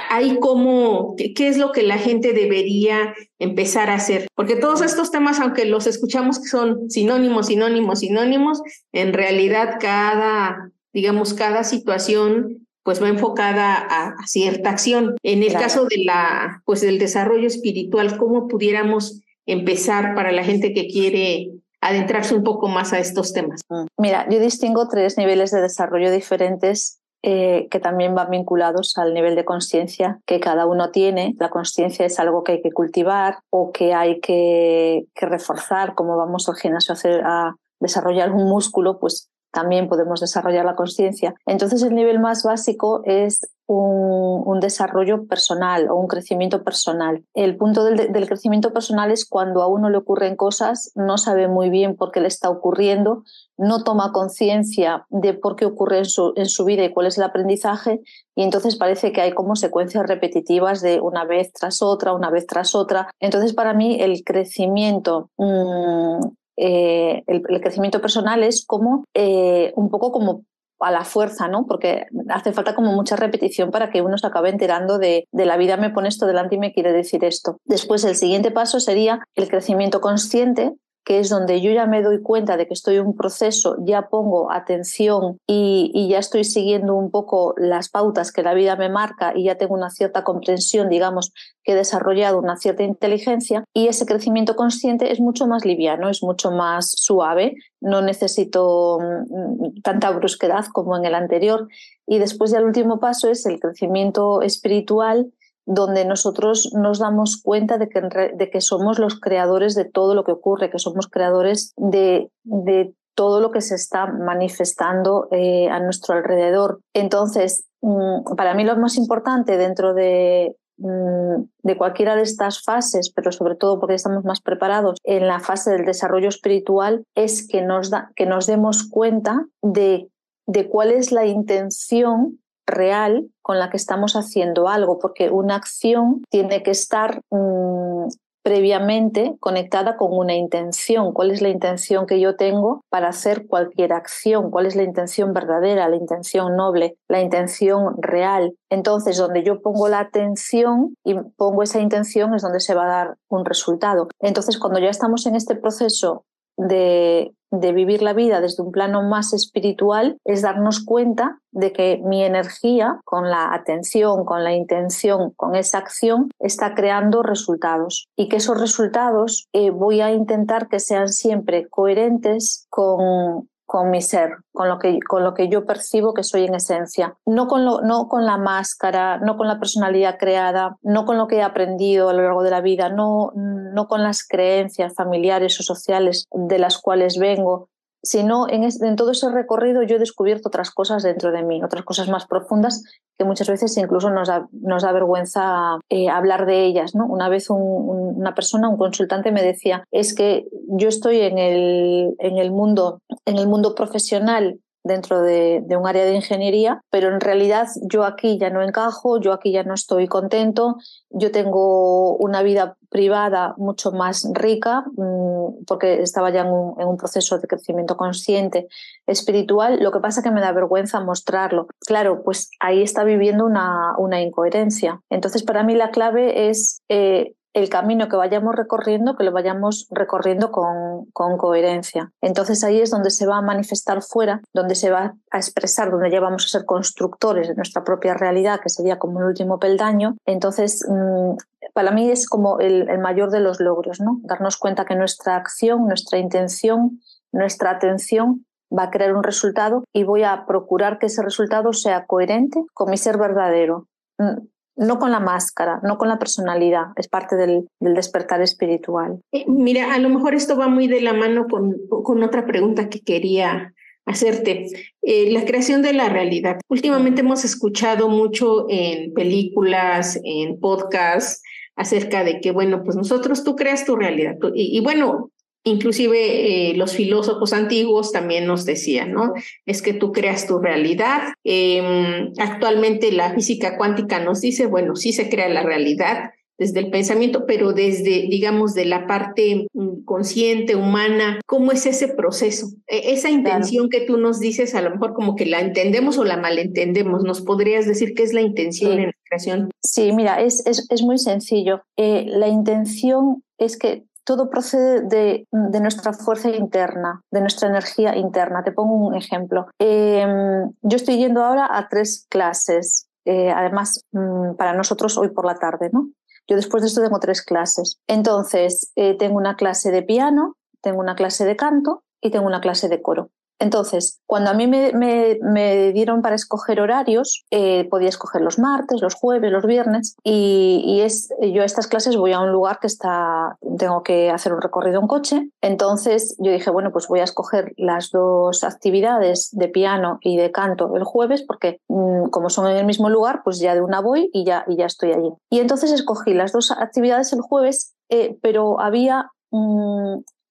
Hay 0.09 0.39
como, 0.39 1.15
¿qué 1.17 1.47
es 1.47 1.57
lo 1.57 1.71
que 1.71 1.83
la 1.83 1.97
gente 1.97 2.33
debería 2.33 3.13
empezar 3.39 3.89
a 3.89 3.95
hacer? 3.95 4.27
Porque 4.35 4.55
todos 4.55 4.81
estos 4.81 5.11
temas, 5.11 5.39
aunque 5.39 5.65
los 5.65 5.87
escuchamos 5.87 6.39
que 6.39 6.47
son 6.47 6.89
sinónimos, 6.89 7.47
sinónimos, 7.47 7.99
sinónimos, 7.99 8.61
en 8.91 9.13
realidad 9.13 9.77
cada, 9.79 10.71
digamos, 10.93 11.33
cada 11.33 11.63
situación 11.63 12.67
pues 12.83 13.01
va 13.01 13.09
enfocada 13.09 13.77
a, 13.77 14.15
cierta 14.27 14.69
acción. 14.69 15.15
En 15.23 15.41
el 15.41 15.53
caso 15.53 15.85
de 15.85 16.03
la, 16.03 16.61
pues 16.65 16.81
del 16.81 16.99
desarrollo 16.99 17.47
espiritual, 17.47 18.15
¿cómo 18.17 18.47
pudiéramos 18.47 19.21
empezar 19.47 20.13
para 20.13 20.31
la 20.31 20.43
gente 20.43 20.71
que 20.73 20.87
quiere 20.87 21.49
adentrarse 21.89 22.35
un 22.35 22.43
poco 22.43 22.67
más 22.67 22.93
a 22.93 22.99
estos 22.99 23.33
temas? 23.33 23.61
Mm. 23.69 23.85
Mira, 23.97 24.27
yo 24.29 24.39
distingo 24.39 24.87
tres 24.87 25.17
niveles 25.17 25.51
de 25.51 25.61
desarrollo 25.61 26.11
diferentes 26.11 26.99
eh, 27.27 27.67
que 27.71 27.79
también 27.79 28.13
van 28.13 28.29
vinculados 28.29 28.99
al 28.99 29.15
nivel 29.15 29.35
de 29.35 29.45
conciencia 29.45 30.19
que 30.27 30.39
cada 30.39 30.67
uno 30.67 30.91
tiene. 30.91 31.33
La 31.39 31.49
conciencia 31.49 32.05
es 32.05 32.19
algo 32.19 32.43
que 32.43 32.51
hay 32.51 32.61
que 32.61 32.71
cultivar 32.71 33.39
o 33.49 33.71
que 33.71 33.95
hay 33.95 34.19
que, 34.19 35.07
reforzar, 35.15 35.95
como 35.95 36.17
vamos 36.17 36.47
al 36.47 36.55
gimnasio 36.55 36.91
a, 36.91 36.93
hacer, 36.93 37.21
a 37.25 37.55
desarrollar 37.79 38.31
un 38.31 38.47
músculo, 38.47 38.99
pues 38.99 39.31
también 39.55 39.87
podemos 39.87 40.19
desarrollar 40.19 40.65
la 40.65 40.75
conciencia. 40.75 41.33
Entonces 41.45 41.81
el 41.81 41.95
nivel 41.95 42.19
más 42.19 42.43
básico 42.43 43.03
es 43.05 43.49
un, 43.67 44.59
desarrollo 44.59 45.27
personal 45.27 45.89
o 45.89 45.95
un 45.95 46.07
crecimiento 46.07 46.63
personal. 46.63 47.23
El 47.33 47.55
punto 47.55 47.85
del, 47.85 48.27
crecimiento 48.27 48.73
personal 48.73 49.11
es 49.11 49.25
cuando 49.25 49.61
a 49.61 49.67
uno 49.67 49.89
le 49.89 49.97
ocurren 49.97 50.35
cosas, 50.35 50.91
no 50.95 51.17
sabe 51.17 51.47
muy 51.47 51.69
bien 51.69 51.95
por 51.95 52.11
qué 52.11 52.19
le 52.19 52.27
está 52.27 52.49
ocurriendo, 52.49 53.23
no 53.57 53.83
toma 53.83 54.11
conciencia 54.11 55.05
de 55.09 55.33
por 55.33 55.55
qué 55.55 55.65
ocurre 55.65 55.99
en 55.99 56.05
su, 56.05 56.33
en 56.35 56.47
su 56.47 56.65
vida 56.65 56.83
y 56.83 56.91
cuál 56.91 57.07
es 57.07 57.17
el 57.17 57.23
aprendizaje, 57.23 58.01
y 58.35 58.43
entonces 58.43 58.75
parece 58.75 59.11
que 59.11 59.21
hay 59.21 59.33
como 59.33 59.55
secuencias 59.55 60.05
repetitivas 60.07 60.81
de 60.81 60.99
una 60.99 61.25
vez 61.25 61.51
tras 61.53 61.81
otra, 61.81 62.13
una 62.13 62.29
vez 62.29 62.47
tras 62.47 62.75
otra. 62.75 63.09
Entonces 63.19 63.53
para 63.53 63.73
mí 63.73 63.97
el 64.01 64.23
crecimiento 64.23 65.29
mm, 65.37 66.19
eh, 66.57 67.23
el, 67.27 67.41
crecimiento 67.61 68.01
personal 68.01 68.43
es 68.43 68.65
como 68.65 69.05
eh, 69.13 69.73
un 69.75 69.89
poco 69.89 70.11
como 70.11 70.43
a 70.79 70.91
la 70.91 71.05
fuerza, 71.05 71.47
¿no? 71.47 71.65
Porque 71.65 72.05
hace 72.29 72.51
falta 72.51 72.75
como 72.75 72.91
mucha 72.93 73.15
repetición 73.15 73.71
para 73.71 73.89
que 73.89 74.01
uno 74.01 74.17
se 74.17 74.27
acabe 74.27 74.49
enterando 74.49 74.97
de, 74.97 75.27
de, 75.31 75.45
la 75.45 75.57
vida 75.57 75.77
me 75.77 75.89
pone 75.89 76.09
esto 76.09 76.25
delante 76.25 76.55
y 76.55 76.59
me 76.59 76.73
quiere 76.73 76.91
decir 76.91 77.23
esto. 77.23 77.59
Después 77.63 78.03
el 78.03 78.15
siguiente 78.15 78.51
paso 78.51 78.79
sería 78.79 79.19
el 79.35 79.47
crecimiento 79.47 80.01
consciente, 80.01 80.73
que 81.05 81.19
es 81.19 81.29
donde 81.29 81.61
yo 81.61 81.71
ya 81.71 81.85
me 81.85 82.01
doy 82.01 82.21
cuenta 82.21 82.57
de 82.57 82.67
que 82.67 82.73
estoy 82.73 82.95
en 82.95 83.05
un 83.05 83.15
proceso, 83.15 83.77
ya 83.85 84.09
pongo 84.09 84.51
atención 84.51 85.37
y, 85.47 86.07
ya 86.09 86.19
estoy 86.19 86.43
siguiendo 86.43 86.95
un 86.95 87.11
poco 87.11 87.53
las 87.57 87.89
pautas 87.89 88.31
que 88.31 88.41
la 88.41 88.53
vida 88.53 88.75
me 88.75 88.89
marca 88.89 89.33
y 89.35 89.45
ya 89.45 89.55
tengo 89.55 89.75
una 89.75 89.91
cierta 89.91 90.23
comprensión, 90.23 90.89
digamos, 90.89 91.31
que 91.63 91.73
he 91.73 91.75
desarrollado 91.75 92.39
una 92.39 92.57
cierta 92.57 92.83
inteligencia 92.83 93.63
y 93.73 93.87
ese 93.87 94.05
crecimiento 94.05 94.55
consciente 94.55 95.11
es 95.11 95.19
mucho 95.19 95.45
más 95.47 95.63
liviano, 95.63 96.09
es 96.09 96.23
mucho 96.23 96.51
más 96.51 96.91
suave, 96.95 97.55
no 97.81 98.01
necesito 98.01 98.99
mm, 98.99 99.81
tanta 99.83 100.09
brusquedad 100.09 100.65
como 100.73 100.97
en 100.97 101.05
el 101.05 101.13
anterior. 101.13 101.67
Y 102.07 102.19
después 102.19 102.51
ya 102.51 102.59
el 102.59 102.65
último 102.65 102.99
paso 102.99 103.29
es 103.29 103.45
el 103.45 103.59
crecimiento 103.59 104.41
espiritual, 104.41 105.31
donde 105.65 106.05
nosotros 106.05 106.71
nos 106.73 106.99
damos 106.99 107.41
cuenta 107.41 107.77
de 107.77 107.89
que, 107.89 108.01
de 108.01 108.49
que 108.49 108.61
somos 108.61 108.99
los 108.99 109.19
creadores 109.19 109.75
de 109.75 109.85
todo 109.85 110.13
lo 110.13 110.23
que 110.23 110.31
ocurre, 110.31 110.69
que 110.69 110.79
somos 110.79 111.07
creadores 111.07 111.73
de, 111.75 112.29
de 112.43 112.93
todo 113.15 113.39
lo 113.39 113.51
que 113.51 113.61
se 113.61 113.75
está 113.75 114.05
manifestando 114.07 115.27
eh, 115.31 115.69
a 115.69 115.79
nuestro 115.79 116.15
alrededor. 116.15 116.81
Entonces, 116.93 117.65
mm, 117.81 118.35
para 118.35 118.53
mí 118.53 118.63
lo 118.63 118.75
más 118.77 118.97
importante 118.97 119.57
dentro 119.57 119.93
de, 119.93 120.55
mm, 120.77 121.43
de 121.63 121.77
cualquiera 121.77 122.15
de 122.15 122.21
estas 122.21 122.61
fases, 122.61 123.11
pero 123.11 123.31
sobre 123.31 123.55
todo 123.55 123.79
porque 123.79 123.95
estamos 123.95 124.23
más 124.23 124.41
preparados 124.41 124.99
en 125.03 125.27
la 125.27 125.39
fase 125.39 125.71
del 125.71 125.85
desarrollo 125.85 126.29
espiritual, 126.29 127.05
es 127.15 127.47
que 127.47 127.61
nos, 127.61 127.89
da, 127.89 128.11
que 128.15 128.25
nos 128.25 128.45
demos 128.45 128.87
cuenta 128.87 129.45
de, 129.61 130.09
de 130.45 130.69
cuál 130.69 130.91
es 130.91 131.11
la 131.11 131.25
intención 131.25 132.39
real 132.67 133.29
con 133.45 133.59
la 133.59 133.69
que 133.69 133.77
estamos 133.77 134.15
haciendo 134.15 134.67
algo, 134.67 134.97
porque 134.97 135.29
una 135.29 135.55
acción 135.55 136.23
tiene 136.31 136.63
que 136.63 136.71
estar 136.71 137.21
mm, 137.29 138.07
previamente 138.41 139.35
conectada 139.39 139.97
con 139.97 140.17
una 140.17 140.33
intención. 140.33 141.13
¿Cuál 141.13 141.29
es 141.29 141.43
la 141.43 141.49
intención 141.49 142.07
que 142.07 142.19
yo 142.19 142.35
tengo 142.37 142.81
para 142.89 143.09
hacer 143.09 143.45
cualquier 143.45 143.93
acción? 143.93 144.49
¿Cuál 144.49 144.65
es 144.65 144.75
la 144.75 144.81
intención 144.81 145.31
verdadera, 145.31 145.87
la 145.89 145.95
intención 145.95 146.55
noble, 146.55 146.95
la 147.07 147.21
intención 147.21 147.93
real? 147.99 148.55
Entonces, 148.71 149.15
donde 149.17 149.43
yo 149.43 149.61
pongo 149.61 149.89
la 149.89 149.99
atención 149.99 150.95
y 151.03 151.13
pongo 151.37 151.61
esa 151.61 151.79
intención 151.79 152.33
es 152.33 152.41
donde 152.41 152.59
se 152.59 152.73
va 152.73 152.85
a 152.85 152.97
dar 152.97 153.15
un 153.29 153.45
resultado. 153.45 154.07
Entonces, 154.19 154.57
cuando 154.57 154.79
ya 154.79 154.89
estamos 154.89 155.27
en 155.27 155.35
este 155.35 155.55
proceso 155.55 156.23
de, 156.57 157.31
vivir 157.51 158.01
la 158.01 158.13
vida 158.13 158.41
desde 158.41 158.63
un 158.63 158.71
plano 158.71 159.01
más 159.01 159.33
espiritual 159.33 160.17
es 160.25 160.41
darnos 160.41 160.83
cuenta 160.83 161.39
de 161.51 161.71
que 161.71 162.01
mi 162.03 162.21
energía, 162.23 162.99
con 163.05 163.29
la 163.29 163.53
atención, 163.53 164.25
con 164.25 164.43
la 164.43 164.53
intención, 164.53 165.31
con 165.37 165.55
esa 165.55 165.77
acción, 165.77 166.29
está 166.39 166.75
creando 166.75 167.23
resultados. 167.23 168.07
Y 168.17 168.27
que 168.27 168.37
esos 168.37 168.59
resultados 168.59 169.47
eh, 169.53 169.69
voy 169.69 170.01
a 170.01 170.11
intentar 170.11 170.67
que 170.67 170.79
sean 170.79 171.07
siempre 171.07 171.67
coherentes 171.69 172.67
con, 172.69 173.47
con 173.65 173.89
mi 173.89 174.01
ser, 174.01 174.37
con 174.53 174.69
lo, 174.69 174.77
que, 174.79 174.99
con 174.99 175.23
lo 175.23 175.33
que 175.33 175.49
yo 175.49 175.65
percibo 175.65 176.13
que 176.13 176.23
soy 176.23 176.45
en 176.45 176.55
esencia. 176.55 177.15
No 177.25 177.47
con, 177.47 177.65
lo, 177.65 177.81
no 177.81 178.07
con 178.07 178.25
la 178.25 178.37
máscara, 178.37 179.17
no 179.17 179.37
con 179.37 179.47
la 179.47 179.59
personalidad 179.59 180.17
creada, 180.19 180.77
no 180.83 181.05
con 181.05 181.17
lo 181.17 181.27
que 181.27 181.37
he 181.37 181.43
aprendido 181.43 182.09
a 182.09 182.13
lo 182.13 182.21
largo 182.21 182.43
de 182.43 182.51
la 182.51 182.61
vida, 182.61 182.89
no, 182.89 183.31
no 183.35 183.87
con 183.87 184.03
las 184.03 184.25
creencias 184.27 184.93
familiares 184.93 185.59
o 185.59 185.63
sociales 185.63 186.25
de 186.31 186.59
las 186.59 186.77
cuales 186.77 187.17
vengo, 187.17 187.69
sino 188.05 188.47
en, 188.47 188.63
en, 188.63 188.95
todo 188.95 189.11
ese 189.11 189.29
recorrido 189.29 189.81
yo 189.83 189.95
he 189.95 189.99
descubierto 189.99 190.49
otras 190.49 190.69
cosas 190.69 191.03
dentro 191.03 191.31
de 191.31 191.43
mí, 191.43 191.63
otras 191.63 191.83
cosas 191.83 192.07
más 192.07 192.27
profundas 192.27 192.83
que 193.17 193.25
muchas 193.25 193.49
veces 193.49 193.75
incluso 193.77 194.09
nos 194.09 194.27
da, 194.27 194.47
nos 194.51 194.83
da 194.83 194.91
vergüenza 194.91 195.79
eh, 195.89 196.09
hablar 196.09 196.45
de 196.45 196.65
ellas. 196.65 196.95
¿no? 196.95 197.05
Una 197.05 197.29
vez 197.29 197.49
una 197.49 198.35
persona, 198.35 198.69
un 198.69 198.77
consultante 198.77 199.31
me 199.31 199.41
decía, 199.41 199.83
es 199.91 200.13
que 200.13 200.45
yo 200.67 200.87
estoy 200.87 201.21
en 201.21 201.37
el, 201.37 202.15
en 202.19 202.37
el, 202.37 202.51
mundo, 202.51 203.01
en 203.25 203.37
el 203.37 203.47
mundo 203.47 203.73
profesional 203.73 204.59
dentro 204.85 205.21
de, 205.21 205.65
un 205.67 205.87
área 205.87 206.05
de 206.05 206.13
ingeniería, 206.13 206.79
pero 206.91 207.09
en 207.09 207.19
realidad 207.19 207.67
yo 207.81 208.03
aquí 208.03 208.37
ya 208.37 208.51
no 208.51 208.61
encajo, 208.61 209.19
yo 209.19 209.33
aquí 209.33 209.51
ya 209.51 209.63
no 209.63 209.73
estoy 209.73 210.07
contento, 210.07 210.77
yo 211.09 211.31
tengo 211.31 212.15
una 212.17 212.43
vida 212.43 212.77
privada 212.89 213.55
mucho 213.57 213.91
más 213.91 214.29
rica, 214.33 214.85
mm, 214.95 215.65
porque 215.65 216.01
estaba 216.01 216.29
ya 216.29 216.41
en 216.41 216.47
un, 216.51 216.97
proceso 216.97 217.39
de 217.39 217.47
crecimiento 217.47 217.97
consciente, 217.97 218.67
espiritual, 219.07 219.79
lo 219.81 219.91
que 219.91 219.99
pasa 219.99 220.21
que 220.21 220.31
me 220.31 220.39
da 220.39 220.51
vergüenza 220.51 221.01
mostrarlo. 221.01 221.67
Claro, 221.85 222.21
pues 222.23 222.51
ahí 222.59 222.81
está 222.83 223.03
viviendo 223.03 223.45
una, 223.45 223.97
una 223.97 224.21
incoherencia. 224.21 225.01
Entonces, 225.09 225.43
para 225.43 225.63
mí 225.63 225.75
la 225.75 225.89
clave 225.89 226.47
es 226.49 226.81
eh, 226.89 227.33
el 227.55 227.69
camino 227.69 228.09
que 228.09 228.17
vayamos 228.17 228.53
recorriendo, 228.53 229.15
que 229.15 229.23
lo 229.23 229.31
vayamos 229.31 229.87
recorriendo 229.89 230.51
con, 230.51 231.37
coherencia. 231.37 232.11
Entonces 232.21 232.63
ahí 232.65 232.81
es 232.81 232.91
donde 232.91 233.09
se 233.11 233.25
va 233.25 233.37
a 233.37 233.41
manifestar 233.41 234.01
fuera, 234.01 234.41
donde 234.53 234.75
se 234.75 234.91
va 234.91 235.15
a 235.31 235.37
expresar, 235.37 235.89
donde 235.89 236.11
ya 236.11 236.19
vamos 236.19 236.45
a 236.45 236.49
ser 236.49 236.65
constructores 236.65 237.47
de 237.47 237.55
nuestra 237.55 237.85
propia 237.85 238.13
realidad, 238.13 238.59
que 238.61 238.67
sería 238.67 238.99
como 238.99 239.21
el 239.21 239.27
último 239.27 239.57
peldaño. 239.57 240.17
Entonces, 240.25 240.85
mm, 240.87 241.37
para 241.73 241.91
mí 241.91 242.11
es 242.11 242.27
como 242.27 242.59
el, 242.59 242.89
el 242.89 242.99
mayor 242.99 243.31
de 243.31 243.39
los 243.39 243.61
logros, 243.61 244.01
¿no? 244.01 244.19
Darnos 244.23 244.57
cuenta 244.57 244.83
que 244.83 244.95
nuestra 244.95 245.37
acción, 245.37 245.87
nuestra 245.87 246.19
intención, 246.19 246.99
nuestra 247.31 247.71
atención 247.71 248.45
va 248.77 248.83
a 248.83 248.91
crear 248.91 249.15
un 249.15 249.23
resultado 249.23 249.85
y 249.93 250.03
voy 250.03 250.23
a 250.23 250.45
procurar 250.45 250.99
que 250.99 251.05
ese 251.05 251.23
resultado 251.23 251.71
sea 251.71 252.05
coherente 252.05 252.65
con 252.73 252.89
mi 252.89 252.97
ser 252.97 253.17
verdadero 253.17 253.87
mm, 254.17 254.45
no 254.75 254.99
con 254.99 255.11
la 255.11 255.19
máscara, 255.19 255.79
no 255.83 255.97
con 255.97 256.09
la 256.09 256.19
personalidad, 256.19 256.87
es 256.95 257.07
parte 257.07 257.35
del, 257.35 257.67
despertar 257.79 258.41
espiritual. 258.41 259.19
Eh, 259.31 259.45
mira, 259.47 259.93
a 259.93 259.99
lo 259.99 260.09
mejor 260.09 260.35
esto 260.35 260.57
va 260.57 260.67
muy 260.67 260.87
de 260.87 261.01
la 261.01 261.13
mano 261.13 261.47
con, 261.47 261.75
con 261.89 262.23
otra 262.23 262.45
pregunta 262.45 262.89
que 262.89 263.01
quería 263.01 263.73
hacerte. 264.05 264.67
Eh, 265.01 265.31
la 265.31 265.45
creación 265.45 265.81
de 265.81 265.93
la 265.93 266.09
realidad. 266.09 266.59
Últimamente 266.69 267.21
hemos 267.21 267.43
escuchado 267.43 268.09
mucho 268.09 268.67
en 268.69 269.13
películas, 269.13 270.19
en 270.23 270.59
podcasts, 270.59 271.41
acerca 271.75 272.23
de 272.23 272.39
que, 272.39 272.51
bueno, 272.51 272.83
pues 272.83 272.95
nosotros 272.95 273.43
tú 273.43 273.55
creas 273.55 273.85
tu 273.85 273.95
realidad. 273.95 274.35
y 274.53 274.79
bueno, 274.81 275.31
Inclusive 275.67 276.69
eh, 276.69 276.73
los 276.75 276.93
filósofos 276.93 277.51
antiguos 277.51 278.11
también 278.11 278.45
nos 278.45 278.65
decían, 278.65 279.13
¿no? 279.13 279.33
Es 279.65 279.81
que 279.81 279.93
tú 279.93 280.11
creas 280.11 280.45
tu 280.45 280.59
realidad. 280.59 281.33
Em, 281.43 282.31
actualmente 282.37 283.11
la 283.11 283.33
física 283.33 283.75
cuántica 283.75 284.19
nos 284.19 284.41
dice, 284.41 284.67
bueno, 284.67 284.95
sí 284.95 285.11
se 285.11 285.27
crea 285.27 285.49
la 285.49 285.63
realidad 285.63 286.31
desde 286.57 286.79
el 286.79 286.89
pensamiento, 286.89 287.45
pero 287.45 287.73
desde, 287.73 288.27
digamos, 288.29 288.73
de 288.73 288.85
la 288.85 289.07
parte 289.07 289.67
mm, 289.73 290.03
consciente, 290.05 290.75
humana, 290.75 291.39
¿cómo 291.45 291.71
es 291.71 291.85
ese 291.85 292.09
proceso? 292.09 292.67
E, 292.87 293.13
esa 293.13 293.29
intención 293.29 293.89
que 293.89 294.01
tú 294.01 294.17
nos 294.17 294.39
dices, 294.39 294.75
a 294.75 294.81
lo 294.81 294.91
mejor 294.91 295.13
como 295.13 295.35
que 295.35 295.45
la 295.45 295.59
entendemos 295.59 296.17
o 296.17 296.23
la 296.23 296.37
malentendemos, 296.37 297.23
¿nos 297.23 297.41
podrías 297.41 297.85
decir 297.85 298.13
qué 298.13 298.23
es 298.23 298.33
la 298.33 298.41
intención 298.41 298.93
en 298.99 299.07
la 299.07 299.13
creación? 299.23 299.71
Sí, 299.81 300.11
mira, 300.11 300.41
es, 300.41 300.65
es, 300.65 300.87
es 300.89 301.01
muy 301.01 301.17
sencillo. 301.17 301.81
Eh, 301.97 302.25
la 302.27 302.47
intención 302.47 303.43
es 303.57 303.77
que 303.77 304.03
todo 304.25 304.49
procede 304.49 305.01
de, 305.01 305.47
nuestra 305.79 306.11
fuerza 306.11 306.49
interna, 306.49 307.21
de 307.31 307.41
nuestra 307.41 307.69
energía 307.69 308.15
interna. 308.15 308.63
Te 308.63 308.71
pongo 308.71 308.95
un 308.95 309.15
ejemplo. 309.15 309.67
Em, 309.79 310.71
yo 310.81 310.95
estoy 310.97 311.17
yendo 311.17 311.43
ahora 311.43 311.69
a 311.71 311.87
tres 311.87 312.25
clases, 312.29 313.07
eh, 313.25 313.51
además 313.51 314.03
mm, 314.11 314.55
para 314.55 314.73
nosotros 314.73 315.17
hoy 315.17 315.29
por 315.29 315.45
la 315.45 315.55
tarde, 315.55 315.89
¿no? 315.93 316.09
Yo 316.47 316.55
después 316.55 316.83
de 316.83 316.89
esto 316.89 317.01
tengo 317.01 317.19
tres 317.19 317.41
clases. 317.41 317.99
Entonces, 318.07 318.91
eh, 318.95 319.17
tengo 319.17 319.37
una 319.37 319.55
clase 319.55 319.91
de 319.91 320.03
piano, 320.03 320.55
tengo 320.81 320.99
una 320.99 321.15
clase 321.15 321.45
de 321.45 321.55
canto 321.55 322.03
y 322.21 322.31
tengo 322.31 322.45
una 322.45 322.61
clase 322.61 322.89
de 322.89 323.01
coro. 323.01 323.29
Entonces, 323.59 324.21
cuando 324.25 324.49
a 324.49 324.53
mí 324.53 324.67
me, 324.67 325.91
dieron 325.93 326.21
para 326.21 326.35
escoger 326.35 326.81
horarios, 326.81 327.45
eh, 327.51 327.87
podía 327.89 328.09
escoger 328.09 328.41
los 328.41 328.59
martes, 328.59 329.01
los 329.01 329.15
jueves, 329.15 329.51
los 329.51 329.65
viernes, 329.65 330.15
y, 330.23 330.99
es, 331.01 331.29
yo 331.41 331.61
a 331.61 331.65
estas 331.65 331.87
clases 331.87 332.17
voy 332.17 332.33
a 332.33 332.39
un 332.39 332.51
lugar 332.51 332.79
que 332.79 332.87
está, 332.87 333.57
tengo 333.77 334.03
que 334.03 334.29
hacer 334.29 334.53
un 334.53 334.61
recorrido 334.61 334.99
en 334.99 335.07
coche. 335.07 335.49
Entonces, 335.61 336.35
yo 336.39 336.51
dije, 336.51 336.69
bueno, 336.69 336.91
pues 336.91 337.07
voy 337.07 337.21
a 337.21 337.23
escoger 337.23 337.73
las 337.77 338.11
dos 338.11 338.63
actividades 338.63 339.49
de 339.51 339.67
piano 339.69 340.17
y 340.21 340.37
de 340.37 340.51
canto 340.51 340.95
el 340.95 341.03
jueves, 341.03 341.43
porque 341.43 341.79
mm, 341.87 342.29
como 342.29 342.49
son 342.49 342.67
en 342.67 342.77
el 342.77 342.85
mismo 342.85 343.09
lugar, 343.09 343.41
pues 343.43 343.59
ya 343.59 343.73
de 343.73 343.81
una 343.81 344.01
voy 344.01 344.29
y 344.33 344.43
ya, 344.43 344.65
y 344.67 344.75
ya 344.77 344.85
estoy 344.85 345.13
allí. 345.13 345.31
Y 345.49 345.59
entonces 345.59 345.91
escogí 345.91 346.33
las 346.33 346.51
dos 346.51 346.71
actividades 346.71 347.31
el 347.33 347.41
jueves, 347.41 347.95
eh, 348.09 348.37
pero 348.41 348.79
había 348.79 349.31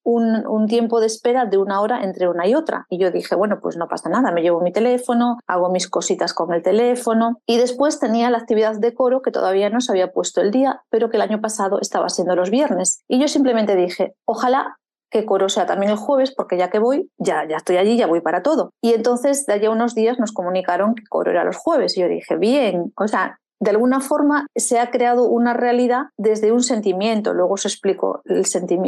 un, 0.04 0.66
tiempo 0.66 1.00
de 1.00 1.06
espera 1.06 1.46
de 1.46 1.58
una 1.58 1.80
hora 1.80 2.02
entre 2.02 2.28
una 2.28 2.46
y 2.46 2.54
otra. 2.54 2.86
Y 2.88 2.98
yo 2.98 3.10
dije, 3.10 3.34
bueno, 3.34 3.58
pues 3.60 3.76
no 3.76 3.88
pasa 3.88 4.08
nada, 4.08 4.30
me 4.32 4.42
llevo 4.42 4.60
mi 4.60 4.72
teléfono, 4.72 5.38
hago 5.46 5.70
mis 5.70 5.88
cositas 5.88 6.32
con 6.32 6.52
el 6.52 6.62
teléfono. 6.62 7.40
Y 7.46 7.58
después 7.58 7.98
tenía 7.98 8.30
la 8.30 8.38
actividad 8.38 8.78
de 8.78 8.94
coro 8.94 9.22
que 9.22 9.30
todavía 9.30 9.70
no 9.70 9.80
se 9.80 9.92
había 9.92 10.12
puesto 10.12 10.40
el 10.40 10.50
día, 10.50 10.82
pero 10.90 11.10
que 11.10 11.16
el 11.16 11.22
año 11.22 11.40
pasado 11.40 11.78
estaba 11.80 12.08
siendo 12.08 12.36
los 12.36 12.50
viernes. 12.50 13.02
Y 13.08 13.20
yo 13.20 13.28
simplemente 13.28 13.76
dije, 13.76 14.14
ojalá 14.24 14.78
que 15.10 15.24
coro 15.24 15.48
sea 15.48 15.64
también 15.64 15.92
el 15.92 15.96
jueves, 15.96 16.34
porque 16.34 16.56
ya 16.58 16.70
que 16.70 16.80
voy, 16.80 17.08
ya, 17.18 17.46
ya 17.48 17.58
estoy 17.58 17.76
allí, 17.76 17.96
ya 17.96 18.08
voy 18.08 18.20
para 18.20 18.42
todo. 18.42 18.72
Y 18.82 18.94
entonces 18.94 19.46
de 19.46 19.52
allá 19.52 19.70
unos 19.70 19.94
días 19.94 20.18
nos 20.18 20.32
comunicaron 20.32 20.96
que 20.96 21.04
coro 21.08 21.30
era 21.30 21.44
los 21.44 21.56
jueves. 21.56 21.96
Y 21.96 22.00
yo 22.00 22.08
dije, 22.08 22.36
bien, 22.36 22.92
o 22.96 23.06
sea, 23.06 23.38
de 23.64 23.70
alguna 23.70 24.00
forma 24.00 24.46
se 24.54 24.78
ha 24.78 24.90
creado 24.90 25.26
una 25.26 25.54
realidad 25.54 26.04
desde 26.18 26.52
un 26.52 26.62
sentimiento. 26.62 27.32
Luego 27.32 27.54
os 27.54 27.64
explico 27.64 28.20
el 28.26 28.44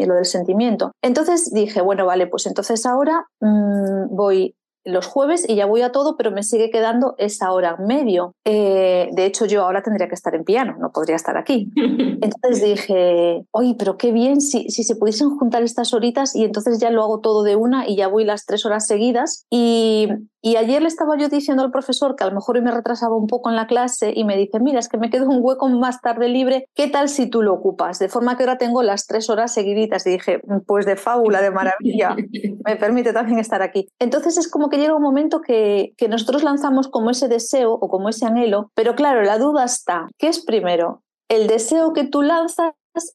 lo 0.07 0.15
del 0.15 0.27
sentimiento. 0.27 0.93
Entonces 1.03 1.51
dije, 1.53 1.81
bueno, 1.81 2.05
vale, 2.05 2.27
pues 2.27 2.47
entonces 2.47 2.85
ahora 2.85 3.27
mm, 3.41 4.15
voy 4.15 4.55
los 4.87 5.07
jueves 5.07 5.45
y 5.49 5.57
ya 5.57 5.67
voy 5.67 5.83
a 5.83 5.93
todo, 5.93 6.17
pero 6.17 6.31
me 6.31 6.43
sigue 6.43 6.71
quedando 6.71 7.15
esa 7.19 7.53
hora 7.53 7.77
medio. 7.77 8.35
Eh, 8.45 9.11
de 9.13 9.27
hecho, 9.27 9.45
yo 9.47 9.65
ahora 9.65 9.83
tendría 9.83 10.09
que 10.09 10.15
estar 10.15 10.35
en 10.35 10.45
piano, 10.45 10.77
no 10.79 10.93
podría 10.93 11.17
estar 11.17 11.37
aquí. 11.37 11.71
Entonces 11.77 12.63
dije, 12.63 13.45
oye, 13.51 13.75
pero 13.79 13.97
qué 13.99 14.13
bien 14.13 14.41
si, 14.41 14.71
si 14.71 14.85
se 14.85 14.97
pudiesen 14.97 15.31
juntar 15.37 15.63
estas 15.63 15.93
horitas 15.93 16.35
y 16.35 16.45
entonces 16.45 16.79
ya 16.79 16.91
lo 16.91 17.03
hago 17.03 17.21
todo 17.21 17.43
de 17.43 17.57
una 17.57 17.89
y 17.89 17.97
ya 17.97 18.09
voy 18.09 18.25
las 18.25 18.47
tres 18.47 18.65
horas 18.65 18.87
seguidas. 18.87 19.47
Y, 19.51 20.09
y 20.47 20.55
ayer 20.55 20.81
le 20.81 20.87
estaba 20.87 21.17
yo 21.19 21.29
diciendo 21.29 21.65
al 21.65 21.73
profesor 21.73 22.15
que 22.15 22.23
a 22.23 22.29
lo 22.29 22.35
mejor 22.35 22.57
hoy 22.57 22.63
me 22.63 22.71
retrasaba 22.71 23.17
un 23.17 23.27
poco 23.27 23.51
en 23.51 23.57
la 23.57 23.67
clase 23.67 24.13
y 24.15 24.23
me 24.23 24.37
dice, 24.37 24.61
mira, 24.61 24.79
es 24.79 24.89
que 24.89 24.97
me 24.97 25.11
quedo 25.11 25.29
un 25.29 25.41
hueco 25.41 25.69
más 25.69 26.01
tarde 26.01 26.29
libre, 26.29 26.69
¿qué 26.75 26.87
tal 26.87 27.09
si 27.09 27.27
tú 27.29 27.43
lo 27.43 27.53
ocupas? 27.55 27.99
De 27.99 28.09
forma 28.09 28.37
que 28.37 28.45
ahora 28.45 28.57
tengo 28.57 28.83
las 28.85 29.07
tres 29.07 29.29
horas 29.29 29.53
seguiditas 29.53 30.07
y 30.07 30.11
dije, 30.11 30.41
pues 30.67 30.87
de 30.87 30.95
fábula, 30.95 31.43
de 31.43 31.51
maravilla, 31.51 32.15
me 32.65 32.77
permite 32.77 33.13
también 33.13 33.41
estar 33.41 33.61
aquí. 33.61 33.89
Entonces 33.99 34.39
es 34.39 34.49
como 34.49 34.69
que 34.69 34.76
llega 34.77 34.95
un 34.95 35.03
momento 35.03 35.41
que, 35.41 35.93
que 35.97 36.09
nosotros 36.09 36.43
lanzamos 36.43 36.89
como 36.89 37.11
ese 37.11 37.29
deseo 37.29 37.73
o 37.73 37.89
como 37.89 38.09
ese 38.09 38.27
anhelo, 38.27 38.71
pero 38.75 38.95
claro, 38.95 39.23
la 39.23 39.39
duda 39.39 39.65
está, 39.65 40.09
¿qué 40.19 40.29
es 40.29 40.45
primero? 40.45 41.03
¿El 41.29 41.47
deseo 41.47 41.93
que 41.93 42.05
tú 42.05 42.23
lanzas 42.23 42.73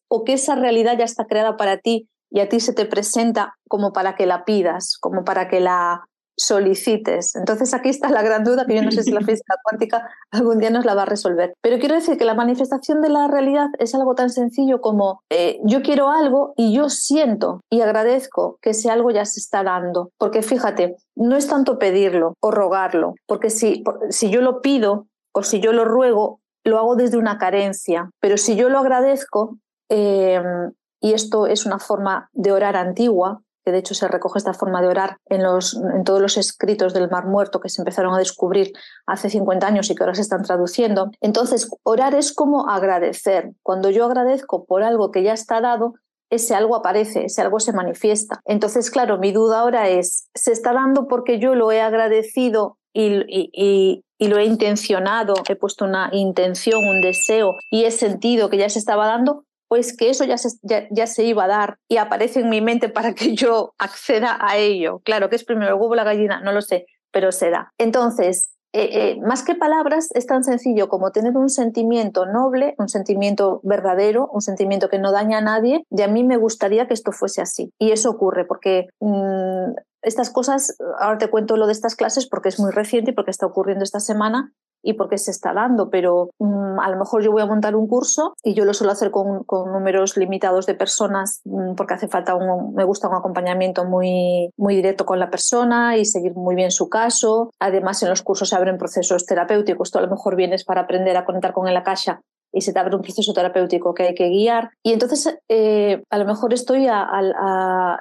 o 0.07 0.24
que 0.24 0.34
esa 0.34 0.55
realidad 0.55 0.97
ya 0.97 1.05
está 1.05 1.26
creada 1.26 1.57
para 1.57 1.78
ti 1.78 2.09
y 2.30 2.39
a 2.39 2.49
ti 2.49 2.59
se 2.59 2.74
te 2.74 2.86
presenta 2.86 3.57
como 3.68 3.93
para 3.93 4.16
que 4.16 4.26
la 4.26 4.45
pidas, 4.45 4.97
como 4.99 5.24
para 5.24 5.47
que 5.47 5.59
la 5.59 6.05
solicites. 6.38 7.36
Entonces 7.36 7.73
aquí 7.73 7.89
está 7.89 8.09
la 8.09 8.21
gran 8.21 8.43
duda 8.43 8.65
que 8.65 8.75
yo 8.75 8.84
no 8.84 8.91
sé 8.91 9.03
si 9.03 9.11
la 9.11 9.21
física 9.25 9.55
cuántica 9.63 10.09
algún 10.32 10.59
día 10.59 10.69
nos 10.69 10.86
la 10.86 10.95
va 10.95 11.03
a 11.03 11.05
resolver. 11.05 11.53
Pero 11.61 11.79
quiero 11.79 11.95
decir 11.95 12.17
que 12.17 12.25
la 12.25 12.34
manifestación 12.34 13.01
de 13.01 13.09
la 13.09 13.27
realidad 13.27 13.67
es 13.79 13.93
algo 13.95 14.15
tan 14.15 14.29
sencillo 14.29 14.82
como 14.82 15.21
eh, 15.29 15.59
yo 15.63 15.82
quiero 15.82 16.09
algo 16.09 16.53
y 16.57 16.73
yo 16.73 16.89
siento 16.89 17.61
y 17.69 17.82
agradezco 17.82 18.57
que 18.61 18.71
ese 18.71 18.89
algo 18.89 19.11
ya 19.11 19.25
se 19.25 19.39
está 19.39 19.63
dando. 19.63 20.11
Porque 20.17 20.41
fíjate, 20.41 20.95
no 21.15 21.36
es 21.36 21.47
tanto 21.47 21.77
pedirlo 21.77 22.36
o 22.39 22.51
rogarlo, 22.51 23.15
porque 23.27 23.49
si, 23.49 23.84
si 24.09 24.29
yo 24.29 24.41
lo 24.41 24.61
pido 24.61 25.07
o 25.34 25.43
si 25.43 25.59
yo 25.59 25.73
lo 25.73 25.86
ruego, 25.86 26.39
lo 26.63 26.77
hago 26.77 26.95
desde 26.95 27.17
una 27.17 27.38
carencia. 27.38 28.09
Pero 28.19 28.38
si 28.38 28.55
yo 28.55 28.69
lo 28.69 28.79
agradezco, 28.79 29.57
em, 29.89 30.71
y 31.01 31.13
esto 31.13 31.47
es 31.47 31.65
una 31.65 31.79
forma 31.79 32.29
de 32.34 32.51
orar 32.51 32.75
antigua, 32.75 33.41
que 33.64 33.72
de 33.72 33.80
hecho 33.80 33.93
se 33.93 34.07
recoge 34.07 34.39
esta 34.39 34.53
forma 34.53 34.82
de 34.82 34.88
orar 34.88 35.18
en, 35.26 35.43
los, 35.43 35.76
en 35.76 36.03
todos 36.03 36.22
los 36.22 36.38
escritos 36.38 36.93
del 36.93 37.09
Mar 37.09 37.26
Muerto 37.26 37.59
que 37.59 37.70
se 37.70 37.82
empezaron 37.82 38.14
a 38.14 38.18
descubrir 38.18 38.72
hace 39.05 39.30
50 39.30 39.66
años 39.68 39.89
y 39.89 39.95
que 39.95 40.03
ahora 40.03 40.16
se 40.16 40.22
están 40.22 40.43
traduciendo. 40.43 41.12
Entonces, 41.22 41.70
orar 41.84 42.16
es 42.16 42.34
como 42.34 42.70
agradecer. 42.70 43.51
Cuando 43.64 43.89
yo 43.89 44.05
agradezco 44.05 44.66
por 44.66 44.84
algo 44.84 45.12
que 45.12 45.24
ya 45.24 45.34
está 45.34 45.62
dado, 45.62 45.93
ese 46.32 46.55
algo 46.55 46.76
aparece, 46.76 47.26
ese 47.26 47.41
algo 47.41 47.59
se 47.59 47.74
manifiesta. 47.74 48.41
Entonces, 48.45 48.89
claro, 48.89 49.20
mi 49.20 49.32
duda 49.32 49.59
ahora 49.59 49.89
es, 49.89 50.30
¿se 50.34 50.51
está 50.51 50.74
dando 50.74 51.07
porque 51.07 51.39
yo 51.39 51.55
lo 51.55 51.72
he 51.72 51.82
agradecido 51.82 52.78
y, 52.93 53.22
y, 53.28 54.03
y, 54.18 54.28
lo 54.28 54.38
he 54.38 54.45
intencionado, 54.45 55.34
he 55.47 55.55
puesto 55.55 55.86
una 55.86 56.09
intención, 56.12 56.84
un 56.86 57.01
deseo 57.01 57.55
y 57.70 57.84
he 57.84 57.91
sentido 57.91 58.49
que 58.49 58.57
ya 58.57 58.70
se 58.70 58.80
estaba 58.80 59.07
dando? 59.07 59.45
Pues 59.72 59.95
que 59.95 60.09
eso 60.09 60.26
ya 60.26 60.38
se, 60.38 60.49
ya, 60.63 61.07
se 61.07 61.24
iba 61.24 61.45
a 61.45 61.47
dar 61.47 61.78
y 61.88 61.95
aparece 61.95 62.41
en 62.41 62.49
mi 62.49 62.59
mente 62.59 62.89
para 62.89 63.13
que 63.13 63.36
yo 63.36 63.74
acceda 63.78 64.38
a 64.41 64.57
ello. 64.57 64.99
Claro, 65.05 65.30
que 65.30 65.38
es 65.38 65.45
primero 65.45 65.69
el 65.69 65.76
huevo 65.76 65.93
o 65.93 65.95
la 65.95 66.03
gallina, 66.03 66.41
no 66.41 66.51
lo 66.51 66.61
sé, 66.61 66.88
pero 67.09 67.32
se 67.32 67.51
da. 67.51 67.72
Entonces, 67.78 68.51
eh, 68.74 68.89
eh, 68.91 69.22
más 69.22 69.43
que 69.43 69.55
palabras, 69.55 70.09
es 70.13 70.26
tan 70.26 70.43
sencillo 70.43 70.89
como 70.89 71.11
tener 71.11 71.38
un 71.38 71.47
sentimiento 71.47 72.26
noble, 72.26 72.76
un 72.80 72.89
sentimiento 72.89 73.61
verdadero, 73.63 74.28
un 74.34 74.41
sentimiento 74.41 74.89
que 74.89 74.99
no 74.99 75.13
daña 75.13 75.38
a 75.38 75.41
nadie, 75.41 75.86
y 75.89 76.01
a 76.01 76.09
mí 76.09 76.26
me 76.26 76.36
gustaría 76.36 76.89
que 76.89 76.93
esto 76.93 77.13
fuese 77.13 77.41
así. 77.41 77.72
Y 77.80 77.93
eso 77.93 78.09
ocurre 78.09 78.43
porque 78.43 78.89
mm, 78.99 79.72
estas 80.01 80.32
cosas, 80.32 80.76
ahora 80.99 81.17
te 81.17 81.30
cuento 81.30 81.55
lo 81.55 81.67
de 81.67 81.72
estas 81.72 81.95
clases 81.95 82.28
porque 82.28 82.49
es 82.49 82.59
muy 82.59 82.72
reciente 82.72 83.11
y 83.11 83.13
porque 83.13 83.32
está 83.32 83.45
ocurriendo 83.45 83.86
esta 83.86 84.01
semana 84.01 84.51
y 84.84 84.93
porque 84.93 85.17
se 85.17 85.32
está 85.32 85.53
dando, 85.53 85.89
pero 85.89 86.29
mm, 86.39 86.79
a 86.79 86.89
lo 86.89 86.97
mejor 86.97 87.23
yo 87.23 87.32
voy 87.32 87.41
a 87.41 87.45
montar 87.45 87.75
un 87.75 87.88
curso 87.88 88.36
y 88.43 88.53
yo 88.53 88.65
lo 88.65 88.73
suelo 88.73 88.93
hacer 88.93 89.11
con, 89.11 89.43
con 89.43 89.71
números 89.71 90.17
limitados 90.17 90.65
de 90.65 90.75
personas 90.75 91.41
mm, 91.45 91.75
porque 91.75 91.93
hace 91.93 92.07
falta 92.07 92.36
un, 92.36 92.73
me 92.73 92.84
gusta 92.84 93.07
un 93.07 93.15
acompañamiento 93.15 93.86
muy, 93.86 94.51
muy 94.57 94.75
directo 94.75 95.05
con 95.05 95.19
la 95.19 95.29
persona 95.29 95.97
y 95.97 96.05
seguir 96.05 96.34
muy 96.36 96.55
bien 96.55 96.71
su 96.71 96.89
caso. 96.89 97.51
Además, 97.59 98.01
en 98.03 98.09
los 98.09 98.21
cursos 98.21 98.49
se 98.49 98.55
abren 98.55 98.77
procesos 98.77 99.25
terapéuticos. 99.25 99.91
Tú 99.91 99.99
a 99.99 100.01
lo 100.01 100.09
mejor 100.09 100.36
vienes 100.36 100.63
para 100.63 100.82
aprender 100.82 101.17
a 101.17 101.25
conectar 101.25 101.53
con 101.53 101.67
el 101.67 101.77
akasha 101.77 102.21
y 102.52 102.62
se 102.62 102.74
te 102.74 102.80
abre 102.80 102.95
un 102.95 103.02
proceso 103.02 103.34
terapéutico 103.34 103.93
que 103.93 104.04
hay 104.04 104.16
que 104.16 104.30
guiar. 104.30 104.72
Y 104.84 104.93
entonces 104.93 105.38
eh, 105.49 106.04
a 106.10 106.18
lo 106.18 106.26
mejor 106.26 106.54
estoy 106.54 106.88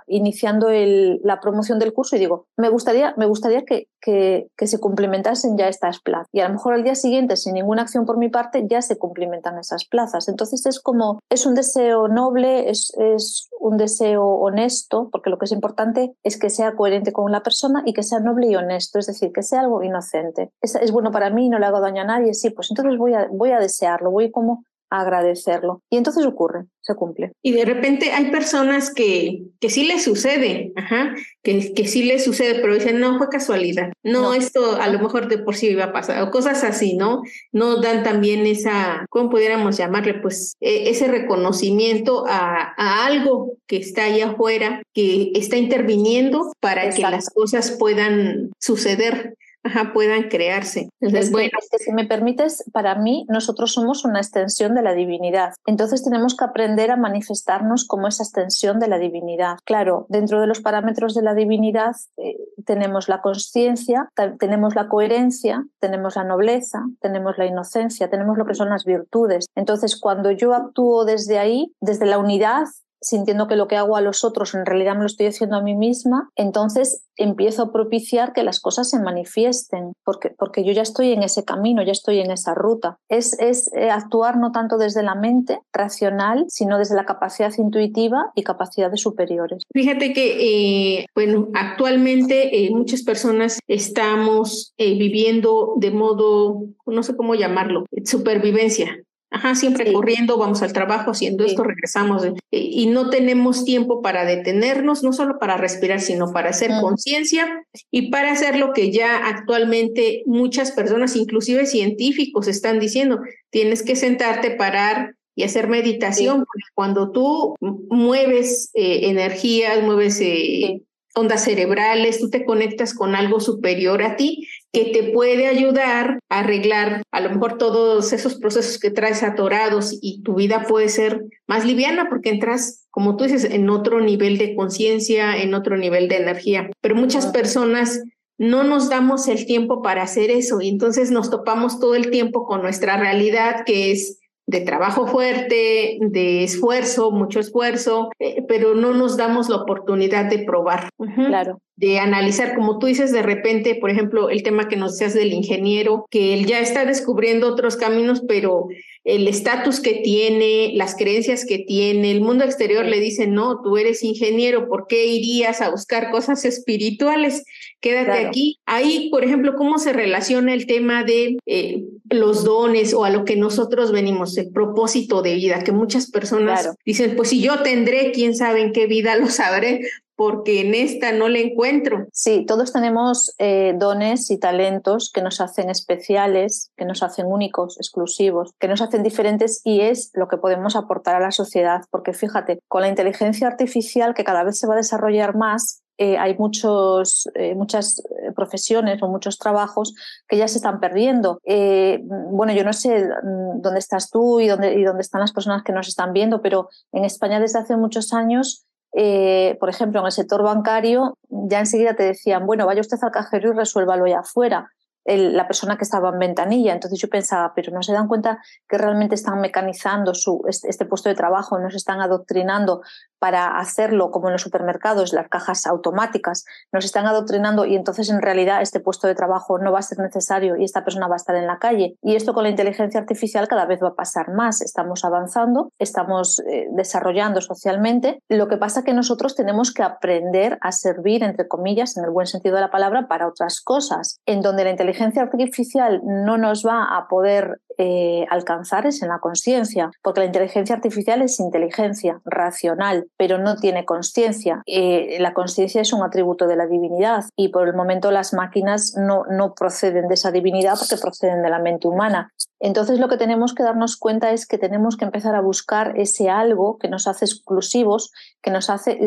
iniciando 0.07 0.69
la 0.71 1.41
promoción 1.41 1.79
del 1.79 1.93
curso 1.93 2.17
y 2.17 2.19
digo, 2.19 2.47
me 2.57 2.69
gustaría, 2.69 3.15
me 3.17 3.27
gustaría 3.27 3.65
que, 3.65 3.89
que, 4.01 4.49
se 4.67 4.79
cumplimentasen 4.79 5.57
ya 5.57 5.69
estas 5.69 6.01
plazas. 6.01 6.29
Y 6.33 6.41
a 6.41 6.49
lo 6.49 6.55
mejor 6.55 6.75
al 6.75 6.85
día 6.85 6.95
siguiente, 6.95 7.37
sin 7.37 7.55
ninguna 7.55 7.83
acción 7.83 8.07
por 8.07 8.19
mi 8.19 8.29
parte, 8.29 8.67
ya 8.69 8.83
se 8.83 8.99
cumplimentan 8.99 9.59
esas 9.59 9.85
plazas. 9.85 10.29
Entonces 10.29 10.65
es 10.67 10.81
como, 10.81 11.21
es 11.29 11.47
un 11.47 11.55
deseo 11.55 12.09
noble, 12.09 12.71
es, 12.71 12.93
es 12.99 13.49
un 13.59 13.77
deseo 13.77 14.25
honesto, 14.25 15.09
porque 15.11 15.31
lo 15.31 15.39
que 15.39 15.45
es 15.47 15.53
importante 15.53 16.15
es 16.23 16.39
que 16.39 16.51
sea 16.51 16.75
coherente 16.77 17.13
con 17.13 17.31
la 17.33 17.43
persona 17.43 17.83
y 17.85 17.93
que 17.93 18.03
sea 18.03 18.21
noble 18.21 18.49
y 18.49 18.57
honesto, 18.57 18.99
es 18.99 19.07
decir, 19.07 19.33
que 19.33 19.43
sea 19.43 19.61
algo 19.61 19.83
inocente. 19.83 20.51
Es, 20.61 20.75
es 20.75 20.93
bueno 20.93 21.11
para 21.11 21.31
mí, 21.31 21.49
no 21.49 21.59
le 21.59 21.67
hago 21.67 21.81
daño 21.81 22.03
a 22.03 22.07
nadie, 22.07 22.35
sí, 22.35 22.51
pues 22.51 22.71
entonces 22.71 22.99
voy 22.99 23.15
a, 23.15 23.29
voy 23.31 23.51
a 23.51 23.59
desearlo, 23.59 24.11
voy 24.11 24.31
como 24.41 24.65
agradecerlo. 24.91 25.83
Y 25.89 25.97
entonces 25.97 26.27
ocurre, 26.27 26.65
se 26.81 26.97
cumple. 26.97 27.33
Y 27.43 27.53
de 27.53 27.65
repente 27.65 28.11
hay 28.11 28.31
personas 28.33 28.93
que, 28.93 29.45
que 29.61 29.71
sí 29.71 29.85
les 29.85 30.03
sucede, 30.03 30.73
ajá, 30.75 31.15
que, 31.45 31.73
que 31.73 31.87
sí 31.87 32.03
les 32.03 32.25
sucede, 32.25 32.57
pero 32.61 32.75
dicen, 32.75 32.99
no, 32.99 33.17
fue 33.17 33.29
casualidad. 33.29 33.93
No, 34.03 34.35
esto 34.35 34.81
a 34.81 34.89
lo 34.89 34.99
mejor 34.99 35.29
de 35.29 35.39
por 35.39 35.55
sí 35.55 35.69
iba 35.69 35.85
a 35.85 35.93
pasar, 35.93 36.21
o 36.23 36.33
cosas 36.33 36.65
así, 36.65 36.97
¿no? 36.97 37.23
No 37.53 37.81
dan 37.81 38.03
también 38.03 38.45
esa, 38.47 39.07
¿cómo 39.11 39.31
pudiéramos 39.31 39.77
llamarle? 39.77 40.15
Pues 40.15 40.57
e, 40.61 40.91
ese 40.91 41.07
reconocimiento 41.07 42.25
a, 42.27 42.75
a, 42.77 43.07
algo 43.07 43.53
que 43.69 43.77
está 43.77 44.05
ahí 44.05 44.21
afuera, 44.21 44.83
que 44.93 45.31
está 45.37 45.57
interviniendo 45.57 46.53
para 46.59 46.91
que 46.91 47.03
las 47.03 47.31
cosas 47.31 47.77
puedan 47.79 48.51
suceder 48.59 49.37
ajá, 49.63 49.93
puedan 49.93 50.29
crearse. 50.29 50.91
Entonces, 51.01 51.31
bueno. 51.31 51.51
si 51.79 51.93
me 51.93 52.07
permites, 52.07 52.65
para 52.73 52.95
mí 52.95 53.27
nosotros 53.29 53.73
somos 53.73 54.05
una 54.05 54.21
extensión 54.21 54.75
de 54.75 54.83
la 54.83 54.95
divinidad. 54.95 55.55
Entonces 55.67 56.03
tenemos 56.03 56.37
que 56.37 56.45
aprender 56.45 56.91
a 56.91 56.97
manifestarnos 56.97 57.87
como 57.87 58.09
esa 58.09 58.23
extensión 58.23 58.79
de 58.79 58.89
la 58.89 58.99
divinidad. 58.99 59.59
Claro, 59.65 60.07
dentro 60.09 60.41
de 60.41 60.47
los 60.47 60.61
parámetros 60.61 61.15
de 61.15 61.23
la 61.23 61.35
divinidad 61.35 61.97
eh, 62.17 62.37
tenemos 62.65 63.09
la 63.09 63.21
conciencia, 63.21 64.09
tenemos 64.39 64.75
la 64.75 64.89
coherencia, 64.89 65.65
tenemos 65.79 66.17
la 66.17 66.25
nobleza, 66.25 66.85
tenemos 67.01 67.39
la 67.39 67.47
inocencia, 67.47 68.11
tenemos 68.11 68.39
lo 68.39 68.47
que 68.47 68.55
son 68.55 68.71
las 68.71 68.85
virtudes. 68.85 69.47
Entonces, 69.55 69.99
cuando 69.99 70.31
yo 70.31 70.55
actúo 70.55 71.05
desde 71.05 71.39
ahí, 71.39 71.73
desde 71.81 72.07
la 72.07 72.19
unidad, 72.19 72.65
sintiendo 73.01 73.49
que 73.49 73.57
lo 73.57 73.69
que 73.69 73.77
hago 73.77 73.97
a 73.97 74.01
los 74.01 74.25
otros 74.25 74.55
en 74.55 74.67
realidad 74.67 74.95
me 74.95 75.01
lo 75.01 75.07
estoy 75.07 75.27
haciendo 75.27 75.57
a 75.57 75.63
mí 75.63 75.75
misma, 75.75 76.31
entonces 76.37 77.05
empiezo 77.17 77.65
a 77.65 77.73
propiciar 77.73 78.33
que 78.33 78.43
las 78.43 78.61
cosas 78.61 78.89
se 78.89 78.99
manifiesten, 78.99 79.93
porque, 80.05 80.31
porque 80.39 80.65
yo 80.65 80.73
ya 80.73 80.83
estoy 80.83 81.13
en 81.13 81.23
ese 81.23 81.45
camino, 81.45 81.83
ya 81.83 81.93
estoy 81.93 82.21
en 82.21 82.31
esa 82.31 82.55
ruta. 82.55 82.97
Es, 83.09 83.39
es 83.39 83.71
eh, 83.75 83.91
actuar 83.91 84.39
no 84.39 84.53
tanto 84.53 84.79
desde 84.79 85.03
la 85.03 85.15
mente 85.15 85.61
racional, 85.73 86.47
sino 86.49 86.79
desde 86.79 86.97
la 86.97 87.05
capacidad 87.05 87.53
intuitiva 87.59 88.33
y 88.35 88.43
capacidades 88.43 89.01
superiores. 89.01 89.63
Fíjate 89.73 90.13
que, 90.15 91.01
eh, 91.01 91.07
bueno, 91.15 91.49
actualmente 91.55 92.65
eh, 92.65 92.71
muchas 92.71 93.03
personas 93.03 93.59
estamos 93.69 94.73
viviendo 94.79 95.75
de 95.77 95.91
modo, 95.91 96.63
no 96.87 97.03
sé 97.03 97.17
cómo 97.17 97.35
llamarlo, 97.35 97.85
supervivencia. 98.05 98.97
Ajá, 99.33 99.55
siempre 99.55 99.93
corriendo, 99.93 100.37
vamos 100.39 100.61
al 100.63 100.73
trabajo, 100.73 101.13
haciendo 101.13 101.45
esto, 101.45 101.63
regresamos 101.63 102.27
y 102.51 102.87
no 102.89 103.11
tenemos 103.11 103.65
tiempo 103.65 104.03
para 104.03 104.25
detenernos, 104.25 105.05
no 105.05 105.13
solo 105.13 105.39
para 105.39 105.57
respirar, 105.57 106.01
sino 106.01 106.33
para 106.33 106.51
hacer 106.51 106.73
conciencia 106.81 107.65
y 107.93 108.11
para 108.11 108.33
hacer 108.33 108.57
lo 108.57 108.73
que 108.73 108.91
ya 108.91 109.29
actualmente 109.29 110.25
muchas 110.27 110.73
personas, 110.73 111.15
inclusive 111.15 111.67
científicos, 111.67 112.49
están 112.49 112.81
diciendo, 112.81 113.21
tienes 113.51 113.85
que 113.85 113.95
sentarte, 113.95 114.51
parar 114.51 115.15
y 115.37 115.45
hacer 115.45 115.69
meditación, 115.69 116.39
porque 116.39 116.65
cuando 116.75 117.13
tú 117.13 117.55
mueves 117.61 118.71
eh, 118.75 119.11
energías, 119.11 119.81
mueves 119.85 120.21
eh, 120.21 120.83
ondas 121.15 121.45
cerebrales, 121.45 122.19
tú 122.19 122.31
te 122.31 122.45
conectas 122.45 122.95
con 122.95 123.15
algo 123.15 123.39
superior 123.39 124.03
a 124.03 124.17
ti 124.17 124.49
que 124.73 124.87
te 124.87 125.13
puede 125.13 125.49
ayudar 125.49 126.21
a 126.29 126.41
arreglar 126.41 127.03
a 127.11 127.21
lo 127.21 127.31
mejor 127.31 127.59
todos 127.59 128.13
esos 128.13 128.37
procesos 128.37 128.79
que 128.79 128.91
traes 128.91 129.23
atorados 129.23 129.99
y 130.01 130.23
tu 130.23 130.35
vida 130.35 130.65
puede 130.69 130.89
ser 130.89 131.25
más 131.49 131.65
liviana 131.65 132.09
porque 132.09 132.31
entras, 132.31 132.87
como 132.91 133.17
tú 133.17 133.25
dices, 133.25 133.45
en 133.45 133.69
otro 133.69 134.01
nivel 134.01 134.39
de 134.39 134.55
conciencia, 134.55 135.37
en 135.37 135.55
otro 135.55 135.77
nivel 135.77 136.09
de 136.09 136.19
energía. 136.19 136.71
Pero 136.81 136.95
muchas 136.95 137.27
personas 137.27 138.01
no 138.39 138.63
nos 138.63 138.89
damos 138.89 139.29
el 139.29 139.45
tiempo 139.45 139.83
para 139.83 140.03
hacer 140.03 140.31
eso 140.31 140.61
y 140.61 140.69
entonces 140.69 141.11
nos 141.11 141.31
topamos 141.31 141.81
todo 141.81 141.95
el 141.95 142.11
tiempo 142.11 142.47
con 142.47 142.63
nuestra 142.63 142.97
realidad 142.97 143.65
que 143.67 143.91
es 143.93 144.20
de 144.47 144.61
trabajo 144.63 145.07
fuerte, 145.07 145.99
de 146.01 146.45
esfuerzo, 146.45 147.11
mucho 147.11 147.41
esfuerzo, 147.41 148.11
eh, 148.19 148.45
pero 148.49 148.75
no 148.75 148.95
nos 148.95 149.17
damos 149.17 149.49
la 149.49 149.57
oportunidad 149.57 150.27
de 150.27 150.41
probar. 150.41 150.89
Claro 151.15 151.61
de 151.81 151.99
analizar, 151.99 152.55
como 152.55 152.79
tú 152.79 152.89
dices, 152.89 153.11
de 153.11 153.23
repente, 153.23 153.75
por 153.75 153.89
ejemplo, 153.89 154.29
el 154.29 154.43
tema 154.43 154.69
que 154.69 154.77
nos 154.77 154.93
decías 154.93 155.15
del 155.15 155.33
ingeniero, 155.33 156.05
que 156.11 156.35
él 156.35 156.45
ya 156.45 156.61
está 156.61 156.85
descubriendo 156.85 157.49
otros 157.49 157.77
caminos, 157.77 158.23
pero 158.29 158.67
el 159.05 159.27
estatus 159.29 159.81
que 159.81 159.95
tiene, 159.95 160.73
las 160.75 160.95
creencias 160.95 161.47
que 161.47 161.59
tiene, 161.59 162.11
el 162.11 162.21
mundo 162.21 162.45
exterior 162.45 162.85
le 162.85 163.01
dice, 163.01 163.27
no, 163.27 163.63
tú 163.63 163.79
eres 163.79 164.05
ingeniero, 164.05 164.69
¿por 164.69 164.87
qué 164.87 165.07
irías 165.07 165.63
a 165.63 165.71
buscar 165.71 166.11
cosas 166.11 166.45
espirituales? 166.45 167.45
Quédate 167.81 168.27
aquí. 168.27 168.59
Ahí, 168.67 169.09
por 169.11 169.25
ejemplo, 169.25 169.55
¿cómo 169.57 169.79
se 169.79 169.95
relaciona 169.95 170.53
el 170.53 170.67
tema 170.67 171.03
de 171.03 171.39
eh, 171.47 171.83
los 172.11 172.45
dones 172.45 172.93
o 172.93 173.05
a 173.05 173.11
lo 173.11 173.25
que 173.25 173.37
nosotros 173.37 173.91
venimos, 173.91 174.37
el 174.37 174.51
propósito 174.51 175.23
de 175.23 175.35
vida? 175.35 175.65
Que 175.65 175.73
muchas 175.73 176.11
personas 176.11 176.71
dicen, 176.85 177.17
pues 177.17 177.31
si 177.31 177.41
yo 177.41 177.63
tendré, 177.63 178.13
quién 178.13 178.35
sabe 178.35 178.61
en 178.61 178.73
qué 178.73 178.87
vida 178.87 179.17
lo 179.17 179.31
sabré, 179.31 179.81
porque 180.21 180.61
en 180.61 180.75
esta 180.75 181.13
no 181.13 181.31
le 181.31 181.41
encuentro. 181.41 182.07
Sí, 182.13 182.45
todos 182.45 182.75
tenemos 182.75 183.35
eh, 183.39 183.73
dones 183.79 184.31
y 184.31 184.39
talentos 184.39 185.11
que 185.11 185.23
nos 185.23 185.41
hacen 185.41 185.71
especiales, 185.71 186.71
que 186.77 186.85
nos 186.85 187.03
hacen 187.03 187.25
únicos, 187.25 187.79
exclusivos, 187.79 188.53
que 188.59 188.69
nos 188.69 188.83
hacen 188.83 189.03
diferentes 189.03 189.63
y 189.65 189.81
es 189.81 190.11
lo 190.13 190.29
que 190.29 190.37
podemos 190.37 190.77
aportar 190.77 191.15
a 191.15 191.21
la 191.21 191.31
sociedad, 191.31 191.85
porque 191.91 192.13
fíjate, 192.13 192.61
con 192.69 192.83
la 192.83 192.89
inteligencia 192.89 193.47
artificial 193.47 194.13
que 194.13 194.23
cada 194.23 194.45
vez 194.45 194.59
se 194.59 194.67
va 194.67 194.75
a 194.75 194.77
desarrollar 194.77 195.37
más, 195.37 195.81
eh, 195.97 196.19
hay 196.19 196.37
muchos, 196.37 197.31
eh, 197.35 197.55
muchas 197.55 198.03
profesiones 198.37 199.03
o 199.03 199.09
muchos 199.09 199.39
trabajos 199.39 199.95
que 200.29 200.37
ya 200.37 200.49
se 200.49 200.59
están 200.59 200.81
perdiendo. 200.81 201.41
bueno, 201.47 202.53
yo 202.53 202.63
no 202.63 202.75
sé 202.75 203.05
mm, 203.05 203.63
dónde 203.63 203.79
estás 203.79 204.11
tú 204.11 204.39
y 204.41 204.49
dónde, 204.49 204.75
y 204.75 204.85
dónde 204.85 205.01
están 205.01 205.23
las 205.23 205.33
personas 205.33 205.63
que 205.63 205.73
nos 205.73 205.89
están 205.89 206.13
viendo, 206.13 206.43
pero 206.43 206.69
en 206.93 207.07
España 207.07 207.41
desde 207.41 207.59
hace 207.59 207.77
muchos 207.77 208.13
años 208.13 208.67
eh, 208.93 209.57
por 209.61 209.69
ejemplo, 209.69 210.01
en 210.01 210.07
el 210.07 210.13
sector 210.13 210.43
bancario, 210.43 211.17
ya 211.29 211.61
enseguida 211.61 211.95
te 211.95 212.03
decían, 212.03 212.47
bueno, 212.47 212.67
vaya 212.67 212.81
usted 212.81 212.99
al 213.03 213.11
cajero 213.11 213.51
y 213.51 213.57
resuélvalo 213.57 214.05
allá 214.05 214.21
afuera 214.21 214.71
la 215.05 215.47
persona 215.47 215.77
que 215.77 215.85
estaba 215.85 216.11
en 216.11 216.19
ventanilla. 216.19 216.73
Entonces 216.73 217.01
yo 217.01 217.09
pensaba, 217.09 217.53
pero 217.55 217.73
no 217.73 217.83
se 217.83 217.93
dan 217.93 218.09
cuenta 218.09 218.39
que 218.69 218.79
realmente 218.79 219.15
están 219.15 219.41
mecanizando 219.41 220.15
su, 220.15 220.43
este, 220.47 220.85
puesto 220.85 221.09
de 221.09 221.15
trabajo, 221.15 221.59
no 221.59 221.71
se 221.71 221.79
están 221.79 222.01
adoctrinando 222.01 222.83
para 223.21 223.59
hacerlo 223.59 224.11
como 224.11 224.29
en 224.29 224.33
los 224.33 224.43
supermercados, 224.43 225.13
las 225.13 225.29
cajas 225.29 225.67
automáticas, 225.67 226.45
nos 226.73 226.85
están 226.85 227.07
adoctrinando 227.07 227.65
y 227.65 227.77
entonces 227.77 228.11
en 228.11 228.21
realidad 228.21 228.63
este 228.63 228.81
puesto 228.81 229.07
de 229.07 229.15
trabajo 229.15 229.59
no 229.59 229.73
va 229.73 229.79
a 229.79 229.83
ser 229.83 229.99
necesario 229.99 230.57
y 230.57 230.65
esta 230.65 230.85
persona 230.85 231.09
va 231.09 231.15
a 231.15 231.17
estar 231.17 231.37
en 231.37 231.47
la 231.47 231.59
calle. 231.59 231.97
Y 232.03 232.17
esto 232.17 232.35
con 232.35 232.43
la 232.43 232.51
inteligencia 232.51 233.01
artificial 233.01 233.49
cada 233.49 233.67
vez 233.67 233.81
va 233.83 233.89
a 233.89 233.95
pasar 233.95 234.33
más. 234.33 234.61
Estamos 234.61 235.05
avanzando, 235.05 235.73
estamos 235.79 236.41
eh, 236.41 236.67
desarrollando 236.73 237.41
socialmente. 237.41 238.23
Lo 238.29 238.49
que 238.49 238.57
pasa 238.57 238.81
es 238.81 238.87
que 238.87 238.95
nosotros 238.95 239.35
tenemos 239.35 239.73
que 239.73 239.83
aprender 239.83 240.59
a 240.61 240.73
servir, 240.73 241.23
entre 241.23 241.49
comillas, 241.49 241.97
en 241.97 242.05
el 242.05 242.11
buen 242.11 242.27
sentido 242.27 242.57
de 242.57 242.63
la 242.63 242.71
palabra, 242.71 243.07
para 243.09 243.29
otras 243.29 243.61
cosas, 243.61 244.21
en 244.27 244.43
donde 244.43 244.65
la 244.65 244.71
inteligencia 244.71 244.91
inteligencia 244.91 245.23
artificial 245.23 246.01
no 246.05 246.37
nos 246.37 246.65
va 246.65 246.97
a 246.97 247.09
poder 247.09 247.61
eh, 247.79 248.27
alcanzar 248.31 248.87
es 248.87 249.03
en 249.03 249.09
la 249.09 249.19
conciencia, 249.19 249.91
porque 250.03 250.21
la 250.21 250.27
inteligencia 250.27 250.75
artificial 250.75 251.23
es 251.23 251.41
inteligencia 251.41 252.21
racional, 252.25 253.09
pero 253.17 253.39
no 253.39 253.57
tiene 253.57 253.85
conciencia. 253.85 254.63
Eh, 254.67 255.17
la 255.21 255.33
conciencia 255.33 255.81
es 255.81 255.93
un 255.93 256.03
atributo 256.03 256.47
de 256.47 256.57
la 256.57 256.67
divinidad 256.67 257.25
y 257.37 257.49
por 257.49 257.69
el 257.69 257.75
momento 257.75 258.11
las 258.11 258.35
máquinas 258.35 258.95
no, 258.97 259.25
no 259.31 259.55
proceden 259.55 260.09
de 260.09 260.15
esa 260.15 260.31
divinidad 260.31 260.79
porque 260.79 261.01
proceden 261.01 261.43
de 261.43 261.51
la 261.51 261.59
mente 261.59 261.89
humana. 261.89 262.33
Entonces 262.61 263.01
lo 263.01 263.09
que 263.09 263.17
tenemos 263.17 263.55
que 263.55 263.63
darnos 263.63 263.97
cuenta 263.97 264.33
es 264.33 264.47
que 264.47 264.59
tenemos 264.59 264.99
que 264.99 265.07
empezar 265.07 265.35
a 265.35 265.41
buscar 265.41 265.99
ese 265.99 266.29
algo 266.29 266.77
que 266.79 266.89
nos 266.89 267.07
hace 267.07 267.25
exclusivos, 267.25 268.13
que 268.43 268.51
nos 268.51 268.69
hace 268.69 268.99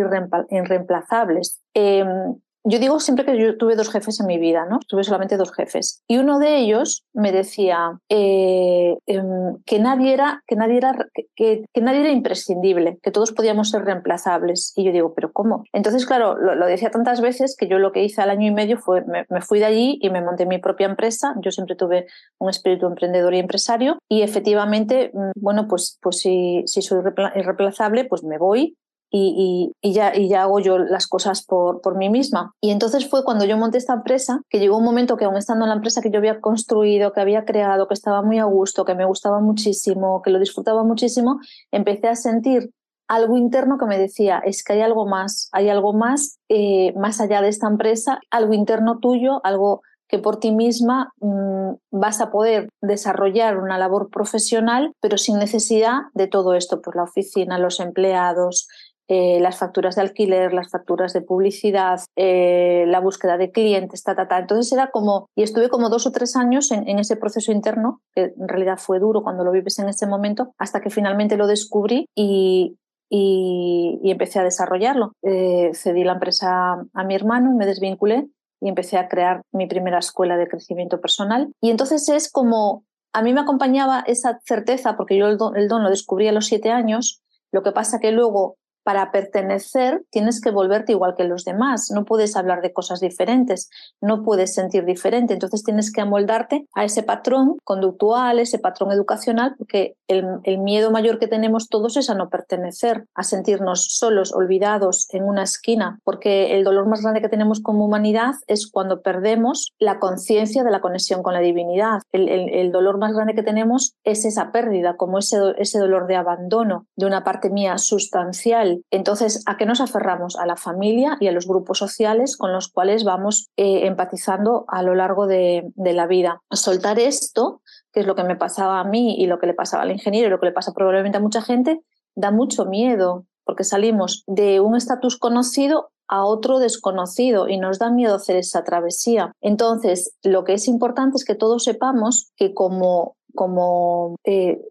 irreemplazables. 0.49 1.61
Em, 1.75 2.35
yo 2.63 2.79
digo 2.79 2.99
siempre 2.99 3.25
que 3.25 3.37
yo 3.37 3.57
tuve 3.57 3.75
dos 3.75 3.91
jefes 3.91 4.19
en 4.19 4.27
mi 4.27 4.37
vida, 4.37 4.65
¿no? 4.69 4.79
Tuve 4.87 5.03
solamente 5.03 5.37
dos 5.37 5.51
jefes. 5.53 6.01
Y 6.07 6.17
uno 6.17 6.39
de 6.39 6.57
ellos 6.57 7.03
me 7.13 7.31
decía 7.31 7.99
eh, 8.09 8.97
em, 9.05 9.57
que 9.65 9.79
nadie 9.79 10.13
era, 10.13 10.43
que 10.47 10.55
nadie 10.55 10.77
era, 10.77 10.95
que, 11.13 11.65
que, 11.73 11.81
nadie 11.81 12.01
era 12.01 12.11
imprescindible, 12.11 12.99
que 13.03 13.11
todos 13.11 13.31
podíamos 13.33 13.69
ser 13.69 13.83
reemplazables. 13.83 14.73
Y 14.75 14.85
yo 14.85 14.91
digo, 14.91 15.13
¿pero 15.13 15.31
cómo? 15.33 15.63
Entonces, 15.73 16.05
claro, 16.05 16.37
lo, 16.37 16.65
decía 16.65 16.89
tantas 16.89 17.21
veces 17.21 17.55
que 17.57 17.67
yo 17.67 17.79
lo 17.79 17.91
que 17.91 18.03
hice 18.03 18.21
al 18.21 18.29
año 18.29 18.47
y 18.47 18.51
medio 18.51 18.77
fue, 18.77 19.03
me, 19.05 19.25
me, 19.29 19.41
fui 19.41 19.59
de 19.59 19.65
allí 19.65 19.99
y 20.01 20.09
me 20.09 20.21
monté 20.21 20.45
mi 20.45 20.59
propia 20.59 20.87
empresa. 20.87 21.35
Yo 21.41 21.51
siempre 21.51 21.75
tuve 21.75 22.07
un 22.39 22.49
espíritu 22.49 22.87
emprendedor 22.87 23.33
y 23.33 23.39
empresario. 23.39 23.97
Y 24.07 24.21
efectivamente, 24.21 25.11
mm, 25.13 25.31
bueno, 25.35 25.67
pues, 25.67 25.97
pues 26.01 26.19
si, 26.19 26.63
si 26.65 26.81
soy 26.81 27.03
irreemplazable, 27.35 28.05
pues 28.05 28.23
me 28.23 28.37
voy 28.37 28.77
y, 29.15 29.93
ya, 29.93 30.15
y 30.15 30.27
ya 30.27 30.41
hago 30.41 30.59
yo 30.59 30.79
las 30.79 31.05
cosas 31.07 31.45
por, 31.45 31.81
por 31.81 31.95
mí 31.95 32.09
misma. 32.09 32.55
Y 32.59 32.71
entonces 32.71 33.07
fue 33.07 33.23
cuando 33.23 33.45
yo 33.45 33.57
monté 33.57 33.77
esta 33.77 33.93
empresa, 33.93 34.41
que 34.49 34.59
llegó 34.59 34.77
un 34.77 34.83
momento 34.83 35.17
que 35.17 35.25
aún 35.25 35.37
estando 35.37 35.65
en 35.65 35.69
la 35.69 35.75
empresa 35.75 36.01
que 36.01 36.09
yo 36.09 36.17
había 36.17 36.41
construido, 36.41 37.13
que 37.13 37.21
había 37.21 37.45
creado, 37.45 37.87
que 37.87 37.93
estaba 37.93 38.23
muy 38.23 38.39
a 38.39 38.45
gusto, 38.45 38.85
que 38.85 38.95
me 38.95 39.05
gustaba 39.05 39.39
muchísimo, 39.39 40.23
que 40.23 40.31
lo 40.31 40.39
disfrutaba 40.39 40.83
muchísimo, 40.83 41.39
empecé 41.71 42.07
a 42.07 42.15
sentir 42.15 42.71
algo 43.07 43.37
interno 43.37 43.77
que 43.77 43.85
me 43.85 43.99
decía, 43.99 44.41
es 44.43 44.63
que 44.63 44.73
hay 44.73 44.81
algo 44.81 45.05
más, 45.05 45.49
hay 45.51 45.69
algo 45.69 45.93
más, 45.93 46.39
eh, 46.49 46.93
más 46.97 47.21
allá 47.21 47.41
de 47.41 47.49
esta 47.49 47.67
empresa, 47.67 48.19
algo 48.31 48.53
interno 48.53 48.97
tuyo, 48.97 49.41
algo 49.43 49.81
que 50.13 50.19
por 50.19 50.37
ti 50.37 50.51
misma 50.51 51.11
mm, 51.21 51.71
vas 51.89 52.21
a 52.21 52.29
poder 52.29 52.69
desarrollar 52.81 53.57
una 53.57 53.79
labor 53.79 54.09
profesional, 54.11 54.93
pero 55.01 55.17
sin 55.17 55.39
necesidad 55.39 56.01
de 56.13 56.27
todo 56.27 56.53
esto, 56.53 56.81
pues 56.81 56.95
la 56.95 57.03
oficina, 57.03 57.57
los 57.57 57.79
empleados, 57.79 58.67
eh, 59.09 59.39
las 59.41 59.57
facturas 59.57 59.95
de 59.95 60.01
alquiler, 60.01 60.53
las 60.53 60.69
facturas 60.69 61.11
de 61.11 61.21
publicidad, 61.21 61.99
eh, 62.15 62.85
la 62.87 63.01
búsqueda 63.01 63.37
de 63.37 63.51
clientes, 63.51 64.01
ta, 64.01 64.15
ta, 64.15 64.29
ta. 64.29 64.39
Entonces 64.39 64.71
era 64.71 64.91
como, 64.91 65.27
y 65.35 65.43
estuve 65.43 65.69
como 65.69 65.89
dos 65.89 66.07
o 66.07 66.11
tres 66.11 66.37
años 66.37 66.71
en, 66.71 66.87
ese 66.99 67.17
proceso 67.17 67.51
interno, 67.51 68.01
que 68.15 68.33
en 68.39 68.47
realidad 68.47 68.77
fue 68.77 68.99
duro 68.99 69.21
cuando 69.21 69.43
lo 69.43 69.51
vives 69.51 69.77
en 69.79 69.89
ese 69.89 70.07
momento, 70.07 70.53
hasta 70.57 70.79
que 70.79 70.89
finalmente 70.89 71.35
lo 71.35 71.47
descubrí 71.47 72.07
y, 72.15 72.77
y, 73.09 73.99
empecé 74.09 74.39
a 74.39 74.43
desarrollarlo. 74.43 75.11
Eh, 75.21 75.71
cedí 75.73 76.05
la 76.05 76.13
empresa 76.13 76.81
a 76.93 77.03
mi 77.03 77.15
hermano, 77.15 77.53
me 77.55 77.65
desvinculé 77.65 78.27
y 78.61 78.69
empecé 78.69 78.97
a 78.97 79.09
crear 79.09 79.41
mi 79.51 79.67
primera 79.67 79.99
escuela 79.99 80.37
de 80.37 80.47
crecimiento 80.47 81.01
personal. 81.01 81.51
Y 81.59 81.71
entonces 81.71 82.07
es 82.07 82.31
como, 82.31 82.85
a 83.11 83.21
mí 83.21 83.33
me 83.33 83.41
acompañaba 83.41 84.05
esa 84.07 84.39
certeza, 84.45 84.95
porque 84.95 85.17
yo 85.17 85.27
el 85.27 85.37
don, 85.37 85.57
el 85.57 85.67
don 85.67 85.83
lo 85.83 85.89
descubrí 85.89 86.29
a 86.29 86.31
los 86.31 86.45
siete 86.45 86.71
años, 86.71 87.21
lo 87.51 87.61
que 87.63 87.73
pasa 87.73 87.99
que 87.99 88.13
luego 88.13 88.55
para 88.83 89.11
pertenecer 89.11 90.03
tienes 90.09 90.41
que 90.41 90.51
volverte 90.51 90.91
igual 90.91 91.15
que 91.15 91.23
los 91.23 91.45
demás, 91.45 91.89
no 91.91 92.05
puedes 92.05 92.35
hablar 92.35 92.61
de 92.61 92.73
cosas 92.73 92.99
diferentes, 92.99 93.69
no 94.01 94.23
puedes 94.23 94.53
sentir 94.53 94.85
diferente, 94.85 95.33
entonces 95.33 95.63
tienes 95.63 95.91
que 95.91 96.01
amoldarte 96.01 96.67
a 96.73 96.83
ese 96.83 97.03
patrón 97.03 97.57
conductual, 97.63 98.39
ese 98.39 98.59
patrón 98.59 98.91
educacional, 98.91 99.55
porque 99.57 99.95
el, 100.07 100.23
miedo 100.59 100.91
mayor 100.91 101.19
que 101.19 101.27
tenemos 101.27 101.67
todos 101.67 101.97
es 101.97 102.09
a 102.09 102.15
no 102.15 102.29
pertenecer, 102.29 103.05
a 103.15 103.23
sentirnos 103.23 103.87
solos, 103.97 104.33
olvidados 104.33 105.07
en 105.11 105.23
una 105.23 105.43
esquina, 105.43 105.99
porque 106.03 106.55
el 106.55 106.63
dolor 106.63 106.87
más 106.87 107.01
grande 107.01 107.21
que 107.21 107.29
tenemos 107.29 107.59
como 107.61 107.85
humanidad 107.85 108.35
es 108.47 108.69
cuando 108.69 109.01
perdemos 109.01 109.73
la 109.79 109.99
conciencia 109.99 110.63
de 110.63 110.71
la 110.71 110.81
conexión 110.81 111.23
con 111.23 111.33
la 111.33 111.39
divinidad. 111.39 112.01
El, 112.11 112.71
dolor 112.71 112.97
más 112.97 113.13
grande 113.13 113.35
que 113.35 113.43
tenemos 113.43 113.95
es 114.03 114.25
esa 114.25 114.51
pérdida, 114.51 114.95
como 114.95 115.19
ese, 115.19 115.37
ese 115.57 115.79
dolor 115.79 116.07
de 116.07 116.15
abandono 116.15 116.87
de 116.95 117.05
una 117.05 117.23
parte 117.23 117.49
mía 117.49 117.77
sustancial 117.77 118.72
entonces, 118.91 119.43
¿a 119.45 119.57
qué 119.57 119.65
nos 119.65 119.81
aferramos? 119.81 120.35
A 120.37 120.45
la 120.45 120.55
familia 120.55 121.17
y 121.19 121.27
a 121.27 121.31
los 121.31 121.47
grupos 121.47 121.77
sociales 121.77 122.37
con 122.37 122.53
los 122.53 122.69
cuales 122.69 123.03
vamos 123.03 123.47
eh, 123.57 123.85
empatizando 123.87 124.65
a 124.67 124.81
lo 124.83 124.95
largo 124.95 125.27
de, 125.27 125.71
la 125.75 126.07
vida. 126.07 126.41
Soltar 126.51 126.99
esto, 126.99 127.61
que 127.91 128.01
es 128.01 128.07
lo 128.07 128.15
que 128.15 128.23
me 128.23 128.35
pasaba 128.35 128.79
a 128.79 128.83
mí 128.83 129.15
y 129.17 129.27
lo 129.27 129.39
que 129.39 129.47
le 129.47 129.53
pasaba 129.53 129.83
al 129.83 129.91
ingeniero 129.91 130.27
y 130.27 130.31
lo 130.31 130.39
que 130.39 130.47
le 130.47 130.51
pasa 130.51 130.73
probablemente 130.73 131.17
a 131.17 131.21
mucha 131.21 131.41
gente, 131.41 131.81
da 132.15 132.31
mucho 132.31 132.65
miedo, 132.65 133.25
porque 133.43 133.63
salimos 133.63 134.23
de 134.27 134.59
un 134.59 134.75
estatus 134.75 135.17
conocido 135.17 135.89
a 136.07 136.25
otro 136.25 136.59
desconocido 136.59 137.47
y 137.47 137.57
nos 137.57 137.79
da 137.79 137.89
miedo 137.89 138.15
hacer 138.15 138.35
esa 138.35 138.63
travesía. 138.63 139.31
Entonces, 139.41 140.15
lo 140.23 140.43
que 140.43 140.53
es 140.53 140.67
importante 140.67 141.17
es 141.17 141.25
que 141.25 141.35
todos 141.35 141.63
sepamos 141.63 142.31
que 142.35 142.53
como, 142.53 143.15
como 143.33 144.15
eh, 144.23 144.61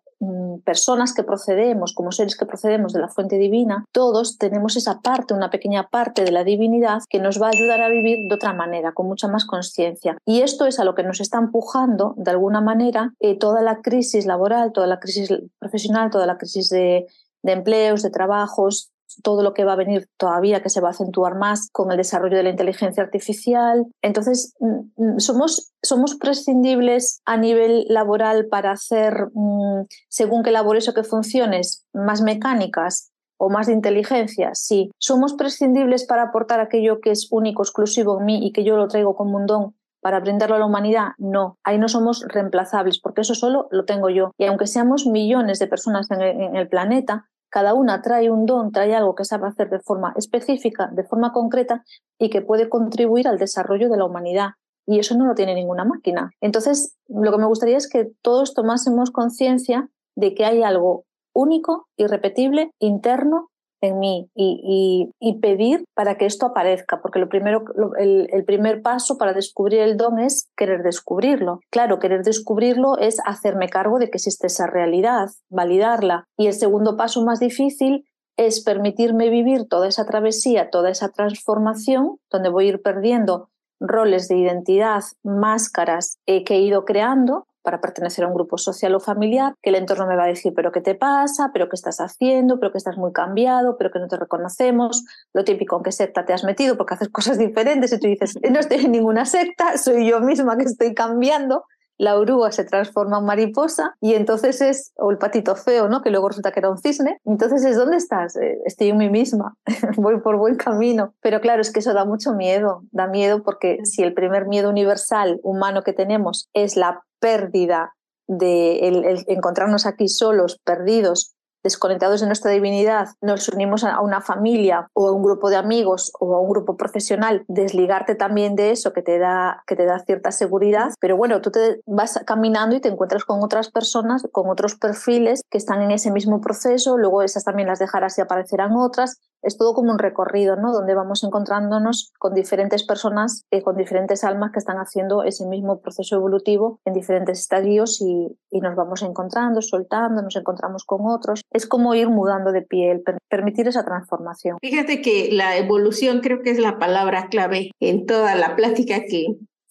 personas 0.65 1.15
que 1.15 1.25
procedemos, 1.25 1.93
como 1.95 2.13
seres 2.13 2.37
que 2.37 2.47
procedemos 2.47 2.93
de 2.93 3.01
la 3.01 3.09
fuente 3.09 3.39
divina, 3.39 3.85
todos 3.93 4.39
tenemos 4.39 4.77
esa 4.77 5.01
parte, 5.01 5.35
una 5.35 5.51
pequeña 5.51 5.89
parte 5.89 6.25
de 6.25 6.33
la 6.33 6.45
divinidad 6.45 7.01
que 7.09 7.19
nos 7.19 7.41
va 7.41 7.47
a 7.47 7.51
ayudar 7.51 7.81
a 7.81 7.89
vivir 7.89 8.19
de 8.29 8.35
otra 8.35 8.53
manera, 8.53 8.93
con 8.93 9.07
mucha 9.07 9.29
más 9.29 9.45
conciencia. 9.45 10.17
Y 10.25 10.43
esto 10.43 10.67
es 10.67 10.79
a 10.79 10.85
lo 10.85 10.95
que 10.95 11.03
nos 11.03 11.21
está 11.21 11.39
empujando, 11.39 12.15
de 12.17 12.31
alguna 12.31 12.61
manera, 12.61 13.13
eh, 13.21 13.39
toda 13.39 13.63
la 13.63 13.81
crisis 13.81 14.27
laboral, 14.27 14.73
toda 14.73 14.87
la 14.87 15.01
crisis 15.01 15.33
profesional, 15.59 16.11
toda 16.11 16.27
la 16.27 16.39
crisis 16.39 16.69
de 16.69 17.07
empleos, 17.43 18.03
de 18.03 18.11
trabajos, 18.11 18.92
todo 19.23 19.43
lo 19.43 19.55
que 19.55 19.65
va 19.65 19.73
a 19.73 19.77
venir 19.77 20.09
todavía, 20.17 20.63
que 20.63 20.71
se 20.71 20.81
va 20.81 20.89
a 20.89 20.91
acentuar 20.93 21.37
más 21.37 21.69
con 21.73 21.91
el 21.91 21.97
desarrollo 21.97 22.37
de 22.37 22.43
la 22.45 22.51
inteligencia 22.51 23.03
artificial. 23.03 23.87
Entonces, 24.03 24.55
mm, 24.61 24.81
mm, 24.97 25.19
somos, 25.19 25.73
somos 25.83 26.15
prescindibles 26.17 27.21
a 27.25 27.37
nivel 27.37 27.85
laboral 27.89 28.47
para 28.47 28.73
hacer, 28.73 29.29
mm, 29.35 29.87
según 30.09 30.43
qué 30.43 30.51
labores 30.51 30.89
o 30.89 30.95
qué 30.95 31.03
funciones, 31.03 31.87
más 31.93 32.23
mecánicas 32.23 33.13
o 33.37 33.51
más 33.51 33.67
de 33.67 33.73
inteligencia, 33.73 34.55
sí. 34.55 34.93
Somos 34.99 35.35
prescindibles 35.35 36.07
para 36.07 36.23
aportar 36.23 36.61
aquello 36.61 37.01
que 37.01 37.11
es 37.11 37.27
único, 37.33 37.63
exclusivo 37.63 38.21
en 38.21 38.25
mí 38.25 38.47
y 38.47 38.53
que 38.53 38.63
yo 38.63 38.77
lo 38.77 38.87
traigo 38.87 39.17
como 39.17 39.37
un 39.37 39.47
don 39.47 39.75
para 40.03 40.19
brindarlo 40.19 40.57
a 40.57 40.59
la 40.59 40.67
humanidad, 40.67 41.11
no, 41.17 41.59
ahí 41.63 41.79
no 41.79 41.89
somos 41.89 42.25
reemplazables, 42.27 42.99
porque 42.99 43.21
eso 43.21 43.37
solo 43.37 43.69
lo 43.71 43.85
tengo 43.85 44.11
yo. 44.11 44.33
Y 44.37 44.47
aunque 44.47 44.67
seamos 44.67 45.07
millones 45.07 45.61
de 45.61 45.69
personas 45.69 46.11
en 46.11 46.57
el 46.57 46.69
planeta, 46.69 47.31
cada 47.53 47.75
una 47.75 48.01
trae 48.01 48.31
un 48.31 48.47
don, 48.47 48.73
trae 48.73 48.95
algo 48.95 49.15
que 49.15 49.27
sabe 49.27 49.47
hacer 49.47 49.69
de 49.69 49.79
forma 49.79 50.15
específica, 50.17 50.89
de 50.91 51.05
forma 51.05 51.33
concreta 51.33 51.85
y 52.19 52.31
que 52.31 52.41
puede 52.41 52.71
contribuir 52.71 53.29
al 53.29 53.37
desarrollo 53.37 53.91
de 53.91 53.99
la 53.99 54.07
humanidad. 54.07 54.53
Y 54.87 54.99
eso 54.99 55.17
no 55.19 55.27
lo 55.27 55.35
tiene 55.35 55.55
ninguna 55.55 55.85
máquina. 55.85 56.31
Entonces, 56.41 56.97
lo 57.09 57.31
que 57.31 57.37
me 57.37 57.47
gustaría 57.47 57.77
es 57.77 57.91
que 57.91 58.11
todos 58.23 58.55
tomásemos 58.55 59.11
conciencia 59.11 59.91
de 60.17 60.35
que 60.35 60.47
hay 60.47 60.63
algo 60.63 61.05
único, 61.35 61.89
irrepetible, 61.99 62.73
interno, 62.79 63.51
en 63.83 63.99
mí 63.99 64.31
y, 64.35 65.13
pedir 65.43 65.85
para 65.95 66.17
que 66.17 66.25
esto 66.25 66.47
aparezca, 66.47 67.03
porque 67.03 67.19
lo 67.19 67.29
primero, 67.29 67.65
el, 67.99 68.29
el, 68.31 68.45
primer 68.45 68.81
paso 68.81 69.19
para 69.19 69.33
descubrir 69.33 69.81
el 69.81 69.97
don 69.97 70.21
es 70.21 70.49
querer 70.57 70.83
descubrirlo. 70.83 71.61
Claro, 71.71 71.99
querer 71.99 72.23
descubrirlo 72.23 72.97
es 72.99 73.19
hacerme 73.25 73.69
cargo 73.69 73.99
de 73.99 74.09
que 74.09 74.19
existe 74.19 74.47
esa 74.47 74.69
realidad, 74.69 75.31
validarla. 75.51 76.27
Y 76.37 76.47
el 76.47 76.53
segundo 76.53 76.97
paso 76.97 77.25
más 77.25 77.41
difícil 77.41 78.05
es 78.37 78.63
permitirme 78.63 79.31
vivir 79.31 79.67
toda 79.69 79.89
esa 79.89 80.07
travesía, 80.07 80.71
toda 80.71 80.91
esa 80.91 81.09
transformación, 81.09 82.19
donde 82.31 82.51
voy 82.51 82.67
a 82.67 82.69
ir 82.69 82.83
perdiendo 82.83 83.49
roles 83.81 84.29
de 84.29 84.37
identidad, 84.39 85.03
máscaras 85.25 86.19
eh, 86.27 86.45
que 86.45 86.55
he 86.55 86.61
ido 86.61 86.85
creando 86.85 87.47
para 87.63 87.81
pertenecer 87.81 88.25
a 88.25 88.29
un 88.29 88.35
grupo 88.35 88.59
social 88.59 88.95
o 88.95 89.01
familiar, 89.01 89.55
que 89.63 89.71
el 89.71 89.77
entorno 89.77 90.07
me 90.07 90.17
va 90.17 90.25
a 90.25 90.29
decir, 90.29 90.53
pero 90.55 90.73
¿qué 90.73 90.81
te 90.81 90.95
pasa? 90.95 91.51
¿Pero 91.53 91.69
qué 91.69 91.77
estás 91.77 92.01
haciendo? 92.01 92.59
¿Pero 92.59 92.73
que 92.73 92.79
estás 92.79 92.97
muy 92.97 93.13
cambiado? 93.13 93.77
¿Pero 93.79 93.91
que 93.91 93.99
no 93.99 94.09
te 94.09 94.17
reconocemos? 94.17 95.05
Lo 95.33 95.45
típico, 95.45 95.77
¿en 95.77 95.83
qué 95.83 95.93
secta 95.93 96.25
te 96.25 96.33
has 96.33 96.45
metido? 96.45 96.77
Porque 96.77 96.95
haces 96.95 97.09
cosas 97.09 97.39
diferentes 97.39 97.93
y 97.93 97.99
tú 97.99 98.07
dices, 98.07 98.35
no 98.51 98.61
estoy 98.61 98.85
en 98.85 98.93
ninguna 98.93 99.25
secta, 99.25 99.79
soy 99.79 100.09
yo 100.09 100.21
misma 100.21 100.57
que 100.57 100.65
estoy 100.65 100.95
cambiando 100.95 101.65
la 102.03 102.19
oruga 102.19 102.51
se 102.51 102.65
transforma 102.65 103.19
en 103.19 103.25
mariposa 103.25 103.95
y 104.01 104.15
entonces 104.15 104.61
es, 104.61 104.93
o 104.97 105.13
el 105.13 105.19
patito 105.19 105.55
feo, 105.55 105.89
¿no? 105.89 106.03
Que 106.03 106.11
luego 106.11 106.29
resulta 106.29 106.51
que 106.51 106.59
era 106.59 106.69
un 106.69 106.79
cisne. 106.79 107.21
Entonces 107.25 107.65
es, 107.65 107.77
¿dónde 107.77 107.97
estás? 107.97 108.35
Eh, 108.35 108.59
estoy 108.65 108.89
en 108.89 108.97
mí 108.97 109.09
misma, 109.09 109.57
voy 109.97 110.21
por 110.21 110.37
buen 110.37 110.57
camino. 110.57 111.15
Pero 111.21 111.41
claro, 111.41 111.61
es 111.61 111.73
que 111.73 111.79
eso 111.79 111.95
da 111.95 112.05
mucho 112.05 112.33
miedo, 112.33 112.83
da 112.91 113.07
miedo 113.07 113.45
porque 113.45 113.79
si 113.85 114.03
el 114.03 114.15
primer 114.15 114.47
miedo 114.47 114.69
universal 114.69 115.39
humano 115.45 115.83
que 115.83 115.93
tenemos 115.93 116.49
es 116.55 116.77
la 116.77 117.05
pérdida 117.23 117.95
de 118.27 119.25
encontrarnos 119.29 119.87
aquí 119.87 120.09
solos, 120.09 120.59
perdidos, 120.65 121.35
desconectados 121.63 122.21
de 122.21 122.27
nuestra 122.27 122.51
divinidad, 122.51 123.09
nos 123.21 123.49
unimos 123.49 123.85
a 123.85 124.01
una 124.01 124.21
familia 124.21 124.89
o 124.95 125.07
a 125.07 125.13
un 125.13 125.23
grupo 125.23 125.49
de 125.49 125.57
amigos 125.57 126.11
o 126.19 126.35
a 126.35 126.41
un 126.41 126.51
grupo 126.51 126.77
profesional, 126.77 127.45
desligarte 127.47 128.17
también 128.17 128.57
de 128.57 128.73
eso 128.73 128.93
que 128.93 129.03
te 129.03 129.19
da, 129.19 129.63
que 129.67 129.77
te 129.77 129.85
da 129.85 130.01
cierta 130.01 130.33
seguridad. 130.33 130.93
Pero 131.01 131.17
bueno, 131.17 131.41
tú 131.41 131.53
te 131.53 131.81
vas 131.87 132.21
caminando 132.27 132.75
y 132.75 132.81
te 132.81 132.89
encuentras 132.89 133.25
con 133.25 133.43
otras 133.45 133.71
personas, 133.71 134.27
con 134.33 134.51
otros 134.51 134.75
perfiles 134.75 135.43
que 135.51 135.59
están 135.59 135.83
en 135.83 135.93
ese 135.93 136.11
mismo 136.11 136.41
proceso, 136.41 136.99
luego 136.99 137.23
esas 137.23 137.45
también 137.45 137.69
las 137.69 137.79
dejarás 137.79 138.19
y 138.19 138.23
aparecerán 138.23 138.73
otras, 138.77 139.21
es 139.43 139.57
todo 139.57 139.75
como 139.75 139.93
un 139.93 139.99
recorrido, 139.99 140.57
¿no? 140.57 140.73
Donde 140.73 140.95
vamos 140.95 141.25
encontrándonos 141.25 142.13
con 142.19 142.35
diferentes 142.35 142.85
personas, 142.85 143.45
eh, 143.51 143.63
con 143.63 143.77
diferentes 143.77 144.25
almas 144.25 144.53
que 144.53 144.59
están 144.59 144.79
haciendo 144.79 145.23
ese 145.25 145.47
mismo 145.47 145.81
proceso 145.81 146.17
evolutivo 146.17 146.81
en 146.85 146.95
diferentes 146.95 147.41
estadios 147.41 148.01
y, 148.01 148.29
y, 148.51 148.61
nos 148.61 148.77
vamos 148.77 149.03
encontrando, 149.03 149.61
soltando, 149.61 150.23
nos 150.23 150.37
encontramos 150.37 150.85
con 150.85 151.01
otros. 151.07 151.43
es 151.51 151.67
como 151.67 151.95
ir 151.95 152.09
mudando 152.09 152.53
de 152.53 152.63
piel, 152.63 153.03
permitir 153.29 153.69
esa 153.69 153.85
transformación. 153.85 154.59
Fíjate 154.61 155.03
que 155.03 155.31
la 155.33 155.57
evolución 155.57 156.21
creo 156.21 156.43
que 156.43 156.51
es 156.51 156.59
la 156.59 156.79
palabra 156.79 157.29
clave 157.29 157.71
en 157.81 158.07
toda 158.07 158.35
la 158.35 158.57
plática 158.57 159.01
que, 159.09 159.27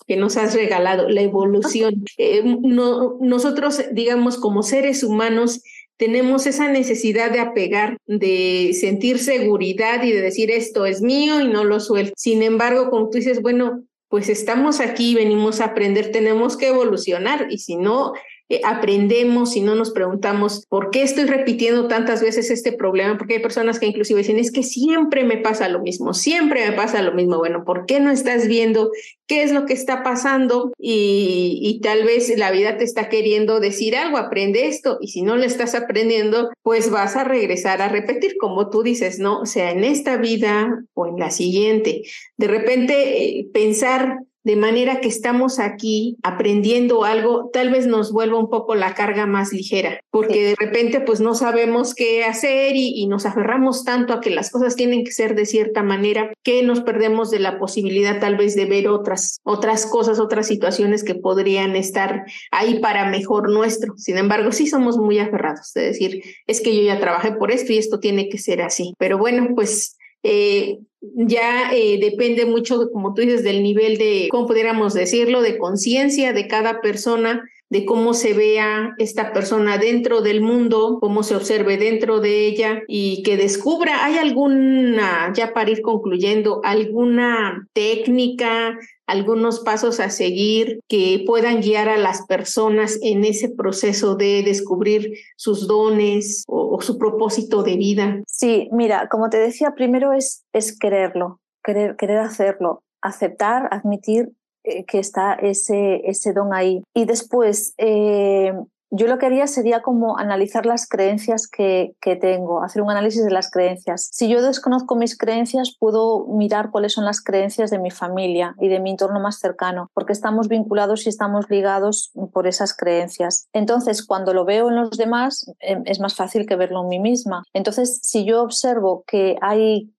que 0.07 0.17
nos 0.17 0.37
has 0.37 0.53
regalado, 0.53 1.09
la 1.09 1.21
evolución. 1.21 2.03
Eh, 2.17 2.43
no, 2.43 3.17
nosotros, 3.19 3.81
digamos, 3.93 4.37
como 4.37 4.61
seres 4.61 5.03
humanos, 5.03 5.63
tenemos 6.01 6.47
esa 6.47 6.67
necesidad 6.67 7.29
de 7.29 7.39
apegar, 7.39 7.99
de 8.07 8.71
sentir 8.73 9.19
seguridad 9.19 10.01
y 10.01 10.11
de 10.11 10.19
decir 10.19 10.49
esto 10.49 10.87
es 10.87 11.03
mío 11.03 11.39
y 11.41 11.47
no 11.47 11.63
lo 11.63 11.79
suelto. 11.79 12.15
Sin 12.17 12.41
embargo, 12.41 12.89
como 12.89 13.11
tú 13.11 13.19
dices, 13.19 13.43
bueno, 13.43 13.83
pues 14.07 14.27
estamos 14.27 14.79
aquí, 14.79 15.13
venimos 15.13 15.61
a 15.61 15.65
aprender, 15.65 16.11
tenemos 16.11 16.57
que 16.57 16.69
evolucionar 16.69 17.49
y 17.51 17.59
si 17.59 17.75
no 17.77 18.13
eh, 18.51 18.59
aprendemos 18.65 19.55
y 19.55 19.61
no 19.61 19.75
nos 19.75 19.91
preguntamos 19.91 20.65
por 20.67 20.89
qué 20.89 21.03
estoy 21.03 21.23
repitiendo 21.23 21.87
tantas 21.87 22.21
veces 22.21 22.51
este 22.51 22.73
problema, 22.73 23.17
porque 23.17 23.35
hay 23.35 23.39
personas 23.41 23.79
que 23.79 23.85
inclusive 23.85 24.19
dicen, 24.19 24.37
es 24.37 24.51
que 24.51 24.61
siempre 24.61 25.23
me 25.23 25.37
pasa 25.37 25.69
lo 25.69 25.79
mismo, 25.79 26.13
siempre 26.13 26.69
me 26.69 26.75
pasa 26.75 27.01
lo 27.01 27.13
mismo. 27.13 27.37
Bueno, 27.37 27.63
¿por 27.63 27.85
qué 27.85 28.01
no 28.01 28.11
estás 28.11 28.47
viendo 28.47 28.91
qué 29.25 29.43
es 29.43 29.53
lo 29.53 29.65
que 29.65 29.71
está 29.71 30.03
pasando? 30.03 30.73
Y, 30.77 31.79
tal 31.81 32.03
vez 32.03 32.37
la 32.37 32.51
vida 32.51 32.77
te 32.77 32.83
está 32.83 33.07
queriendo 33.07 33.61
decir 33.61 33.95
algo, 33.95 34.17
aprende 34.17 34.67
esto, 34.67 34.97
y 34.99 35.07
si 35.07 35.21
no 35.21 35.37
lo 35.37 35.43
estás 35.43 35.73
aprendiendo, 35.73 36.49
pues 36.61 36.91
vas 36.91 37.15
a 37.15 37.23
regresar 37.23 37.81
a 37.81 37.87
repetir, 37.87 38.35
como 38.37 38.69
tú 38.69 38.83
dices, 38.83 39.17
¿no? 39.17 39.45
Sea, 39.45 39.71
en 39.71 39.85
esta 39.85 40.17
vida 40.17 40.83
o 40.93 41.07
en 41.07 41.15
la 41.15 41.31
siguiente. 41.31 42.01
De 42.35 42.47
repente, 42.47 43.39
eh, 43.39 43.47
pensar 43.53 44.19
de 44.43 44.55
manera 44.55 44.99
que 44.99 45.07
estamos 45.07 45.59
aquí 45.59 46.17
aprendiendo 46.23 47.03
algo, 47.03 47.49
tal 47.53 47.69
vez 47.69 47.85
nos 47.85 48.11
vuelva 48.11 48.39
un 48.39 48.49
poco 48.49 48.75
la 48.75 48.95
carga 48.95 49.25
más 49.25 49.53
ligera, 49.53 50.03
porque 50.09 50.43
de 50.43 50.55
repente 50.57 50.99
pues 50.99 51.19
no 51.21 51.35
sabemos 51.35 51.93
qué 51.93 52.23
hacer 52.23 52.75
y, 52.75 53.01
nos 53.11 53.25
aferramos 53.25 53.83
tanto 53.83 54.13
a 54.13 54.21
que 54.21 54.29
las 54.29 54.51
cosas 54.51 54.75
tienen 54.75 55.03
que 55.03 55.11
ser 55.11 55.35
de 55.35 55.45
cierta 55.45 55.83
manera 55.83 56.31
que 56.43 56.63
nos 56.63 56.79
perdemos 56.81 57.29
de 57.29 57.39
la 57.39 57.59
posibilidad 57.59 58.19
tal 58.19 58.37
vez 58.37 58.55
de 58.55 58.65
ver 58.65 58.87
otras, 58.87 59.41
otras 59.43 59.85
cosas, 59.85 60.17
otras 60.17 60.47
situaciones 60.47 61.03
que 61.03 61.15
podrían 61.15 61.75
estar 61.75 62.23
ahí 62.51 62.79
para 62.79 63.09
mejor 63.09 63.51
nuestro. 63.51 63.97
Sin 63.97 64.17
embargo, 64.17 64.53
sí 64.53 64.67
somos 64.67 64.97
muy 64.97 65.19
aferrados, 65.19 65.73
de 65.73 65.81
decir, 65.81 66.23
es 66.47 66.61
que 66.61 66.75
yo 66.75 66.83
ya 66.83 66.99
trabajé 66.99 67.33
por 67.33 67.51
esto 67.51 67.73
y 67.73 67.77
esto 67.77 67.99
tiene 67.99 68.29
que 68.29 68.37
ser 68.37 68.61
así. 68.61 68.93
Pero 68.97 69.17
bueno, 69.17 69.49
pues 69.55 69.97
eh, 70.23 70.79
ya 71.01 71.71
eh, 71.73 71.99
depende 71.99 72.45
mucho, 72.45 72.89
como 72.91 73.13
tú 73.13 73.21
dices, 73.21 73.43
del 73.43 73.63
nivel 73.63 73.97
de, 73.97 74.27
¿cómo 74.29 74.47
pudiéramos 74.47 74.93
decirlo?, 74.93 75.41
de 75.41 75.57
conciencia 75.57 76.33
de 76.33 76.47
cada 76.47 76.81
persona, 76.81 77.43
de 77.69 77.85
cómo 77.85 78.13
se 78.13 78.33
vea 78.33 78.93
esta 78.97 79.31
persona 79.31 79.77
dentro 79.77 80.21
del 80.21 80.41
mundo, 80.41 80.97
cómo 80.99 81.23
se 81.23 81.35
observe 81.35 81.77
dentro 81.77 82.19
de 82.19 82.45
ella 82.45 82.81
y 82.87 83.23
que 83.23 83.37
descubra, 83.37 84.03
¿hay 84.05 84.17
alguna, 84.17 85.31
ya 85.33 85.53
para 85.53 85.71
ir 85.71 85.81
concluyendo, 85.81 86.59
alguna 86.63 87.67
técnica, 87.73 88.77
algunos 89.11 89.59
pasos 89.59 89.99
a 89.99 90.09
seguir 90.09 90.79
que 90.87 91.23
puedan 91.27 91.59
guiar 91.59 91.89
a 91.89 91.97
las 91.97 92.25
personas 92.27 92.97
en 93.01 93.25
ese 93.25 93.49
proceso 93.49 94.15
de 94.15 94.41
descubrir 94.41 95.13
sus 95.35 95.67
dones 95.67 96.45
o, 96.47 96.79
su 96.81 96.97
propósito 96.97 97.61
de 97.61 97.75
vida? 97.75 98.23
Sí, 98.25 98.69
mira, 98.71 99.09
como 99.09 99.29
te 99.29 99.37
decía, 99.37 99.73
primero 99.75 100.13
es, 100.13 100.43
es 100.53 100.77
quererlo, 100.77 101.41
querer, 101.61 101.97
querer 101.97 102.19
hacerlo, 102.19 102.83
aceptar, 103.01 103.67
admitir 103.71 104.29
eh, 104.63 104.85
que 104.85 104.99
está 104.99 105.33
ese, 105.33 106.01
ese 106.05 106.31
don 106.31 106.53
ahí. 106.53 106.81
Y 106.95 107.03
después, 107.03 107.73
eh, 107.77 108.53
yo 108.91 109.07
lo 109.07 109.17
que 109.17 109.25
haría 109.25 109.47
sería 109.47 109.81
como 109.81 110.17
analizar 110.17 110.65
las 110.65 110.87
creencias 110.87 111.47
que, 111.47 111.95
tengo, 112.19 112.61
hacer 112.61 112.81
un 112.81 112.91
análisis 112.91 113.23
de 113.23 113.31
las 113.31 113.49
creencias. 113.49 114.09
Si 114.11 114.27
yo 114.27 114.41
desconozco 114.41 114.95
mis 114.95 115.17
creencias, 115.17 115.75
puedo 115.79 116.27
mirar 116.27 116.71
cuáles 116.71 116.91
son 116.93 117.05
las 117.05 117.21
creencias 117.21 117.71
de 117.71 117.79
mi 117.79 117.89
familia 117.89 118.53
y 118.59 118.67
de 118.67 118.81
mi 118.81 118.91
entorno 118.91 119.21
más 119.21 119.39
cercano, 119.39 119.89
porque 119.93 120.11
estamos 120.11 120.49
vinculados 120.49 121.05
y 121.05 121.09
estamos 121.09 121.49
ligados 121.49 122.11
por 122.33 122.47
esas 122.47 122.75
creencias. 122.75 123.47
Entonces, 123.53 124.05
cuando 124.05 124.33
lo 124.33 124.43
veo 124.43 124.69
en 124.69 124.75
los 124.75 124.97
demás, 124.97 125.49
em, 125.59 125.83
es 125.85 126.01
más 126.01 126.15
fácil 126.15 126.45
que 126.45 126.57
verlo 126.57 126.81
en 126.81 126.89
mí 126.89 126.99
misma. 126.99 127.43
Entonces, 127.53 127.99
si 128.03 128.25
yo 128.25 128.43
observo 128.43 129.05
que 129.07 129.37
hay 129.41 129.89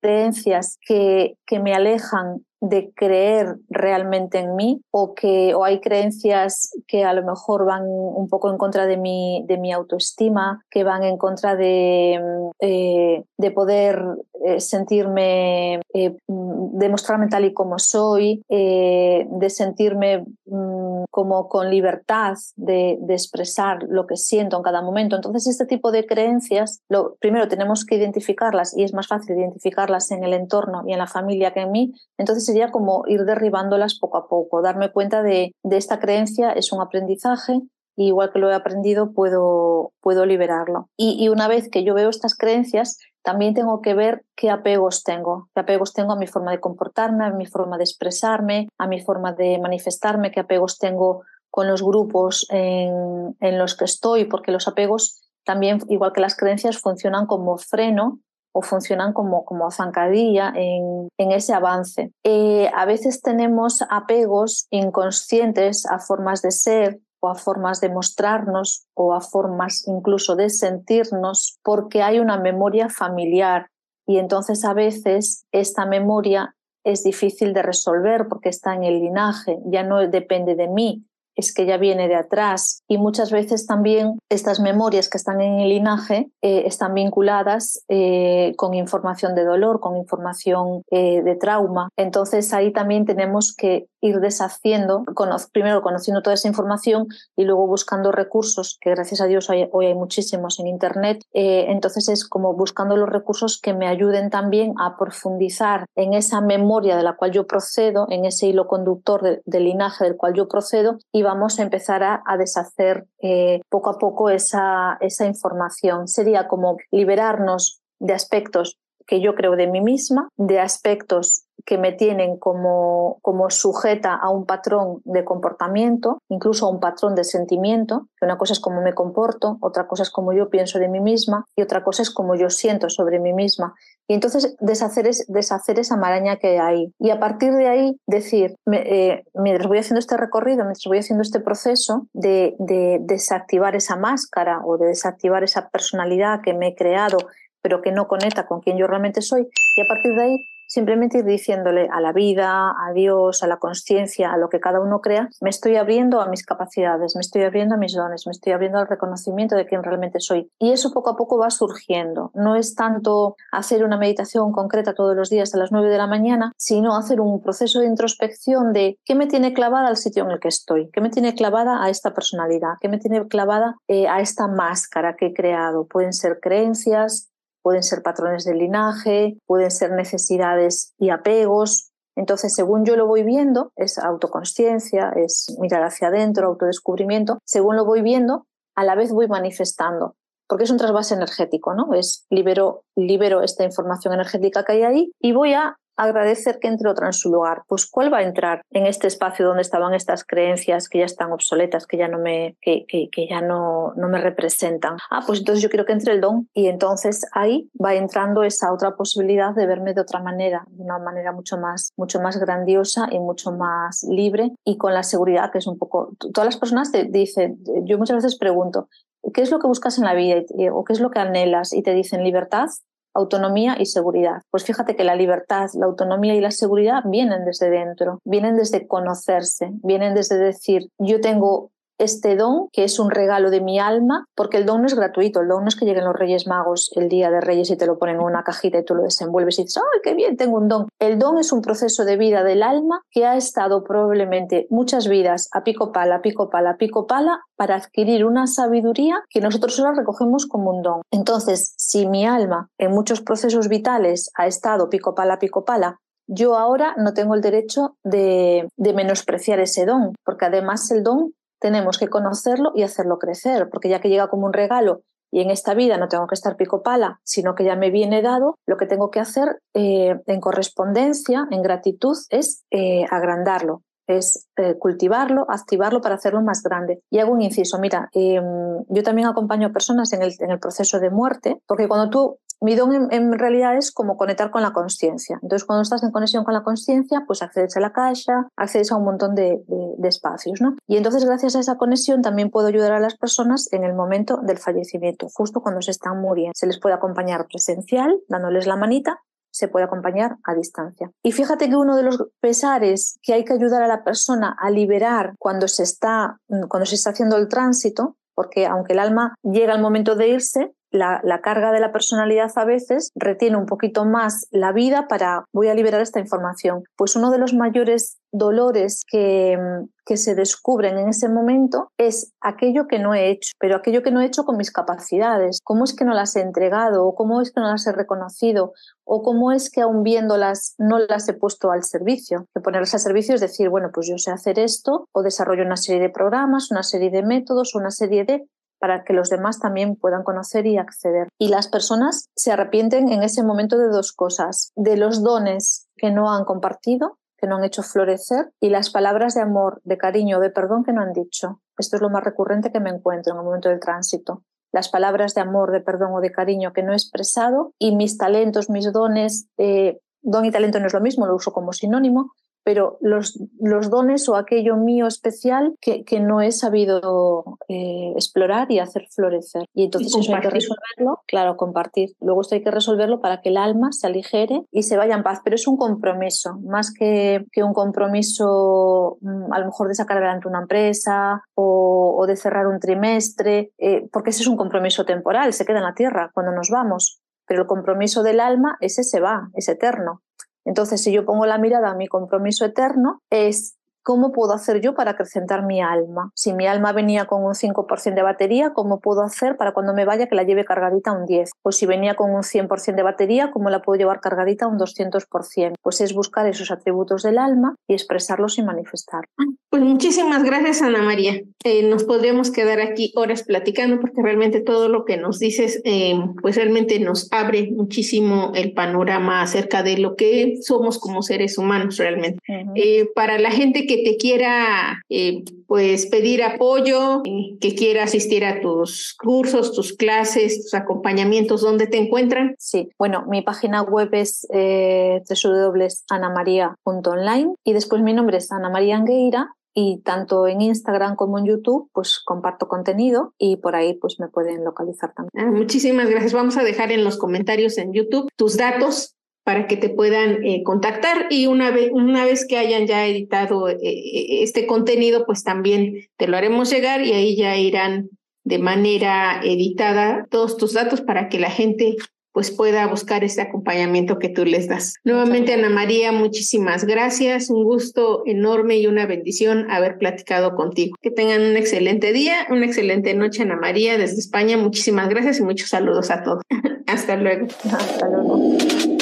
creencias 0.00 0.78
que 0.86 1.36
me 1.60 1.74
alejan 1.74 2.44
de 2.60 2.92
creer 2.94 3.56
realmente 3.68 4.38
en 4.38 4.56
mí 4.56 4.80
o 4.90 5.14
que 5.14 5.54
o 5.54 5.64
hay 5.64 5.80
creencias 5.80 6.70
que 6.86 7.04
a 7.04 7.12
lo 7.12 7.24
mejor 7.24 7.64
van 7.64 7.82
un 7.86 8.28
poco 8.28 8.50
en 8.50 8.58
contra 8.58 8.86
de 8.86 8.96
mi, 8.96 9.44
de 9.46 9.58
mi 9.58 9.72
autoestima, 9.72 10.64
que 10.70 10.84
van 10.84 11.04
en 11.04 11.18
contra 11.18 11.56
de, 11.56 12.20
eh, 12.60 13.24
de 13.36 13.50
poder 13.50 14.02
eh, 14.44 14.60
sentirme, 14.60 15.80
eh, 15.94 16.16
demostrarme 16.26 17.28
tal 17.28 17.44
y 17.44 17.52
como 17.52 17.78
soy, 17.78 18.42
de 18.48 19.50
sentirme 19.50 20.24
mm, 20.46 21.04
como 21.10 21.48
con 21.48 21.70
libertad 21.70 22.34
de, 22.56 22.98
de, 23.00 23.14
expresar 23.14 23.84
lo 23.88 24.06
que 24.06 24.16
siento 24.16 24.56
en 24.56 24.62
cada 24.62 24.82
momento. 24.82 25.16
Entonces, 25.16 25.46
este 25.46 25.66
tipo 25.66 25.90
de 25.90 26.06
creencias, 26.06 26.80
lo, 26.88 27.16
primero 27.16 27.48
tenemos 27.48 27.84
que 27.84 27.96
identificarlas 27.96 28.76
y 28.76 28.84
es 28.84 28.92
más 28.92 29.08
fácil 29.08 29.36
identificarlas 29.38 30.10
en 30.10 30.24
el 30.24 30.32
entorno 30.32 30.82
y 30.86 30.92
en 30.92 30.98
la 30.98 31.06
familia 31.06 31.52
que 31.52 31.60
en 31.60 31.72
mí. 31.72 31.94
Entonces, 32.18 32.45
sería 32.46 32.70
como 32.70 33.04
ir 33.06 33.24
derribándolas 33.24 33.98
poco 33.98 34.18
a 34.18 34.28
poco, 34.28 34.62
darme 34.62 34.90
cuenta 34.92 35.22
de, 35.22 35.54
de 35.62 35.76
esta 35.76 35.98
creencia 35.98 36.52
es 36.52 36.72
un 36.72 36.80
aprendizaje 36.80 37.60
y 37.96 38.08
igual 38.08 38.30
que 38.30 38.38
lo 38.38 38.50
he 38.50 38.54
aprendido 38.54 39.12
puedo, 39.12 39.92
puedo 40.00 40.26
liberarlo. 40.26 40.90
Y, 40.96 41.28
una 41.28 41.48
vez 41.48 41.68
que 41.70 41.82
yo 41.82 41.94
veo 41.94 42.10
estas 42.10 42.36
creencias, 42.36 42.98
también 43.22 43.54
tengo 43.54 43.80
que 43.80 43.94
ver 43.94 44.22
qué 44.36 44.50
apegos 44.50 45.02
tengo, 45.02 45.48
qué 45.54 45.62
apegos 45.62 45.94
tengo 45.94 46.12
a 46.12 46.16
mi 46.16 46.26
forma 46.26 46.52
de 46.52 46.60
comportarme, 46.60 47.24
a 47.24 47.30
mi 47.30 47.46
forma 47.46 47.78
de 47.78 47.84
expresarme, 47.84 48.68
a 48.78 48.86
mi 48.86 49.00
forma 49.00 49.32
de 49.32 49.58
manifestarme, 49.58 50.30
qué 50.30 50.40
apegos 50.40 50.78
tengo 50.78 51.22
con 51.50 51.66
los 51.68 51.82
grupos 51.82 52.46
en 52.50 53.58
los 53.58 53.76
que 53.76 53.86
estoy, 53.86 54.26
porque 54.26 54.52
los 54.52 54.68
apegos 54.68 55.22
también, 55.44 55.78
igual 55.88 56.12
que 56.12 56.20
las 56.20 56.36
creencias, 56.36 56.78
funcionan 56.78 57.26
como 57.26 57.56
freno 57.56 58.18
o 58.56 58.62
funcionan 58.62 59.12
como, 59.12 59.44
como 59.44 59.70
zancadilla 59.70 60.50
en, 60.56 61.10
en 61.18 61.30
ese 61.30 61.52
avance. 61.52 62.10
Eh, 62.24 62.70
a 62.74 62.86
veces 62.86 63.20
tenemos 63.20 63.84
apegos 63.90 64.66
inconscientes 64.70 65.84
a 65.84 65.98
formas 65.98 66.40
de 66.40 66.50
ser 66.50 67.00
o 67.20 67.28
a 67.28 67.34
formas 67.34 67.82
de 67.82 67.90
mostrarnos 67.90 68.86
o 68.94 69.12
a 69.12 69.20
formas 69.20 69.86
incluso 69.86 70.36
de 70.36 70.48
sentirnos 70.48 71.58
porque 71.62 72.02
hay 72.02 72.18
una 72.18 72.38
memoria 72.38 72.88
familiar 72.88 73.68
y 74.06 74.16
entonces 74.16 74.64
a 74.64 74.72
veces 74.72 75.44
esta 75.52 75.84
memoria 75.84 76.56
es 76.82 77.04
difícil 77.04 77.52
de 77.52 77.62
resolver 77.62 78.26
porque 78.26 78.48
está 78.48 78.74
en 78.74 78.84
el 78.84 79.00
linaje, 79.00 79.58
ya 79.66 79.82
no 79.82 79.98
depende 80.08 80.54
de 80.54 80.68
mí, 80.68 81.04
es 81.36 81.52
que 81.52 81.66
ya 81.66 81.76
viene 81.76 82.08
de 82.08 82.16
atrás 82.16 82.82
y 82.88 82.98
muchas 82.98 83.30
veces 83.30 83.66
también 83.66 84.18
estas 84.30 84.58
memorias 84.58 85.08
que 85.08 85.18
están 85.18 85.40
en 85.40 85.60
el 85.60 85.68
linaje 85.68 86.30
eh, 86.42 86.64
están 86.66 86.94
vinculadas 86.94 87.84
eh, 87.88 88.54
con 88.56 88.74
información 88.74 89.34
de 89.34 89.44
dolor, 89.44 89.80
con 89.80 89.96
información 89.96 90.82
eh, 90.90 91.22
de 91.22 91.36
trauma. 91.36 91.90
Entonces 91.96 92.52
ahí 92.52 92.72
también 92.72 93.04
tenemos 93.04 93.54
que 93.54 93.86
ir 94.00 94.20
deshaciendo, 94.20 95.04
primero 95.52 95.82
conociendo 95.82 96.22
toda 96.22 96.34
esa 96.34 96.48
información 96.48 97.08
y 97.36 97.44
luego 97.44 97.66
buscando 97.66 98.12
recursos, 98.12 98.78
que 98.80 98.90
gracias 98.90 99.20
a 99.20 99.26
Dios 99.26 99.50
hoy, 99.50 99.68
hay 99.86 99.94
muchísimos 99.94 100.60
en 100.60 100.68
Internet. 100.68 101.22
entonces 101.32 102.08
es 102.08 102.24
como 102.28 102.54
buscando 102.54 102.96
los 102.96 103.08
recursos 103.08 103.60
que 103.60 103.74
me 103.74 103.88
ayuden 103.88 104.30
también 104.30 104.74
a 104.78 104.96
profundizar 104.96 105.86
en 105.96 106.14
esa 106.14 106.40
memoria 106.40 106.96
de 106.96 107.02
la 107.02 107.16
cual 107.16 107.32
yo 107.32 107.46
procedo, 107.46 108.06
en 108.08 108.24
ese 108.24 108.46
hilo 108.46 108.68
conductor 108.68 109.42
del 109.44 109.64
linaje 109.64 110.04
del 110.04 110.16
cual 110.16 110.34
yo 110.34 110.46
procedo 110.46 110.98
y 111.12 111.22
vamos 111.26 111.58
a 111.58 111.62
empezar 111.62 112.02
a, 112.02 112.36
deshacer 112.38 113.06
eh, 113.20 113.60
poco 113.68 113.90
a 113.90 113.98
poco 113.98 114.30
esa, 114.30 114.96
esa 115.00 115.26
información. 115.26 116.08
Sería 116.08 116.48
como 116.48 116.78
liberarnos 116.90 117.80
de 117.98 118.14
aspectos 118.14 118.78
que 119.06 119.20
yo 119.20 119.34
creo 119.34 119.56
de 119.56 119.66
mí 119.66 119.80
misma, 119.80 120.28
de 120.36 120.58
aspectos 120.58 121.46
que 121.64 121.78
me 121.78 121.92
tienen 121.92 122.38
como, 122.38 123.18
como 123.22 123.50
sujeta 123.50 124.14
a 124.14 124.30
un 124.30 124.46
patrón 124.46 125.00
de 125.04 125.24
comportamiento, 125.24 126.18
incluso 126.28 126.66
a 126.66 126.70
un 126.70 126.80
patrón 126.80 127.14
de 127.14 127.24
sentimiento, 127.24 128.08
que 128.18 128.24
una 128.24 128.36
cosa 128.36 128.52
es 128.52 128.60
cómo 128.60 128.82
me 128.82 128.94
comporto, 128.94 129.58
otra 129.60 129.86
cosa 129.86 130.02
es 130.02 130.10
cómo 130.10 130.32
yo 130.32 130.50
pienso 130.50 130.78
de 130.78 130.88
mí 130.88 131.00
misma 131.00 131.44
y 131.56 131.62
otra 131.62 131.82
cosa 131.82 132.02
es 132.02 132.10
cómo 132.10 132.34
yo 132.34 132.50
siento 132.50 132.88
sobre 132.90 133.18
mí 133.18 133.32
misma. 133.32 133.74
Y 134.08 134.14
entonces 134.14 134.56
deshacer, 134.60 135.06
es, 135.06 135.26
deshacer 135.28 135.78
esa 135.78 135.96
maraña 135.96 136.36
que 136.36 136.58
hay. 136.58 136.92
Y 136.98 137.10
a 137.10 137.18
partir 137.18 137.52
de 137.52 137.68
ahí 137.68 138.00
decir, 138.06 138.56
eh, 138.72 139.24
mientras 139.34 139.66
voy 139.66 139.78
haciendo 139.78 139.98
este 139.98 140.16
recorrido, 140.16 140.64
mientras 140.64 140.84
voy 140.86 140.98
haciendo 140.98 141.22
este 141.22 141.40
proceso 141.40 142.06
de, 142.12 142.54
de 142.58 142.98
desactivar 143.00 143.74
esa 143.74 143.96
máscara 143.96 144.60
o 144.64 144.78
de 144.78 144.86
desactivar 144.86 145.42
esa 145.42 145.68
personalidad 145.68 146.40
que 146.42 146.54
me 146.54 146.68
he 146.68 146.74
creado, 146.74 147.18
pero 147.62 147.82
que 147.82 147.90
no 147.90 148.06
conecta 148.06 148.46
con 148.46 148.60
quien 148.60 148.78
yo 148.78 148.86
realmente 148.86 149.22
soy, 149.22 149.48
y 149.76 149.80
a 149.80 149.84
partir 149.88 150.14
de 150.14 150.22
ahí 150.22 150.46
simplemente 150.76 151.18
ir 151.18 151.24
diciéndole 151.24 151.88
a 151.90 152.02
la 152.02 152.12
vida, 152.12 152.68
a 152.68 152.92
Dios, 152.92 153.42
a 153.42 153.46
la 153.46 153.56
conciencia, 153.56 154.30
a 154.30 154.36
lo 154.36 154.50
que 154.50 154.60
cada 154.60 154.78
uno 154.78 155.00
crea, 155.00 155.30
me 155.40 155.48
estoy 155.48 155.76
abriendo 155.76 156.20
a 156.20 156.26
mis 156.26 156.44
capacidades, 156.44 157.16
me 157.16 157.22
estoy 157.22 157.44
abriendo 157.44 157.76
a 157.76 157.78
mis 157.78 157.94
dones, 157.94 158.26
me 158.26 158.32
estoy 158.32 158.52
abriendo 158.52 158.78
al 158.78 158.86
reconocimiento 158.86 159.56
de 159.56 159.64
quién 159.64 159.82
realmente 159.82 160.20
soy. 160.20 160.50
Y 160.58 160.72
eso 160.72 160.92
poco 160.92 161.08
a 161.08 161.16
poco 161.16 161.38
va 161.38 161.48
surgiendo. 161.48 162.30
No 162.34 162.56
es 162.56 162.74
tanto 162.74 163.36
hacer 163.52 163.84
una 163.84 163.96
meditación 163.96 164.52
concreta 164.52 164.92
todos 164.92 165.16
los 165.16 165.30
días 165.30 165.54
a 165.54 165.58
las 165.58 165.72
9 165.72 165.88
de 165.88 165.96
la 165.96 166.06
mañana, 166.06 166.52
sino 166.58 166.94
hacer 166.94 167.22
un 167.22 167.40
proceso 167.40 167.80
de 167.80 167.86
introspección 167.86 168.74
de 168.74 168.98
qué 169.06 169.14
me 169.14 169.26
tiene 169.26 169.54
clavada 169.54 169.88
al 169.88 169.96
sitio 169.96 170.24
en 170.24 170.30
el 170.30 170.40
que 170.40 170.48
estoy, 170.48 170.90
qué 170.92 171.00
me 171.00 171.08
tiene 171.08 171.34
clavada 171.34 171.82
a 171.82 171.88
esta 171.88 172.12
personalidad, 172.12 172.74
qué 172.82 172.90
me 172.90 172.98
tiene 172.98 173.26
clavada 173.28 173.76
eh, 173.88 174.08
a 174.08 174.20
esta 174.20 174.46
máscara 174.46 175.16
que 175.16 175.28
he 175.28 175.32
creado. 175.32 175.86
Pueden 175.86 176.12
ser 176.12 176.38
creencias, 176.38 177.30
pueden 177.66 177.82
ser 177.82 178.00
patrones 178.00 178.44
de 178.44 178.54
linaje, 178.54 179.38
pueden 179.44 179.72
ser 179.72 179.90
necesidades 179.90 180.94
y 181.00 181.10
apegos. 181.10 181.90
Entonces, 182.14 182.54
según 182.54 182.84
yo 182.84 182.94
lo 182.94 183.08
voy 183.08 183.24
viendo, 183.24 183.72
es 183.74 183.98
autoconsciencia, 183.98 185.10
es 185.16 185.52
mirar 185.58 185.82
hacia 185.82 186.06
adentro, 186.06 186.46
autodescubrimiento, 186.46 187.40
según 187.44 187.74
lo 187.74 187.84
voy 187.84 188.02
viendo, 188.02 188.46
a 188.76 188.84
la 188.84 188.94
vez 188.94 189.10
voy 189.10 189.26
manifestando, 189.26 190.14
porque 190.46 190.62
es 190.62 190.70
un 190.70 190.76
trasvase 190.76 191.14
energético, 191.14 191.74
¿no? 191.74 191.92
Es 191.92 192.24
libero, 192.30 192.84
libero 192.94 193.42
esta 193.42 193.64
información 193.64 194.14
energética 194.14 194.64
que 194.64 194.74
hay 194.74 194.82
ahí 194.84 195.12
y 195.18 195.32
voy 195.32 195.54
a 195.54 195.76
agradecer 195.96 196.58
que 196.58 196.68
entre 196.68 196.88
otra 196.88 197.06
en 197.06 197.12
su 197.12 197.30
lugar. 197.30 197.62
Pues 197.68 197.86
¿cuál 197.86 198.12
va 198.12 198.18
a 198.18 198.22
entrar 198.22 198.62
en 198.70 198.86
este 198.86 199.06
espacio 199.06 199.46
donde 199.46 199.62
estaban 199.62 199.94
estas 199.94 200.24
creencias 200.24 200.88
que 200.88 200.98
ya 200.98 201.04
están 201.04 201.32
obsoletas, 201.32 201.86
que 201.86 201.96
ya 201.96 202.08
no 202.08 202.18
me, 202.18 202.56
que, 202.60 202.86
que, 202.86 203.28
ya 203.28 203.40
no, 203.40 203.92
no 203.96 204.08
me 204.08 204.20
representan? 204.20 204.96
Ah, 205.10 205.22
pues 205.26 205.40
entonces 205.40 205.62
yo 205.62 205.70
quiero 205.70 205.84
que 205.84 205.92
entre 205.92 206.12
el 206.12 206.20
don 206.20 206.48
y 206.54 206.68
entonces 206.68 207.26
ahí 207.32 207.70
va 207.82 207.94
entrando 207.94 208.42
esa 208.42 208.72
otra 208.72 208.96
posibilidad 208.96 209.54
de 209.54 209.66
verme 209.66 209.94
de 209.94 210.02
otra 210.02 210.20
manera, 210.20 210.64
de 210.68 210.82
una 210.82 210.98
manera 210.98 211.32
mucho 211.32 211.56
más, 211.58 211.92
mucho 211.96 212.20
más 212.20 212.38
grandiosa 212.38 213.08
y 213.10 213.18
mucho 213.18 213.52
más 213.52 214.04
libre 214.08 214.52
y 214.64 214.76
con 214.76 214.94
la 214.94 215.02
seguridad 215.02 215.50
que 215.50 215.58
es 215.58 215.66
un 215.66 215.78
poco... 215.78 216.10
Todas 216.32 216.46
las 216.46 216.56
personas 216.56 216.92
te 216.92 217.04
dicen, 217.04 217.58
yo 217.84 217.98
muchas 217.98 218.16
veces 218.16 218.36
pregunto, 218.36 218.88
¿qué 219.32 219.42
es 219.42 219.50
lo 219.50 219.58
que 219.58 219.66
buscas 219.66 219.98
en 219.98 220.04
la 220.04 220.14
vida 220.14 220.42
o 220.72 220.84
qué 220.84 220.92
es 220.92 221.00
lo 221.00 221.10
que 221.10 221.18
anhelas? 221.18 221.72
Y 221.72 221.82
te 221.82 221.94
dicen 221.94 222.22
libertad, 222.22 222.68
autonomía 223.16 223.76
y 223.78 223.86
seguridad. 223.86 224.42
Pues 224.50 224.64
fíjate 224.64 224.96
que 224.96 225.04
la 225.04 225.14
libertad, 225.14 225.68
la 225.74 225.86
autonomía 225.86 226.34
y 226.34 226.40
la 226.40 226.50
seguridad 226.50 227.02
vienen 227.04 227.44
desde 227.44 227.70
dentro, 227.70 228.20
vienen 228.24 228.56
desde 228.56 228.86
conocerse, 228.86 229.70
vienen 229.82 230.14
desde 230.14 230.38
decir, 230.38 230.90
yo 230.98 231.20
tengo 231.20 231.70
este 231.98 232.36
don, 232.36 232.68
que 232.72 232.84
es 232.84 232.98
un 232.98 233.10
regalo 233.10 233.50
de 233.50 233.60
mi 233.60 233.78
alma, 233.78 234.26
porque 234.34 234.56
el 234.58 234.66
don 234.66 234.80
no 234.80 234.86
es 234.86 234.94
gratuito, 234.94 235.40
el 235.40 235.48
don 235.48 235.62
no 235.62 235.68
es 235.68 235.76
que 235.76 235.84
lleguen 235.84 236.04
los 236.04 236.14
Reyes 236.14 236.46
Magos 236.46 236.90
el 236.94 237.08
día 237.08 237.30
de 237.30 237.40
Reyes 237.40 237.70
y 237.70 237.76
te 237.76 237.86
lo 237.86 237.98
ponen 237.98 238.16
en 238.16 238.22
una 238.22 238.42
cajita 238.42 238.78
y 238.78 238.84
tú 238.84 238.94
lo 238.94 239.02
desenvuelves 239.02 239.58
y 239.58 239.62
dices, 239.62 239.82
¡ay, 239.82 240.00
qué 240.02 240.14
bien, 240.14 240.36
tengo 240.36 240.58
un 240.58 240.68
don! 240.68 240.88
El 240.98 241.18
don 241.18 241.38
es 241.38 241.52
un 241.52 241.62
proceso 241.62 242.04
de 242.04 242.16
vida 242.16 242.44
del 242.44 242.62
alma 242.62 243.02
que 243.10 243.26
ha 243.26 243.36
estado 243.36 243.84
probablemente 243.84 244.66
muchas 244.70 245.08
vidas 245.08 245.48
a 245.52 245.64
pico 245.64 245.92
pala, 245.92 246.20
pico 246.20 246.50
pala, 246.50 246.76
pico 246.76 247.06
pala, 247.06 247.40
para 247.56 247.76
adquirir 247.76 248.24
una 248.24 248.46
sabiduría 248.46 249.22
que 249.30 249.40
nosotros 249.40 249.78
ahora 249.78 249.94
recogemos 249.94 250.46
como 250.46 250.70
un 250.70 250.82
don. 250.82 251.02
Entonces, 251.10 251.74
si 251.76 252.06
mi 252.06 252.26
alma 252.26 252.68
en 252.78 252.92
muchos 252.92 253.20
procesos 253.22 253.68
vitales 253.68 254.30
ha 254.36 254.46
estado 254.46 254.88
pico 254.90 255.14
pala, 255.14 255.38
pico 255.38 255.64
pala, 255.64 255.98
yo 256.28 256.56
ahora 256.56 256.94
no 256.98 257.14
tengo 257.14 257.34
el 257.34 257.40
derecho 257.40 257.96
de, 258.02 258.68
de, 258.76 258.92
menospreciar 258.92 259.60
ese 259.60 259.86
don, 259.86 260.12
porque 260.24 260.46
además 260.46 260.90
el 260.90 261.04
don 261.04 261.32
tenemos 261.60 261.98
que 261.98 262.08
conocerlo 262.08 262.72
y 262.74 262.82
hacerlo 262.82 263.18
crecer, 263.18 263.68
porque 263.70 263.88
ya 263.88 264.00
que 264.00 264.08
llega 264.08 264.28
como 264.28 264.46
un 264.46 264.52
regalo 264.52 265.02
y 265.30 265.40
en 265.40 265.50
esta 265.50 265.74
vida 265.74 265.98
no 265.98 266.08
tengo 266.08 266.26
que 266.26 266.34
estar 266.34 266.56
pico 266.56 266.82
pala, 266.82 267.20
sino 267.24 267.54
que 267.54 267.64
ya 267.64 267.76
me 267.76 267.90
viene 267.90 268.22
dado, 268.22 268.58
lo 268.66 268.76
que 268.76 268.86
tengo 268.86 269.10
que 269.10 269.20
hacer 269.20 269.60
eh, 269.74 270.20
en 270.26 270.40
correspondencia, 270.40 271.46
en 271.50 271.62
gratitud, 271.62 272.16
es 272.30 272.64
eh, 272.70 273.04
agrandarlo, 273.10 273.82
es 274.06 274.48
eh, 274.56 274.76
cultivarlo, 274.78 275.46
activarlo 275.48 276.00
para 276.00 276.14
hacerlo 276.14 276.42
más 276.42 276.62
grande. 276.62 277.02
Y 277.10 277.18
hago 277.18 277.32
un 277.32 277.42
inciso, 277.42 277.78
mira, 277.78 278.08
em, 278.12 278.84
yo 278.88 279.02
también 279.02 279.26
acompaño 279.28 279.68
a 279.68 279.72
personas 279.72 280.12
en 280.12 280.22
el, 280.22 280.32
en 280.38 280.52
el 280.52 280.60
proceso 280.60 281.00
de 281.00 281.10
muerte, 281.10 281.60
porque 281.66 281.88
cuando 281.88 282.08
tú 282.08 282.38
mi 282.60 282.74
don 282.74 283.12
en, 283.12 283.38
realidad 283.38 283.76
es 283.76 283.92
como 283.92 284.16
conectar 284.16 284.50
con 284.50 284.62
la 284.62 284.72
conciencia. 284.72 285.38
Entonces, 285.42 285.66
cuando 285.66 285.82
estás 285.82 286.02
en 286.02 286.10
conexión 286.10 286.44
con 286.44 286.54
la 286.54 286.62
conciencia, 286.62 287.24
pues 287.26 287.42
accedes 287.42 287.76
a 287.76 287.80
la 287.80 287.92
caixa, 287.92 288.48
accedes 288.56 288.92
a 288.92 288.96
un 288.96 289.04
montón 289.04 289.34
de, 289.34 289.62
espacios, 290.04 290.60
¿no? 290.60 290.76
Y 290.86 290.96
entonces, 290.96 291.24
gracias 291.24 291.56
a 291.56 291.60
esa 291.60 291.76
conexión, 291.76 292.22
también 292.22 292.50
puedo 292.50 292.68
ayudar 292.68 292.92
a 292.92 293.00
las 293.00 293.16
personas 293.16 293.72
en 293.72 293.82
el 293.82 293.92
momento 293.92 294.38
del 294.42 294.58
fallecimiento, 294.58 295.28
justo 295.34 295.60
cuando 295.60 295.82
se 295.82 295.90
están 295.90 296.20
muriendo. 296.20 296.52
Se 296.54 296.66
les 296.66 296.78
puede 296.78 296.94
acompañar 296.94 297.46
presencial, 297.48 298.20
dándoles 298.28 298.68
la 298.68 298.76
manita, 298.76 299.20
se 299.56 299.68
puede 299.68 299.86
acompañar 299.86 300.36
a 300.44 300.54
distancia. 300.54 301.10
Y 301.22 301.32
fíjate 301.32 301.68
que 301.68 301.76
uno 301.76 301.96
de 301.96 302.02
los 302.02 302.22
pesares 302.40 303.18
que 303.22 303.32
hay 303.32 303.44
que 303.44 303.54
ayudar 303.54 303.82
a 303.82 303.88
la 303.88 304.04
persona 304.04 304.54
a 304.58 304.70
liberar 304.70 305.34
cuando 305.38 305.66
se 305.66 305.82
está, 305.82 306.38
cuando 306.68 306.84
se 306.84 306.94
está 306.94 307.10
haciendo 307.10 307.36
el 307.36 307.48
tránsito, 307.48 308.16
porque 308.34 308.66
aunque 308.66 308.92
el 308.92 308.98
alma 308.98 309.34
llega 309.42 309.72
al 309.72 309.80
momento 309.80 310.14
de 310.14 310.28
irse, 310.28 310.74
la, 310.96 311.40
carga 311.42 311.72
de 311.72 311.80
la 311.80 311.92
personalidad 311.92 312.50
a 312.56 312.64
veces 312.64 313.10
retiene 313.14 313.56
un 313.56 313.66
poquito 313.66 314.04
más 314.04 314.48
la 314.50 314.72
vida 314.72 315.06
para 315.08 315.44
voy 315.52 315.68
a 315.68 315.74
liberar 315.74 316.00
esta 316.00 316.20
información. 316.20 316.84
Pues 316.96 317.16
uno 317.16 317.30
de 317.30 317.38
los 317.38 317.54
mayores 317.54 318.18
dolores 318.32 319.02
que, 319.08 319.56
que, 320.04 320.16
se 320.16 320.34
descubren 320.34 320.98
en 320.98 321.08
ese 321.08 321.28
momento 321.28 321.90
es 321.96 322.32
aquello 322.40 322.86
que 322.86 322.98
no 322.98 323.14
he 323.14 323.30
hecho, 323.30 323.52
pero 323.58 323.76
aquello 323.76 324.02
que 324.02 324.10
no 324.10 324.20
he 324.20 324.26
hecho 324.26 324.44
con 324.44 324.56
mis 324.56 324.70
capacidades. 324.70 325.60
¿Cómo 325.62 325.84
es 325.84 325.94
que 325.94 326.04
no 326.04 326.12
las 326.12 326.36
he 326.36 326.40
entregado? 326.40 327.06
¿O 327.06 327.14
cómo 327.14 327.40
es 327.40 327.52
que 327.52 327.60
no 327.60 327.68
las 327.70 327.86
he 327.86 327.92
reconocido? 327.92 328.72
¿O 329.04 329.22
cómo 329.22 329.52
es 329.52 329.70
que 329.70 329.80
aún 329.80 330.02
viéndolas 330.02 330.74
no 330.78 330.98
las 330.98 331.28
he 331.28 331.34
puesto 331.34 331.70
al 331.70 331.84
servicio? 331.84 332.46
Que 332.54 332.60
ponerlas 332.60 332.94
al 332.94 333.00
servicio 333.00 333.34
es 333.34 333.40
decir, 333.40 333.68
bueno, 333.68 333.90
pues 333.92 334.08
yo 334.08 334.18
sé 334.18 334.30
hacer 334.30 334.58
esto 334.58 335.08
o 335.12 335.22
desarrollo 335.22 335.64
una 335.64 335.76
serie 335.76 336.02
de 336.02 336.10
programas, 336.10 336.70
una 336.70 336.82
serie 336.82 337.10
de 337.10 337.22
métodos, 337.22 337.74
una 337.74 337.90
serie 337.90 338.24
de 338.24 338.46
para 338.78 339.04
que 339.04 339.12
los 339.12 339.30
demás 339.30 339.58
también 339.58 339.96
puedan 339.96 340.22
conocer 340.22 340.66
y 340.66 340.78
acceder. 340.78 341.28
Y 341.38 341.48
las 341.48 341.68
personas 341.68 342.28
se 342.36 342.52
arrepienten 342.52 343.10
en 343.10 343.22
ese 343.22 343.42
momento 343.42 343.78
de 343.78 343.88
dos 343.88 344.12
cosas, 344.12 344.72
de 344.76 344.96
los 344.96 345.22
dones 345.22 345.88
que 345.96 346.10
no 346.10 346.32
han 346.32 346.44
compartido, 346.44 347.18
que 347.38 347.46
no 347.46 347.56
han 347.56 347.64
hecho 347.64 347.82
florecer, 347.82 348.50
y 348.60 348.70
las 348.70 348.90
palabras 348.90 349.34
de 349.34 349.42
amor, 349.42 349.80
de 349.84 349.98
cariño, 349.98 350.40
de 350.40 350.50
perdón 350.50 350.84
que 350.84 350.92
no 350.92 351.02
han 351.02 351.12
dicho. 351.12 351.60
Esto 351.78 351.96
es 351.96 352.02
lo 352.02 352.10
más 352.10 352.24
recurrente 352.24 352.72
que 352.72 352.80
me 352.80 352.90
encuentro 352.90 353.32
en 353.32 353.38
el 353.38 353.44
momento 353.44 353.68
del 353.68 353.80
tránsito. 353.80 354.42
Las 354.72 354.88
palabras 354.88 355.34
de 355.34 355.42
amor, 355.42 355.70
de 355.72 355.80
perdón 355.80 356.14
o 356.14 356.20
de 356.20 356.32
cariño 356.32 356.72
que 356.72 356.82
no 356.82 356.92
he 356.92 356.96
expresado 356.96 357.72
y 357.78 357.94
mis 357.94 358.18
talentos, 358.18 358.68
mis 358.68 358.92
dones, 358.92 359.48
eh, 359.58 360.00
don 360.22 360.44
y 360.44 360.50
talento 360.50 360.80
no 360.80 360.86
es 360.86 360.92
lo 360.92 361.00
mismo, 361.00 361.26
lo 361.26 361.34
uso 361.34 361.52
como 361.52 361.72
sinónimo, 361.72 362.32
pero 362.66 362.98
los, 363.00 363.38
los 363.60 363.90
dones 363.90 364.28
o 364.28 364.34
aquello 364.34 364.76
mío 364.76 365.06
especial 365.06 365.76
que, 365.80 366.04
que 366.04 366.18
no 366.18 366.40
he 366.40 366.50
sabido 366.50 367.58
eh, 367.68 368.10
explorar 368.16 368.72
y 368.72 368.80
hacer 368.80 369.06
florecer. 369.08 369.66
Y 369.72 369.84
entonces 369.84 370.12
eso 370.16 370.34
hay 370.34 370.40
que 370.40 370.50
resolverlo, 370.50 371.22
claro, 371.28 371.56
compartir. 371.56 372.16
Luego 372.20 372.40
esto 372.40 372.56
hay 372.56 372.64
que 372.64 372.72
resolverlo 372.72 373.20
para 373.20 373.40
que 373.40 373.50
el 373.50 373.56
alma 373.56 373.92
se 373.92 374.08
aligere 374.08 374.64
y 374.72 374.82
se 374.82 374.96
vaya 374.96 375.14
en 375.14 375.22
paz, 375.22 375.42
pero 375.44 375.54
es 375.54 375.68
un 375.68 375.76
compromiso, 375.76 376.58
más 376.64 376.92
que, 376.92 377.46
que 377.52 377.62
un 377.62 377.72
compromiso 377.72 379.18
mm, 379.20 379.52
a 379.52 379.60
lo 379.60 379.66
mejor 379.66 379.86
de 379.86 379.94
sacar 379.94 380.16
adelante 380.16 380.48
una 380.48 380.62
empresa 380.62 381.42
o, 381.54 382.16
o 382.18 382.26
de 382.26 382.34
cerrar 382.34 382.66
un 382.66 382.80
trimestre, 382.80 383.70
eh, 383.78 384.08
porque 384.12 384.30
ese 384.30 384.42
es 384.42 384.48
un 384.48 384.56
compromiso 384.56 385.04
temporal, 385.04 385.52
se 385.52 385.64
queda 385.64 385.78
en 385.78 385.84
la 385.84 385.94
tierra 385.94 386.32
cuando 386.34 386.50
nos 386.50 386.68
vamos. 386.70 387.20
Pero 387.46 387.62
el 387.62 387.68
compromiso 387.68 388.24
del 388.24 388.40
alma, 388.40 388.76
ese 388.80 389.04
se 389.04 389.20
va, 389.20 389.50
es 389.54 389.68
eterno. 389.68 390.22
Entonces, 390.66 391.02
si 391.02 391.12
yo 391.12 391.24
pongo 391.24 391.46
la 391.46 391.58
mirada 391.58 391.90
a 391.90 391.94
mi 391.94 392.08
compromiso 392.08 392.64
eterno, 392.64 393.22
es 393.30 393.76
¿Cómo 394.06 394.30
puedo 394.30 394.52
hacer 394.52 394.80
yo 394.80 394.94
para 394.94 395.10
acrecentar 395.10 395.66
mi 395.66 395.82
alma? 395.82 396.30
Si 396.32 396.52
mi 396.52 396.68
alma 396.68 396.92
venía 396.92 397.24
con 397.24 397.42
un 397.42 397.54
5% 397.54 398.14
de 398.14 398.22
batería, 398.22 398.72
¿cómo 398.72 399.00
puedo 399.00 399.22
hacer 399.22 399.56
para 399.56 399.72
cuando 399.72 399.94
me 399.94 400.04
vaya 400.04 400.28
que 400.28 400.36
la 400.36 400.44
lleve 400.44 400.64
cargadita 400.64 401.10
un 401.10 401.26
10? 401.26 401.50
O 401.64 401.72
si 401.72 401.86
venía 401.86 402.14
con 402.14 402.30
un 402.32 402.42
100% 402.44 402.94
de 402.94 403.02
batería, 403.02 403.50
¿cómo 403.50 403.68
la 403.68 403.82
puedo 403.82 403.98
llevar 403.98 404.20
cargadita 404.20 404.68
un 404.68 404.78
200%? 404.78 405.72
Pues 405.82 406.00
es 406.00 406.14
buscar 406.14 406.46
esos 406.46 406.70
atributos 406.70 407.24
del 407.24 407.36
alma 407.36 407.74
y 407.88 407.94
expresarlos 407.94 408.58
y 408.58 408.62
manifestar. 408.62 409.24
Pues 409.70 409.82
muchísimas 409.82 410.44
gracias, 410.44 410.82
Ana 410.82 411.02
María. 411.02 411.40
Eh, 411.64 411.82
nos 411.82 412.04
podríamos 412.04 412.52
quedar 412.52 412.80
aquí 412.80 413.12
horas 413.16 413.42
platicando 413.42 413.98
porque 414.00 414.22
realmente 414.22 414.60
todo 414.60 414.88
lo 414.88 415.04
que 415.04 415.16
nos 415.16 415.40
dices, 415.40 415.82
eh, 415.84 416.14
pues 416.40 416.54
realmente 416.54 417.00
nos 417.00 417.26
abre 417.32 417.72
muchísimo 417.72 418.52
el 418.54 418.72
panorama 418.72 419.42
acerca 419.42 419.82
de 419.82 419.98
lo 419.98 420.14
que 420.14 420.58
somos 420.62 421.00
como 421.00 421.22
seres 421.22 421.58
humanos 421.58 421.96
realmente. 421.96 422.38
Eh, 422.76 423.10
para 423.16 423.40
la 423.40 423.50
gente 423.50 423.84
que 423.84 423.95
te 424.04 424.16
quiera 424.16 425.02
eh, 425.08 425.44
pues 425.66 426.06
pedir 426.06 426.42
apoyo, 426.42 427.22
eh, 427.24 427.56
que 427.60 427.74
quiera 427.74 428.04
asistir 428.04 428.44
a 428.44 428.60
tus 428.60 429.14
cursos, 429.14 429.72
tus 429.72 429.92
clases, 429.92 430.62
tus 430.62 430.74
acompañamientos, 430.74 431.62
¿dónde 431.62 431.86
te 431.86 431.98
encuentran? 431.98 432.54
Sí, 432.58 432.88
bueno, 432.98 433.24
mi 433.28 433.42
página 433.42 433.82
web 433.82 434.08
es 434.12 434.46
eh, 434.52 435.22
www.anamaria.online 435.28 437.54
y 437.64 437.72
después 437.72 438.02
mi 438.02 438.12
nombre 438.12 438.38
es 438.38 438.52
Ana 438.52 438.70
María 438.70 438.96
Angueira 438.96 439.56
y 439.78 439.98
tanto 439.98 440.46
en 440.46 440.62
Instagram 440.62 441.16
como 441.16 441.38
en 441.38 441.44
YouTube 441.44 441.90
pues 441.92 442.18
comparto 442.24 442.66
contenido 442.66 443.34
y 443.38 443.56
por 443.56 443.76
ahí 443.76 443.92
pues 443.94 444.18
me 444.18 444.28
pueden 444.28 444.64
localizar 444.64 445.12
también. 445.12 445.32
Ah, 445.36 445.50
muchísimas 445.50 446.08
gracias. 446.08 446.32
Vamos 446.32 446.56
a 446.56 446.64
dejar 446.64 446.92
en 446.92 447.04
los 447.04 447.18
comentarios 447.18 447.76
en 447.76 447.92
YouTube 447.92 448.30
tus 448.36 448.56
datos 448.56 449.15
para 449.46 449.68
que 449.68 449.76
te 449.76 449.90
puedan 449.90 450.44
eh, 450.44 450.64
contactar 450.64 451.28
y 451.30 451.46
una 451.46 451.70
vez, 451.70 451.90
una 451.92 452.24
vez 452.24 452.44
que 452.48 452.58
hayan 452.58 452.88
ya 452.88 453.06
editado 453.06 453.68
eh, 453.68 453.76
eh, 453.80 454.42
este 454.42 454.66
contenido, 454.66 455.24
pues 455.24 455.44
también 455.44 456.08
te 456.16 456.26
lo 456.26 456.36
haremos 456.36 456.68
llegar 456.68 457.00
y 457.02 457.12
ahí 457.12 457.36
ya 457.36 457.56
irán 457.56 458.10
de 458.42 458.58
manera 458.58 459.40
editada 459.44 460.26
todos 460.30 460.56
tus 460.56 460.72
datos 460.72 461.00
para 461.00 461.28
que 461.28 461.38
la 461.38 461.50
gente 461.50 461.94
pues 462.32 462.50
pueda 462.50 462.88
buscar 462.88 463.22
este 463.22 463.40
acompañamiento 463.40 464.18
que 464.18 464.28
tú 464.28 464.44
les 464.44 464.66
das. 464.66 464.94
Nuevamente, 465.04 465.54
Ana 465.54 465.70
María, 465.70 466.10
muchísimas 466.10 466.84
gracias, 466.84 467.48
un 467.48 467.62
gusto 467.62 468.24
enorme 468.26 468.78
y 468.78 468.88
una 468.88 469.06
bendición 469.06 469.70
haber 469.70 469.96
platicado 469.96 470.56
contigo. 470.56 470.96
Que 471.00 471.12
tengan 471.12 471.40
un 471.42 471.56
excelente 471.56 472.12
día, 472.12 472.48
una 472.50 472.66
excelente 472.66 473.14
noche, 473.14 473.42
Ana 473.42 473.56
María, 473.56 473.96
desde 473.96 474.18
España. 474.18 474.56
Muchísimas 474.56 475.08
gracias 475.08 475.38
y 475.38 475.44
muchos 475.44 475.68
saludos 475.68 476.10
a 476.10 476.24
todos. 476.24 476.42
Hasta 476.88 477.14
luego. 477.14 477.46
Hasta 477.70 478.08
luego. 478.08 478.95